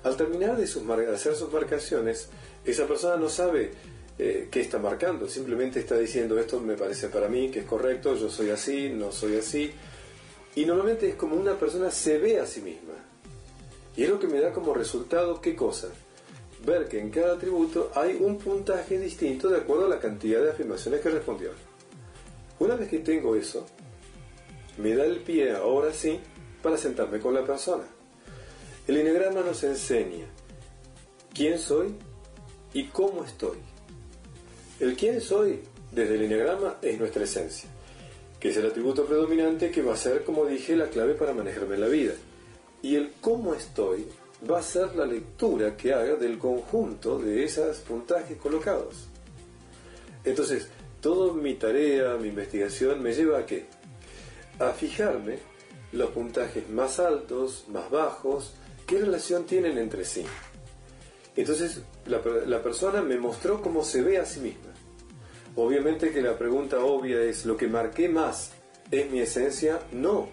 Al 0.04 0.16
terminar 0.16 0.56
de, 0.56 0.64
sus 0.68 0.88
hacer 0.88 1.34
sus 1.34 1.52
marcaciones, 1.52 2.28
esa 2.64 2.86
persona 2.86 3.16
no 3.16 3.28
sabe 3.28 3.72
eh, 4.16 4.46
qué 4.48 4.60
está 4.60 4.78
marcando, 4.78 5.28
simplemente 5.28 5.80
está 5.80 5.98
diciendo 5.98 6.38
esto 6.38 6.60
me 6.60 6.76
parece 6.76 7.08
para 7.08 7.28
mí 7.28 7.50
que 7.50 7.60
es 7.60 7.66
correcto, 7.66 8.14
yo 8.14 8.30
soy 8.30 8.50
así, 8.50 8.90
no 8.90 9.10
soy 9.10 9.38
así. 9.38 9.72
Y 10.54 10.64
normalmente 10.66 11.08
es 11.08 11.16
como 11.16 11.34
una 11.34 11.58
persona 11.58 11.90
se 11.90 12.18
ve 12.18 12.38
a 12.38 12.46
sí 12.46 12.60
misma. 12.60 12.94
Y 13.96 14.04
es 14.04 14.08
lo 14.08 14.20
que 14.20 14.28
me 14.28 14.38
da 14.38 14.52
como 14.52 14.72
resultado 14.72 15.40
qué 15.40 15.56
cosa? 15.56 15.88
Ver 16.64 16.86
que 16.86 17.00
en 17.00 17.10
cada 17.10 17.34
atributo 17.34 17.90
hay 17.96 18.18
un 18.20 18.38
puntaje 18.38 19.00
distinto 19.00 19.48
de 19.48 19.58
acuerdo 19.58 19.86
a 19.86 19.88
la 19.88 19.98
cantidad 19.98 20.40
de 20.40 20.50
afirmaciones 20.50 21.00
que 21.00 21.10
respondió. 21.10 21.50
Una 22.60 22.76
vez 22.76 22.88
que 22.88 23.00
tengo 23.00 23.34
eso, 23.34 23.66
me 24.78 24.94
da 24.94 25.04
el 25.04 25.20
pie 25.20 25.52
ahora 25.52 25.92
sí 25.92 26.18
para 26.62 26.76
sentarme 26.76 27.20
con 27.20 27.34
la 27.34 27.44
persona. 27.44 27.84
El 28.86 28.96
enneagrama 28.96 29.42
nos 29.42 29.62
enseña 29.64 30.26
quién 31.34 31.58
soy 31.58 31.94
y 32.72 32.86
cómo 32.86 33.24
estoy. 33.24 33.58
El 34.80 34.96
quién 34.96 35.20
soy 35.20 35.60
desde 35.90 36.14
el 36.14 36.22
enneagrama 36.22 36.78
es 36.82 36.98
nuestra 36.98 37.24
esencia, 37.24 37.68
que 38.40 38.48
es 38.48 38.56
el 38.56 38.66
atributo 38.66 39.04
predominante 39.04 39.70
que 39.70 39.82
va 39.82 39.94
a 39.94 39.96
ser, 39.96 40.24
como 40.24 40.46
dije, 40.46 40.74
la 40.74 40.88
clave 40.88 41.14
para 41.14 41.34
manejarme 41.34 41.76
la 41.76 41.88
vida. 41.88 42.14
Y 42.82 42.96
el 42.96 43.12
cómo 43.20 43.54
estoy 43.54 44.06
va 44.50 44.58
a 44.58 44.62
ser 44.62 44.96
la 44.96 45.06
lectura 45.06 45.76
que 45.76 45.92
haga 45.92 46.16
del 46.16 46.38
conjunto 46.38 47.18
de 47.18 47.44
esos 47.44 47.78
puntajes 47.78 48.36
colocados. 48.38 49.06
Entonces, 50.24 50.68
toda 51.00 51.32
mi 51.34 51.54
tarea, 51.54 52.16
mi 52.16 52.28
investigación 52.28 53.02
me 53.02 53.12
lleva 53.12 53.38
a 53.38 53.46
qué? 53.46 53.66
A 54.62 54.72
fijarme 54.72 55.38
los 55.92 56.10
puntajes 56.10 56.68
más 56.70 57.00
altos, 57.00 57.64
más 57.68 57.90
bajos, 57.90 58.54
qué 58.86 58.98
relación 59.00 59.44
tienen 59.44 59.76
entre 59.76 60.04
sí. 60.04 60.24
Entonces, 61.36 61.82
la, 62.06 62.20
la 62.46 62.62
persona 62.62 63.02
me 63.02 63.18
mostró 63.18 63.60
cómo 63.60 63.82
se 63.82 64.02
ve 64.02 64.18
a 64.18 64.26
sí 64.26 64.40
misma. 64.40 64.72
Obviamente 65.56 66.12
que 66.12 66.22
la 66.22 66.38
pregunta 66.38 66.84
obvia 66.84 67.20
es, 67.22 67.44
¿lo 67.44 67.56
que 67.56 67.66
marqué 67.66 68.08
más 68.08 68.52
es 68.90 69.10
mi 69.10 69.20
esencia? 69.20 69.80
No. 69.92 70.28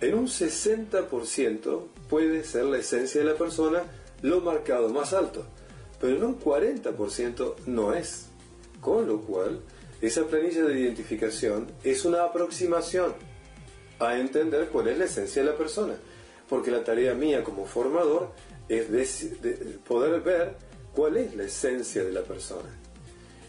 En 0.00 0.14
un 0.14 0.26
60% 0.26 1.82
puede 2.08 2.44
ser 2.44 2.66
la 2.66 2.78
esencia 2.78 3.20
de 3.22 3.26
la 3.26 3.38
persona 3.38 3.82
lo 4.22 4.40
marcado 4.40 4.88
más 4.90 5.12
alto, 5.12 5.46
pero 6.00 6.16
en 6.16 6.24
un 6.24 6.38
40% 6.38 7.54
no 7.66 7.94
es. 7.94 8.26
Con 8.80 9.06
lo 9.06 9.20
cual, 9.22 9.60
esa 10.06 10.26
planilla 10.26 10.64
de 10.64 10.80
identificación 10.80 11.70
es 11.82 12.04
una 12.04 12.24
aproximación 12.24 13.14
a 13.98 14.18
entender 14.18 14.68
cuál 14.68 14.88
es 14.88 14.98
la 14.98 15.04
esencia 15.04 15.42
de 15.42 15.50
la 15.50 15.56
persona, 15.56 15.94
porque 16.48 16.70
la 16.70 16.84
tarea 16.84 17.14
mía 17.14 17.44
como 17.44 17.64
formador 17.64 18.32
es 18.68 19.28
poder 19.86 20.20
ver 20.20 20.56
cuál 20.94 21.16
es 21.16 21.34
la 21.34 21.44
esencia 21.44 22.04
de 22.04 22.12
la 22.12 22.22
persona. 22.22 22.68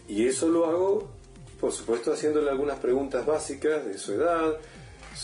Y 0.08 0.26
eso 0.26 0.48
lo 0.48 0.66
hago, 0.66 1.10
por 1.60 1.72
supuesto, 1.72 2.12
haciéndole 2.12 2.50
algunas 2.50 2.78
preguntas 2.78 3.26
básicas 3.26 3.84
de 3.84 3.98
su 3.98 4.14
edad, 4.14 4.56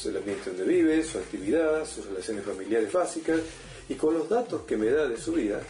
el 0.04 0.16
ambiente 0.16 0.50
donde 0.50 0.64
vive, 0.64 1.04
su 1.04 1.18
actividad, 1.18 1.86
sus 1.86 2.06
relaciones 2.06 2.44
familiares 2.44 2.92
básicas, 2.92 3.40
y 3.88 3.94
con 3.94 4.14
los 4.14 4.28
datos 4.28 4.62
que 4.62 4.76
me 4.76 4.90
da 4.90 5.06
de 5.06 5.18
su 5.18 5.32
vida, 5.32 5.60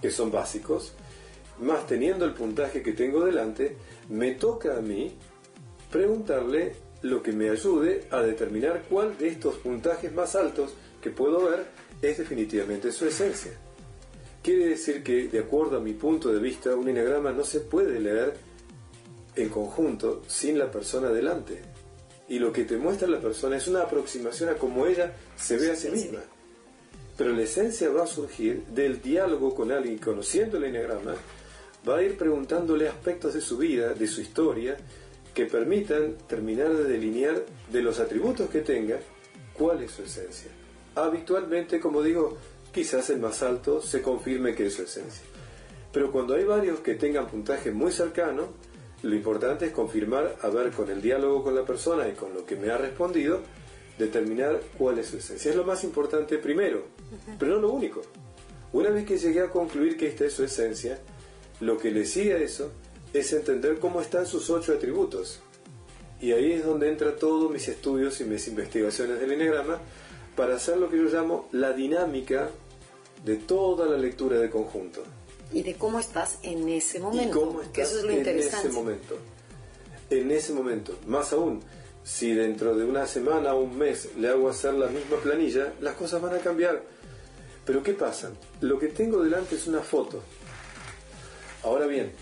que 0.00 0.10
son 0.10 0.30
básicos, 0.30 0.94
más 1.60 1.86
teniendo 1.86 2.24
el 2.24 2.32
puntaje 2.32 2.82
que 2.82 2.92
tengo 2.92 3.24
delante, 3.24 3.76
me 4.12 4.32
toca 4.32 4.76
a 4.76 4.82
mí 4.82 5.10
preguntarle 5.90 6.74
lo 7.00 7.22
que 7.22 7.32
me 7.32 7.48
ayude 7.48 8.04
a 8.10 8.20
determinar 8.20 8.84
cuál 8.88 9.16
de 9.16 9.28
estos 9.28 9.56
puntajes 9.56 10.12
más 10.12 10.36
altos 10.36 10.74
que 11.00 11.10
puedo 11.10 11.48
ver 11.48 11.66
es 12.02 12.18
definitivamente 12.18 12.92
su 12.92 13.06
esencia. 13.06 13.52
Quiere 14.42 14.66
decir 14.66 15.02
que, 15.02 15.28
de 15.28 15.38
acuerdo 15.38 15.78
a 15.78 15.80
mi 15.80 15.94
punto 15.94 16.30
de 16.30 16.40
vista, 16.40 16.76
un 16.76 16.88
enagrama 16.88 17.32
no 17.32 17.42
se 17.42 17.60
puede 17.60 17.98
leer 17.98 18.34
en 19.34 19.48
conjunto 19.48 20.22
sin 20.26 20.58
la 20.58 20.70
persona 20.70 21.08
delante. 21.08 21.62
Y 22.28 22.38
lo 22.38 22.52
que 22.52 22.64
te 22.64 22.76
muestra 22.76 23.08
la 23.08 23.20
persona 23.20 23.56
es 23.56 23.66
una 23.66 23.82
aproximación 23.82 24.50
a 24.50 24.54
cómo 24.54 24.86
ella 24.86 25.14
se 25.36 25.56
ve 25.56 25.70
a 25.70 25.76
sí 25.76 25.88
misma. 25.88 26.20
Pero 27.16 27.32
la 27.32 27.42
esencia 27.42 27.88
va 27.88 28.04
a 28.04 28.06
surgir 28.06 28.64
del 28.66 29.00
diálogo 29.00 29.54
con 29.54 29.72
alguien 29.72 29.96
conociendo 29.96 30.58
el 30.58 30.64
enagrama, 30.64 31.14
va 31.88 31.98
a 31.98 32.02
ir 32.02 32.16
preguntándole 32.16 32.88
aspectos 32.88 33.34
de 33.34 33.40
su 33.40 33.58
vida, 33.58 33.94
de 33.94 34.06
su 34.06 34.20
historia, 34.20 34.76
que 35.34 35.46
permitan 35.46 36.16
terminar 36.28 36.74
de 36.74 36.84
delinear 36.84 37.42
de 37.70 37.82
los 37.82 38.00
atributos 38.00 38.50
que 38.50 38.60
tenga 38.60 38.98
cuál 39.54 39.82
es 39.82 39.92
su 39.92 40.02
esencia. 40.02 40.50
Habitualmente, 40.94 41.80
como 41.80 42.02
digo, 42.02 42.36
quizás 42.72 43.08
el 43.10 43.20
más 43.20 43.42
alto 43.42 43.80
se 43.80 44.02
confirme 44.02 44.54
que 44.54 44.66
es 44.66 44.74
su 44.74 44.82
esencia. 44.82 45.24
Pero 45.92 46.10
cuando 46.10 46.34
hay 46.34 46.44
varios 46.44 46.80
que 46.80 46.94
tengan 46.94 47.26
puntaje 47.26 47.70
muy 47.70 47.92
cercano, 47.92 48.48
lo 49.02 49.14
importante 49.14 49.66
es 49.66 49.72
confirmar, 49.72 50.36
a 50.42 50.48
ver, 50.48 50.70
con 50.70 50.90
el 50.90 51.02
diálogo 51.02 51.42
con 51.42 51.54
la 51.54 51.64
persona 51.64 52.08
y 52.08 52.12
con 52.12 52.32
lo 52.34 52.46
que 52.46 52.56
me 52.56 52.70
ha 52.70 52.78
respondido, 52.78 53.40
determinar 53.98 54.60
cuál 54.78 54.98
es 54.98 55.08
su 55.08 55.16
esencia. 55.16 55.50
Es 55.50 55.56
lo 55.56 55.64
más 55.64 55.84
importante 55.84 56.38
primero, 56.38 56.84
pero 57.38 57.56
no 57.56 57.62
lo 57.62 57.70
único. 57.72 58.02
Una 58.72 58.90
vez 58.90 59.04
que 59.04 59.18
llegué 59.18 59.40
a 59.40 59.50
concluir 59.50 59.96
que 59.96 60.06
esta 60.06 60.24
es 60.24 60.32
su 60.32 60.44
esencia, 60.44 60.98
lo 61.62 61.78
que 61.78 61.92
le 61.92 62.04
sigue 62.04 62.34
a 62.34 62.38
eso 62.38 62.72
es 63.12 63.32
entender 63.32 63.78
cómo 63.78 64.00
están 64.00 64.26
sus 64.26 64.50
ocho 64.50 64.72
atributos. 64.72 65.38
Y 66.20 66.32
ahí 66.32 66.52
es 66.52 66.64
donde 66.64 66.88
entra 66.88 67.14
todos 67.14 67.52
mis 67.52 67.68
estudios 67.68 68.20
y 68.20 68.24
mis 68.24 68.48
investigaciones 68.48 69.20
del 69.20 69.32
Enneagrama 69.32 69.78
para 70.36 70.56
hacer 70.56 70.78
lo 70.78 70.90
que 70.90 70.96
yo 70.96 71.04
llamo 71.04 71.48
la 71.52 71.72
dinámica 71.72 72.50
de 73.24 73.36
toda 73.36 73.86
la 73.86 73.96
lectura 73.96 74.38
de 74.38 74.50
conjunto. 74.50 75.04
Y 75.52 75.62
de 75.62 75.74
cómo 75.74 76.00
estás 76.00 76.40
en 76.42 76.68
ese 76.68 76.98
momento. 76.98 77.40
cómo 77.40 77.62
estás 77.62 77.90
eso 77.90 77.98
es 77.98 78.04
lo 78.04 78.10
en 78.10 78.18
interesante. 78.18 78.68
ese 78.68 78.76
momento. 78.76 79.18
En 80.10 80.30
ese 80.32 80.52
momento. 80.52 80.98
Más 81.06 81.32
aún, 81.32 81.60
si 82.02 82.32
dentro 82.32 82.74
de 82.74 82.84
una 82.84 83.06
semana 83.06 83.54
o 83.54 83.62
un 83.62 83.78
mes 83.78 84.08
le 84.18 84.28
hago 84.28 84.48
hacer 84.48 84.74
la 84.74 84.88
misma 84.88 85.18
planilla, 85.18 85.74
las 85.80 85.94
cosas 85.94 86.20
van 86.20 86.34
a 86.34 86.38
cambiar. 86.38 86.82
Pero 87.64 87.84
¿qué 87.84 87.92
pasa? 87.92 88.32
Lo 88.60 88.80
que 88.80 88.88
tengo 88.88 89.22
delante 89.22 89.54
es 89.54 89.68
una 89.68 89.80
foto. 89.80 90.22
Ahora 91.62 91.86
bien, 91.86 92.12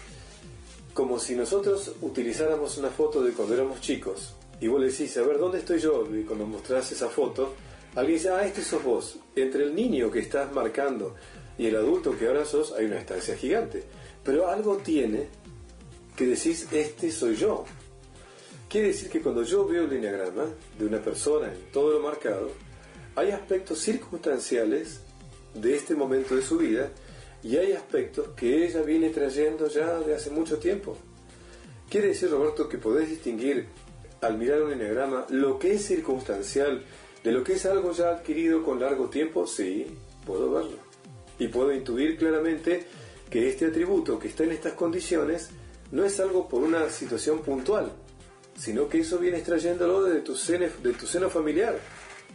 como 0.93 1.19
si 1.19 1.35
nosotros 1.35 1.93
utilizáramos 2.03 2.77
una 2.79 2.91
foto 2.91 3.23
de 3.23 3.33
cuando 3.33 3.55
éramos 3.55 3.81
chicos, 3.81 4.35
y 4.61 4.69
vos 4.69 4.81
le 4.81 4.89
decís, 4.89 5.17
a 5.17 5.23
ver, 5.23 5.39
¿dónde 5.39 5.59
estoy 5.59 5.79
yo? 5.79 6.07
Y 6.15 6.25
cuando 6.25 6.47
mostrás 6.47 6.93
esa 6.93 7.09
foto, 7.09 7.55
alguien 7.95 8.19
dice, 8.19 8.29
ah, 8.29 8.45
este 8.45 8.63
sos 8.63 8.85
vos. 8.85 9.19
Entre 9.35 9.65
el 9.65 9.75
niño 9.75 10.11
que 10.11 10.19
estás 10.19 10.53
marcando 10.53 11.15
y 11.57 11.67
el 11.67 11.77
adulto 11.77 12.17
que 12.19 12.27
ahora 12.27 12.45
sos, 12.45 12.73
hay 12.73 12.85
una 12.85 12.97
distancia 12.97 13.37
gigante. 13.37 13.83
Pero 14.23 14.49
algo 14.49 14.77
tiene 14.77 15.29
que 16.15 16.27
decís, 16.27 16.69
este 16.73 17.11
soy 17.11 17.37
yo. 17.37 17.65
Quiere 18.69 18.89
decir 18.89 19.09
que 19.09 19.23
cuando 19.23 19.43
yo 19.43 19.67
veo 19.67 19.85
el 19.85 19.93
enneagrama 19.95 20.45
de 20.79 20.85
una 20.85 21.01
persona 21.01 21.47
en 21.51 21.73
todo 21.73 21.93
lo 21.93 22.01
marcado, 22.01 22.51
hay 23.17 23.31
aspectos 23.31 23.79
circunstanciales 23.79 25.01
de 25.55 25.75
este 25.75 25.95
momento 25.95 26.37
de 26.37 26.43
su 26.43 26.59
vida 26.59 26.91
y 27.43 27.57
hay 27.57 27.73
aspectos 27.73 28.29
que 28.37 28.67
ella 28.67 28.83
viene 28.83 29.11
trayendo 29.11 29.69
ya 29.69 29.99
de 30.01 30.15
hace 30.15 30.31
mucho 30.31 30.59
tiempo. 30.59 30.97
Quiere 31.89 32.09
decir, 32.09 32.31
Roberto, 32.31 32.69
que 32.69 32.79
podés 32.79 33.09
distinguir 33.09 33.67
al 34.21 34.37
mirar 34.39 34.63
un 34.63 34.73
enneagrama 34.73 35.27
lo 35.31 35.59
que 35.59 35.75
es 35.75 35.85
circunstancial 35.85 36.85
de 37.25 37.33
lo 37.33 37.43
que 37.43 37.55
es 37.55 37.67
algo 37.67 37.93
ya 37.93 38.11
adquirido 38.11 38.63
con 38.63 38.81
largo 38.81 39.09
tiempo. 39.09 39.47
Sí, 39.47 39.87
puedo 40.25 40.51
verlo. 40.51 40.77
Y 41.39 41.49
puedo 41.49 41.73
intuir 41.73 42.17
claramente 42.19 42.87
que 43.31 43.49
este 43.49 43.67
atributo 43.67 44.19
que 44.19 44.29
está 44.29 44.45
en 44.45 44.53
estas 44.53 44.75
condiciones 44.75 45.51
no 45.93 46.05
es 46.05 46.21
algo 46.21 46.49
por 46.49 46.63
una 46.63 46.89
situación 46.91 47.41
puntual, 47.41 47.93
sino 48.57 48.89
que 48.89 49.01
eso 49.01 49.19
viene 49.19 49.39
extrayéndolo 49.39 50.05
de 50.05 50.21
tu 50.21 50.37
seno, 50.37 50.67
de 50.83 50.93
tu 50.93 51.07
seno 51.07 51.31
familiar, 51.31 51.79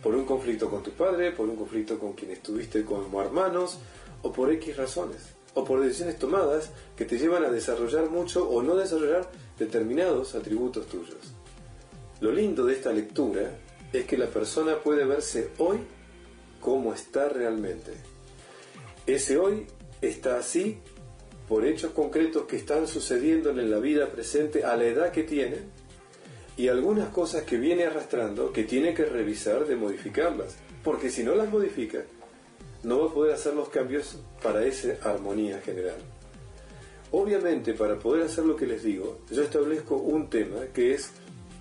por 0.01 0.15
un 0.15 0.25
conflicto 0.25 0.69
con 0.69 0.83
tu 0.83 0.91
padre, 0.91 1.31
por 1.31 1.47
un 1.47 1.55
conflicto 1.55 1.97
con 1.97 2.13
quien 2.13 2.31
estuviste 2.31 2.83
como 2.83 3.21
hermanos, 3.21 3.79
o 4.25 4.31
por 4.31 4.51
X 4.51 4.75
razones, 4.75 5.21
o 5.53 5.63
por 5.63 5.81
decisiones 5.81 6.17
tomadas 6.17 6.71
que 6.97 7.05
te 7.05 7.19
llevan 7.19 7.45
a 7.45 7.51
desarrollar 7.51 8.09
mucho 8.09 8.49
o 8.49 8.63
no 8.63 8.75
desarrollar 8.75 9.29
determinados 9.59 10.33
atributos 10.33 10.87
tuyos. 10.87 11.35
Lo 12.21 12.31
lindo 12.31 12.65
de 12.65 12.73
esta 12.73 12.91
lectura 12.91 13.51
es 13.93 14.05
que 14.05 14.17
la 14.17 14.25
persona 14.25 14.79
puede 14.79 15.05
verse 15.05 15.51
hoy 15.59 15.77
como 16.59 16.91
está 16.91 17.29
realmente. 17.29 17.91
Ese 19.05 19.37
hoy 19.37 19.67
está 20.01 20.39
así 20.39 20.79
por 21.47 21.63
hechos 21.63 21.91
concretos 21.91 22.45
que 22.45 22.55
están 22.55 22.87
sucediendo 22.87 23.51
en 23.51 23.69
la 23.69 23.77
vida 23.77 24.07
presente 24.11 24.63
a 24.63 24.75
la 24.75 24.85
edad 24.85 25.11
que 25.11 25.21
tiene 25.21 25.57
y 26.57 26.67
algunas 26.69 27.09
cosas 27.09 27.43
que 27.43 27.57
viene 27.57 27.85
arrastrando 27.85 28.51
que 28.51 28.63
tiene 28.63 28.95
que 28.95 29.05
revisar 29.05 29.67
de 29.67 29.75
modificarlas, 29.75 30.55
porque 30.83 31.11
si 31.11 31.23
no 31.23 31.35
las 31.35 31.47
modifica, 31.51 32.05
no 32.85 32.99
va 32.99 33.07
a 33.07 33.13
poder 33.13 33.33
hacer 33.33 33.55
los 33.55 33.69
cambios 33.69 34.19
para 34.43 34.63
esa 34.63 34.89
armonía 35.01 35.59
general. 35.61 35.97
Obviamente, 37.11 37.73
para 37.73 37.97
poder 37.97 38.23
hacer 38.23 38.45
lo 38.45 38.55
que 38.55 38.67
les 38.67 38.83
digo, 38.83 39.21
yo 39.31 39.41
establezco 39.41 39.95
un 39.95 40.29
tema 40.29 40.67
que 40.71 40.93
es, 40.93 41.11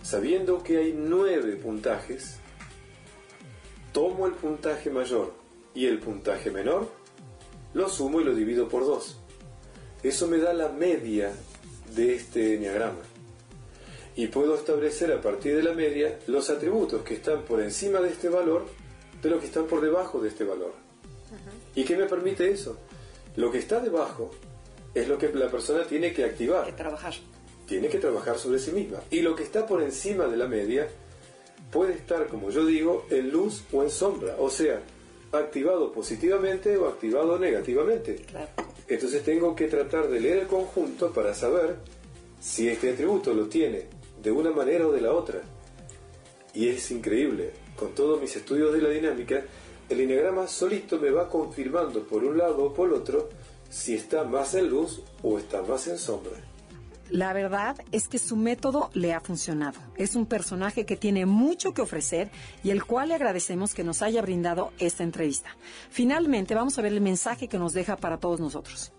sabiendo 0.02 0.62
que 0.62 0.76
hay 0.76 0.92
nueve 0.92 1.56
puntajes, 1.56 2.36
tomo 3.92 4.26
el 4.26 4.34
puntaje 4.34 4.90
mayor 4.90 5.32
y 5.74 5.86
el 5.86 5.98
puntaje 5.98 6.50
menor, 6.50 6.90
lo 7.72 7.88
sumo 7.88 8.20
y 8.20 8.24
lo 8.24 8.34
divido 8.34 8.68
por 8.68 8.84
dos. 8.84 9.18
Eso 10.02 10.28
me 10.28 10.36
da 10.36 10.52
la 10.52 10.68
media 10.68 11.32
de 11.96 12.16
este 12.16 12.56
enneagrama. 12.56 13.00
Y 14.14 14.26
puedo 14.26 14.56
establecer 14.56 15.10
a 15.10 15.22
partir 15.22 15.56
de 15.56 15.62
la 15.62 15.72
media 15.72 16.18
los 16.26 16.50
atributos 16.50 17.02
que 17.02 17.14
están 17.14 17.44
por 17.44 17.62
encima 17.62 18.00
de 18.00 18.10
este 18.10 18.28
valor 18.28 18.66
de 19.22 19.30
los 19.30 19.40
que 19.40 19.46
están 19.46 19.64
por 19.64 19.80
debajo 19.80 20.20
de 20.20 20.28
este 20.28 20.44
valor. 20.44 20.83
¿Y 21.74 21.84
qué 21.84 21.96
me 21.96 22.06
permite 22.06 22.50
eso? 22.50 22.78
Lo 23.36 23.50
que 23.50 23.58
está 23.58 23.80
debajo 23.80 24.30
es 24.94 25.08
lo 25.08 25.18
que 25.18 25.28
la 25.32 25.50
persona 25.50 25.84
tiene 25.84 26.12
que 26.12 26.24
activar. 26.24 26.66
Que 26.66 26.72
trabajar. 26.72 27.14
Tiene 27.66 27.88
que 27.88 27.98
trabajar 27.98 28.38
sobre 28.38 28.58
sí 28.58 28.70
misma. 28.70 29.00
Y 29.10 29.22
lo 29.22 29.34
que 29.34 29.42
está 29.42 29.66
por 29.66 29.82
encima 29.82 30.26
de 30.26 30.36
la 30.36 30.46
media 30.46 30.88
puede 31.72 31.94
estar, 31.94 32.28
como 32.28 32.50
yo 32.50 32.64
digo, 32.64 33.06
en 33.10 33.30
luz 33.30 33.64
o 33.72 33.82
en 33.82 33.90
sombra, 33.90 34.36
o 34.38 34.48
sea, 34.50 34.80
activado 35.32 35.90
positivamente 35.90 36.76
o 36.76 36.86
activado 36.86 37.38
negativamente. 37.38 38.24
Entonces 38.86 39.24
tengo 39.24 39.56
que 39.56 39.66
tratar 39.66 40.08
de 40.08 40.20
leer 40.20 40.38
el 40.38 40.46
conjunto 40.46 41.12
para 41.12 41.34
saber 41.34 41.76
si 42.40 42.68
este 42.68 42.92
atributo 42.92 43.34
lo 43.34 43.46
tiene 43.46 43.86
de 44.22 44.30
una 44.30 44.50
manera 44.50 44.86
o 44.86 44.92
de 44.92 45.00
la 45.00 45.12
otra. 45.12 45.40
Y 46.52 46.68
es 46.68 46.90
increíble, 46.90 47.50
con 47.76 47.94
todos 47.94 48.20
mis 48.20 48.36
estudios 48.36 48.72
de 48.72 48.82
la 48.82 48.90
dinámica, 48.90 49.42
el 49.88 50.00
enneagrama 50.00 50.46
solito 50.46 50.98
me 50.98 51.10
va 51.10 51.28
confirmando 51.28 52.02
por 52.04 52.24
un 52.24 52.38
lado 52.38 52.64
o 52.64 52.74
por 52.74 52.92
otro 52.92 53.28
si 53.68 53.94
está 53.94 54.24
más 54.24 54.54
en 54.54 54.68
luz 54.68 55.02
o 55.22 55.38
está 55.38 55.62
más 55.62 55.86
en 55.88 55.98
sombra. 55.98 56.32
La 57.10 57.32
verdad 57.32 57.76
es 57.92 58.08
que 58.08 58.18
su 58.18 58.34
método 58.34 58.90
le 58.94 59.12
ha 59.12 59.20
funcionado. 59.20 59.78
Es 59.96 60.16
un 60.16 60.26
personaje 60.26 60.86
que 60.86 60.96
tiene 60.96 61.26
mucho 61.26 61.74
que 61.74 61.82
ofrecer 61.82 62.30
y 62.62 62.70
el 62.70 62.84
cual 62.84 63.08
le 63.08 63.14
agradecemos 63.14 63.74
que 63.74 63.84
nos 63.84 64.00
haya 64.00 64.22
brindado 64.22 64.72
esta 64.78 65.04
entrevista. 65.04 65.50
Finalmente, 65.90 66.54
vamos 66.54 66.78
a 66.78 66.82
ver 66.82 66.92
el 66.92 67.00
mensaje 67.00 67.46
que 67.46 67.58
nos 67.58 67.72
deja 67.74 67.96
para 67.96 68.18
todos 68.18 68.40
nosotros. 68.40 68.90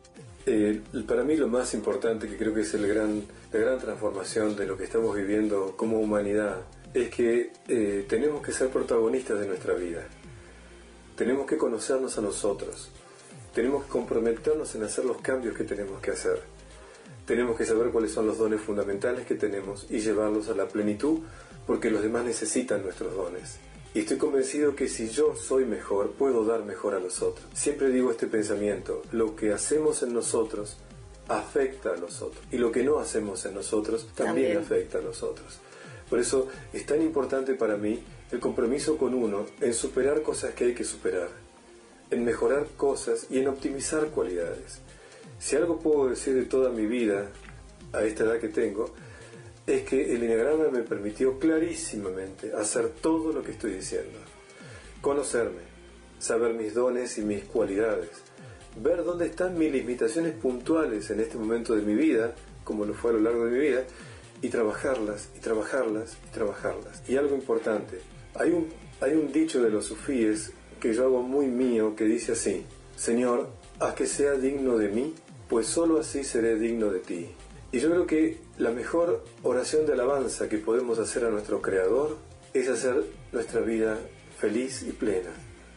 Eh, 0.45 0.81
para 1.07 1.23
mí 1.23 1.35
lo 1.35 1.47
más 1.47 1.73
importante, 1.73 2.27
que 2.27 2.37
creo 2.37 2.53
que 2.53 2.61
es 2.61 2.73
el 2.75 2.87
gran, 2.87 3.23
la 3.51 3.59
gran 3.59 3.79
transformación 3.79 4.55
de 4.55 4.67
lo 4.67 4.77
que 4.77 4.83
estamos 4.83 5.15
viviendo 5.15 5.75
como 5.75 5.99
humanidad, 5.99 6.61
es 6.93 7.09
que 7.09 7.51
eh, 7.67 8.05
tenemos 8.07 8.41
que 8.41 8.51
ser 8.51 8.69
protagonistas 8.69 9.39
de 9.39 9.47
nuestra 9.47 9.73
vida. 9.73 10.07
Tenemos 11.15 11.47
que 11.47 11.57
conocernos 11.57 12.17
a 12.17 12.21
nosotros. 12.21 12.89
Tenemos 13.53 13.85
que 13.85 13.89
comprometernos 13.89 14.75
en 14.75 14.83
hacer 14.83 15.05
los 15.05 15.21
cambios 15.21 15.55
que 15.55 15.63
tenemos 15.63 16.01
que 16.01 16.11
hacer. 16.11 16.41
Tenemos 17.25 17.57
que 17.57 17.65
saber 17.65 17.89
cuáles 17.89 18.11
son 18.11 18.27
los 18.27 18.37
dones 18.37 18.61
fundamentales 18.61 19.25
que 19.25 19.35
tenemos 19.35 19.87
y 19.89 19.99
llevarlos 19.99 20.49
a 20.49 20.55
la 20.55 20.67
plenitud 20.67 21.19
porque 21.65 21.89
los 21.89 22.03
demás 22.03 22.25
necesitan 22.25 22.83
nuestros 22.83 23.15
dones. 23.15 23.57
Y 23.93 23.99
estoy 23.99 24.17
convencido 24.17 24.75
que 24.75 24.89
si 24.89 25.09
yo 25.09 25.35
soy 25.37 25.63
mejor, 25.63 26.11
puedo 26.11 26.43
dar 26.43 26.65
mejor 26.65 26.95
a 26.95 26.99
los 26.99 27.21
otros. 27.21 27.47
Siempre 27.53 27.89
digo 27.89 28.11
este 28.11 28.27
pensamiento, 28.27 29.01
lo 29.13 29.37
que 29.37 29.53
hacemos 29.53 30.03
en 30.03 30.13
nosotros 30.13 30.77
afecta 31.29 31.91
a 31.91 31.97
los 31.97 32.21
otros. 32.21 32.43
Y 32.51 32.57
lo 32.57 32.73
que 32.73 32.83
no 32.83 32.99
hacemos 32.99 33.45
en 33.45 33.53
nosotros 33.53 34.07
también, 34.13 34.57
afecta 34.57 34.97
a 34.97 35.01
los 35.01 35.23
otros. 35.23 35.59
Por 36.09 36.19
eso 36.19 36.49
es 36.73 36.85
tan 36.85 37.01
importante 37.01 37.53
para 37.53 37.77
mí 37.77 38.03
el 38.31 38.39
compromiso 38.39 38.97
con 38.97 39.13
uno 39.13 39.45
en 39.61 39.73
superar 39.73 40.21
cosas 40.21 40.53
que 40.53 40.65
hay 40.65 40.73
que 40.73 40.83
superar, 40.83 41.29
en 42.09 42.25
mejorar 42.25 42.67
cosas 42.75 43.27
y 43.29 43.39
en 43.39 43.47
optimizar 43.47 44.07
cualidades. 44.07 44.79
Si 45.39 45.55
algo 45.55 45.79
puedo 45.79 46.09
decir 46.09 46.33
de 46.33 46.45
toda 46.45 46.69
mi 46.69 46.85
vida, 46.85 47.29
a 47.93 48.03
esta 48.03 48.23
edad 48.23 48.39
que 48.39 48.49
tengo, 48.49 48.93
es 49.65 49.83
que 49.83 50.13
el 50.13 50.23
enneagrama 50.23 50.69
me 50.69 50.83
permitió 50.83 51.39
clarísimamente 51.39 52.53
hacer 52.53 52.89
todo 52.89 53.31
lo 53.31 53.41
que 53.41 53.51
estoy 53.51 53.73
diciendo. 53.73 54.19
Conocerme, 55.01 55.61
saber 56.19 56.53
mis 56.53 56.73
dones 56.73 57.17
y 57.17 57.21
mis 57.21 57.43
cualidades, 57.45 58.09
ver 58.81 59.03
dónde 59.03 59.27
están 59.27 59.57
mis 59.57 59.71
limitaciones 59.71 60.33
puntuales 60.33 61.09
en 61.09 61.19
este 61.19 61.37
momento 61.37 61.75
de 61.75 61.81
mi 61.81 61.95
vida, 61.95 62.35
como 62.63 62.85
lo 62.85 62.93
fue 62.93 63.11
a 63.11 63.13
lo 63.13 63.21
largo 63.21 63.45
de 63.45 63.51
mi 63.51 63.59
vida, 63.59 63.83
y 64.41 64.49
trabajarlas, 64.49 65.29
y 65.35 65.39
trabajarlas, 65.39 66.17
y 66.27 66.33
trabajarlas. 66.33 67.01
Y 67.07 67.17
algo 67.17 67.35
importante, 67.35 68.01
hay 68.35 68.51
un, 68.51 68.67
hay 69.01 69.13
un 69.13 69.31
dicho 69.31 69.61
de 69.61 69.69
los 69.69 69.85
sufíes 69.85 70.51
que 70.79 70.93
yo 70.93 71.05
hago 71.05 71.21
muy 71.21 71.47
mío 71.47 71.95
que 71.95 72.05
dice 72.05 72.33
así, 72.33 72.65
Señor, 72.95 73.49
haz 73.79 73.93
que 73.93 74.07
sea 74.07 74.33
digno 74.33 74.77
de 74.77 74.89
mí, 74.89 75.13
pues 75.49 75.67
sólo 75.67 75.99
así 75.99 76.23
seré 76.23 76.55
digno 76.55 76.91
de 76.91 76.99
ti. 76.99 77.29
Y 77.71 77.79
yo 77.79 77.89
creo 77.89 78.07
que 78.07 78.37
la 78.57 78.71
mejor 78.71 79.23
oración 79.43 79.85
de 79.85 79.93
alabanza 79.93 80.47
que 80.47 80.57
podemos 80.57 80.99
hacer 80.99 81.25
a 81.25 81.29
nuestro 81.29 81.61
Creador 81.61 82.17
es 82.53 82.69
hacer 82.69 83.03
nuestra 83.31 83.61
vida 83.61 83.97
feliz 84.37 84.83
y 84.83 84.91
plena. 84.91 85.31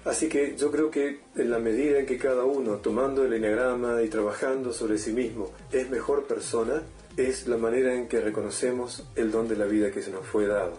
Así 0.04 0.28
que 0.28 0.56
yo 0.56 0.70
creo 0.70 0.90
que 0.90 1.20
en 1.36 1.50
la 1.50 1.58
medida 1.58 1.98
en 1.98 2.06
que 2.06 2.18
cada 2.18 2.44
uno, 2.44 2.76
tomando 2.76 3.24
el 3.24 3.32
enneagrama 3.32 4.02
y 4.02 4.08
trabajando 4.08 4.72
sobre 4.72 4.98
sí 4.98 5.12
mismo, 5.12 5.52
es 5.72 5.90
mejor 5.90 6.26
persona, 6.26 6.82
es 7.16 7.48
la 7.48 7.56
manera 7.56 7.94
en 7.94 8.06
que 8.06 8.20
reconocemos 8.20 9.04
el 9.16 9.30
don 9.30 9.48
de 9.48 9.56
la 9.56 9.66
vida 9.66 9.90
que 9.90 10.02
se 10.02 10.10
nos 10.10 10.24
fue 10.24 10.46
dado. 10.46 10.74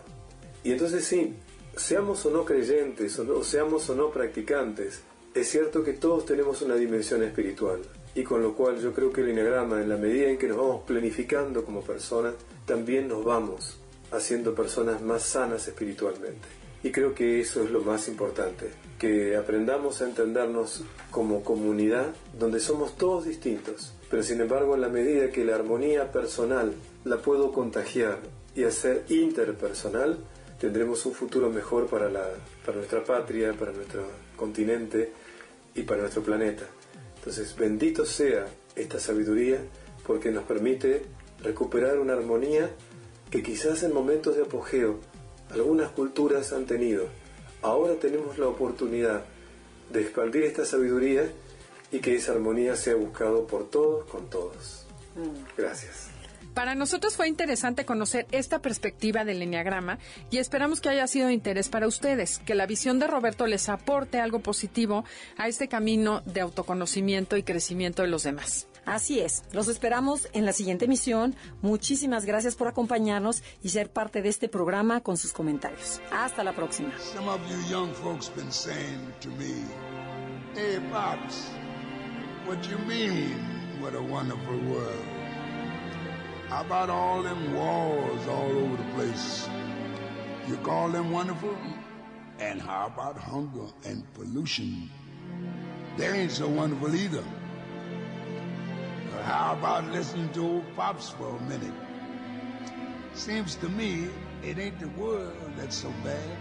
Y 0.64 0.72
entonces 0.72 1.04
sí, 1.04 1.36
seamos 1.80 2.26
o 2.26 2.30
no 2.30 2.46
creyentes, 2.46 3.18
o, 3.20 3.44
seamos 3.44 3.90
o 3.90 3.96
no 3.96 4.12
practicantes, 4.12 5.02
es 5.34 5.50
cierto 5.50 5.84
que 5.84 5.94
todos 5.94 6.26
tenemos 6.26 6.62
una 6.62 6.76
dimensión 6.76 7.24
espiritual 7.24 7.82
y 8.14 8.24
con 8.24 8.42
lo 8.42 8.56
cual 8.56 8.80
yo 8.80 8.94
creo 8.94 9.12
que 9.12 9.22
el 9.22 9.30
enagrama, 9.30 9.82
en 9.82 9.90
la 9.90 9.98
medida 9.98 10.30
en 10.30 10.38
que 10.38 10.48
nos 10.48 10.58
vamos 10.58 10.84
planificando 10.86 11.64
como 11.64 11.82
personas, 11.82 12.34
también 12.66 13.08
nos 13.08 13.24
vamos 13.24 13.80
haciendo 14.12 14.54
personas 14.54 15.02
más 15.02 15.24
sanas 15.24 15.68
espiritualmente. 15.68 16.48
Y 16.84 16.92
creo 16.92 17.14
que 17.14 17.40
eso 17.42 17.64
es 17.64 17.72
lo 17.72 17.82
más 17.82 18.08
importante, 18.08 18.72
que 18.98 19.36
aprendamos 19.36 20.02
a 20.02 20.06
entendernos 20.06 20.84
como 21.12 21.44
comunidad 21.44 22.14
donde 22.38 22.60
somos 22.60 22.98
todos 22.98 23.26
distintos, 23.26 23.94
pero 24.10 24.24
sin 24.24 24.42
embargo 24.42 24.76
en 24.76 24.82
la 24.82 24.90
medida 24.90 25.32
que 25.32 25.46
la 25.46 25.56
armonía 25.56 26.12
personal 26.12 26.74
la 27.04 27.18
puedo 27.18 27.52
contagiar 27.52 28.20
y 28.56 28.64
hacer 28.64 29.06
interpersonal, 29.10 30.20
tendremos 30.60 31.06
un 31.06 31.14
futuro 31.14 31.50
mejor 31.50 31.88
para, 31.88 32.10
la, 32.10 32.30
para 32.66 32.78
nuestra 32.78 33.04
patria, 33.04 33.54
para 33.54 33.72
nuestro 33.72 34.06
continente 34.36 35.12
y 35.76 35.84
para 35.84 36.02
nuestro 36.02 36.22
planeta. 36.22 36.66
Entonces, 37.18 37.56
bendito 37.56 38.06
sea 38.06 38.48
esta 38.76 39.00
sabiduría 39.00 39.60
porque 40.06 40.32
nos 40.32 40.44
permite 40.44 41.04
recuperar 41.42 42.00
una 42.00 42.14
armonía 42.14 42.70
que 43.30 43.44
quizás 43.44 43.84
en 43.84 43.94
momentos 43.94 44.36
de 44.36 44.44
apogeo 44.44 45.00
algunas 45.52 45.92
culturas 45.92 46.52
han 46.54 46.66
tenido. 46.66 47.08
Ahora 47.62 47.96
tenemos 47.96 48.38
la 48.38 48.48
oportunidad 48.48 49.26
de 49.92 50.02
expandir 50.02 50.44
esta 50.44 50.66
sabiduría 50.66 51.30
y 51.92 52.00
que 52.00 52.16
esa 52.16 52.34
armonía 52.34 52.76
sea 52.76 52.96
buscado 52.96 53.48
por 53.48 53.70
todos 53.70 54.06
con 54.06 54.30
todos. 54.30 54.86
Mm. 55.16 55.58
Gracias. 55.58 56.19
Para 56.54 56.76
nosotros 56.76 57.16
fue 57.16 57.28
interesante 57.28 57.86
conocer 57.86 58.28
esta 58.32 58.60
perspectiva 58.60 59.24
del 59.24 59.42
enneagrama 59.42 60.00
y 60.30 60.38
esperamos 60.38 60.82
que 60.82 60.90
haya 60.90 61.08
sido 61.08 61.28
de 61.28 61.34
interés 61.34 61.70
para 61.70 61.88
ustedes, 61.88 62.40
que 62.40 62.56
la 62.56 62.66
visión 62.66 63.00
de 63.00 63.08
Roberto 63.08 63.48
les 63.48 63.70
aporte 63.70 64.20
algo 64.20 64.40
positivo 64.40 65.06
a 65.38 65.48
este 65.48 65.68
camino 65.68 66.22
de 66.26 66.42
autoconocimiento 66.42 67.38
y 67.38 67.44
crecimiento 67.44 68.02
de 68.02 68.10
los 68.10 68.24
demás. 68.24 68.68
Así 68.86 69.20
es, 69.20 69.44
los 69.52 69.68
esperamos 69.68 70.28
en 70.34 70.46
la 70.46 70.54
siguiente 70.54 70.86
emisión. 70.86 71.36
Muchísimas 71.62 72.26
gracias 72.26 72.56
por 72.56 72.68
acompañarnos 72.68 73.44
y 73.62 73.70
ser 73.70 73.92
parte 73.92 74.22
de 74.22 74.30
este 74.30 74.50
programa 74.50 75.02
con 75.02 75.18
sus 75.18 75.32
comentarios. 75.32 76.02
Hasta 76.12 76.44
la 76.44 76.54
próxima. 76.54 76.92
How 86.50 86.62
about 86.62 86.90
all 86.90 87.22
them 87.22 87.54
wars 87.54 88.28
all 88.28 88.50
over 88.50 88.76
the 88.76 88.90
place? 88.96 89.48
You 90.48 90.58
call 90.58 90.90
them 90.90 91.12
wonderful? 91.12 91.56
And 92.40 92.60
how 92.60 92.88
about 92.88 93.18
hunger 93.18 93.68
and 93.86 94.04
pollution? 94.16 94.90
They 95.96 96.08
ain't 96.08 96.32
so 96.32 96.48
wonderful 96.48 96.96
either. 96.96 97.24
But 99.12 99.22
how 99.26 99.54
about 99.54 99.92
listening 99.92 100.30
to 100.34 100.42
old 100.44 100.76
Pops 100.76 101.12
for 101.12 101.38
a 101.38 101.42
minute? 101.44 101.74
Seems 103.14 103.54
to 103.58 103.70
me 103.70 104.08
it 104.44 104.58
ain't 104.58 104.80
the 104.80 104.90
world 105.00 105.38
that's 105.56 105.76
so 105.76 105.94
bad, 106.04 106.38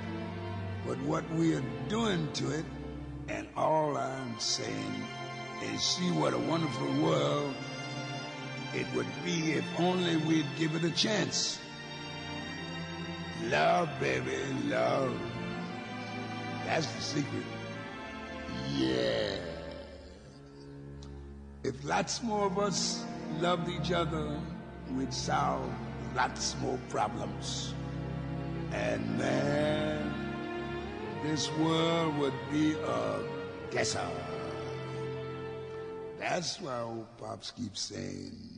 but 0.86 0.96
what 1.02 1.28
we 1.32 1.54
are 1.54 1.64
doing 1.90 2.32
to 2.32 2.50
it. 2.50 2.64
And 3.28 3.46
all 3.58 3.94
I'm 3.98 4.40
saying 4.40 5.04
is 5.64 5.82
see 5.82 6.10
what 6.12 6.32
a 6.32 6.38
wonderful 6.38 7.02
world 7.02 7.54
it 8.74 8.86
would 8.94 9.06
be 9.24 9.52
if 9.52 9.64
only 9.78 10.16
we'd 10.16 10.46
give 10.58 10.74
it 10.74 10.84
a 10.84 10.90
chance. 10.90 11.58
Love, 13.44 13.88
baby, 14.00 14.36
love. 14.66 15.16
That's 16.66 16.86
the 16.86 17.00
secret. 17.00 17.44
Yeah. 18.76 19.36
If 21.64 21.84
lots 21.84 22.22
more 22.22 22.46
of 22.46 22.58
us 22.58 23.04
loved 23.40 23.68
each 23.68 23.92
other, 23.92 24.38
we'd 24.94 25.14
solve 25.14 25.70
lots 26.14 26.56
more 26.60 26.78
problems. 26.88 27.74
And 28.72 29.18
man, 29.18 30.12
this 31.22 31.50
world 31.58 32.18
would 32.18 32.34
be 32.52 32.74
a 32.74 33.20
guesser. 33.70 34.06
That's 36.18 36.60
why 36.60 36.80
old 36.80 37.06
Pops 37.16 37.52
keeps 37.52 37.80
saying, 37.80 38.57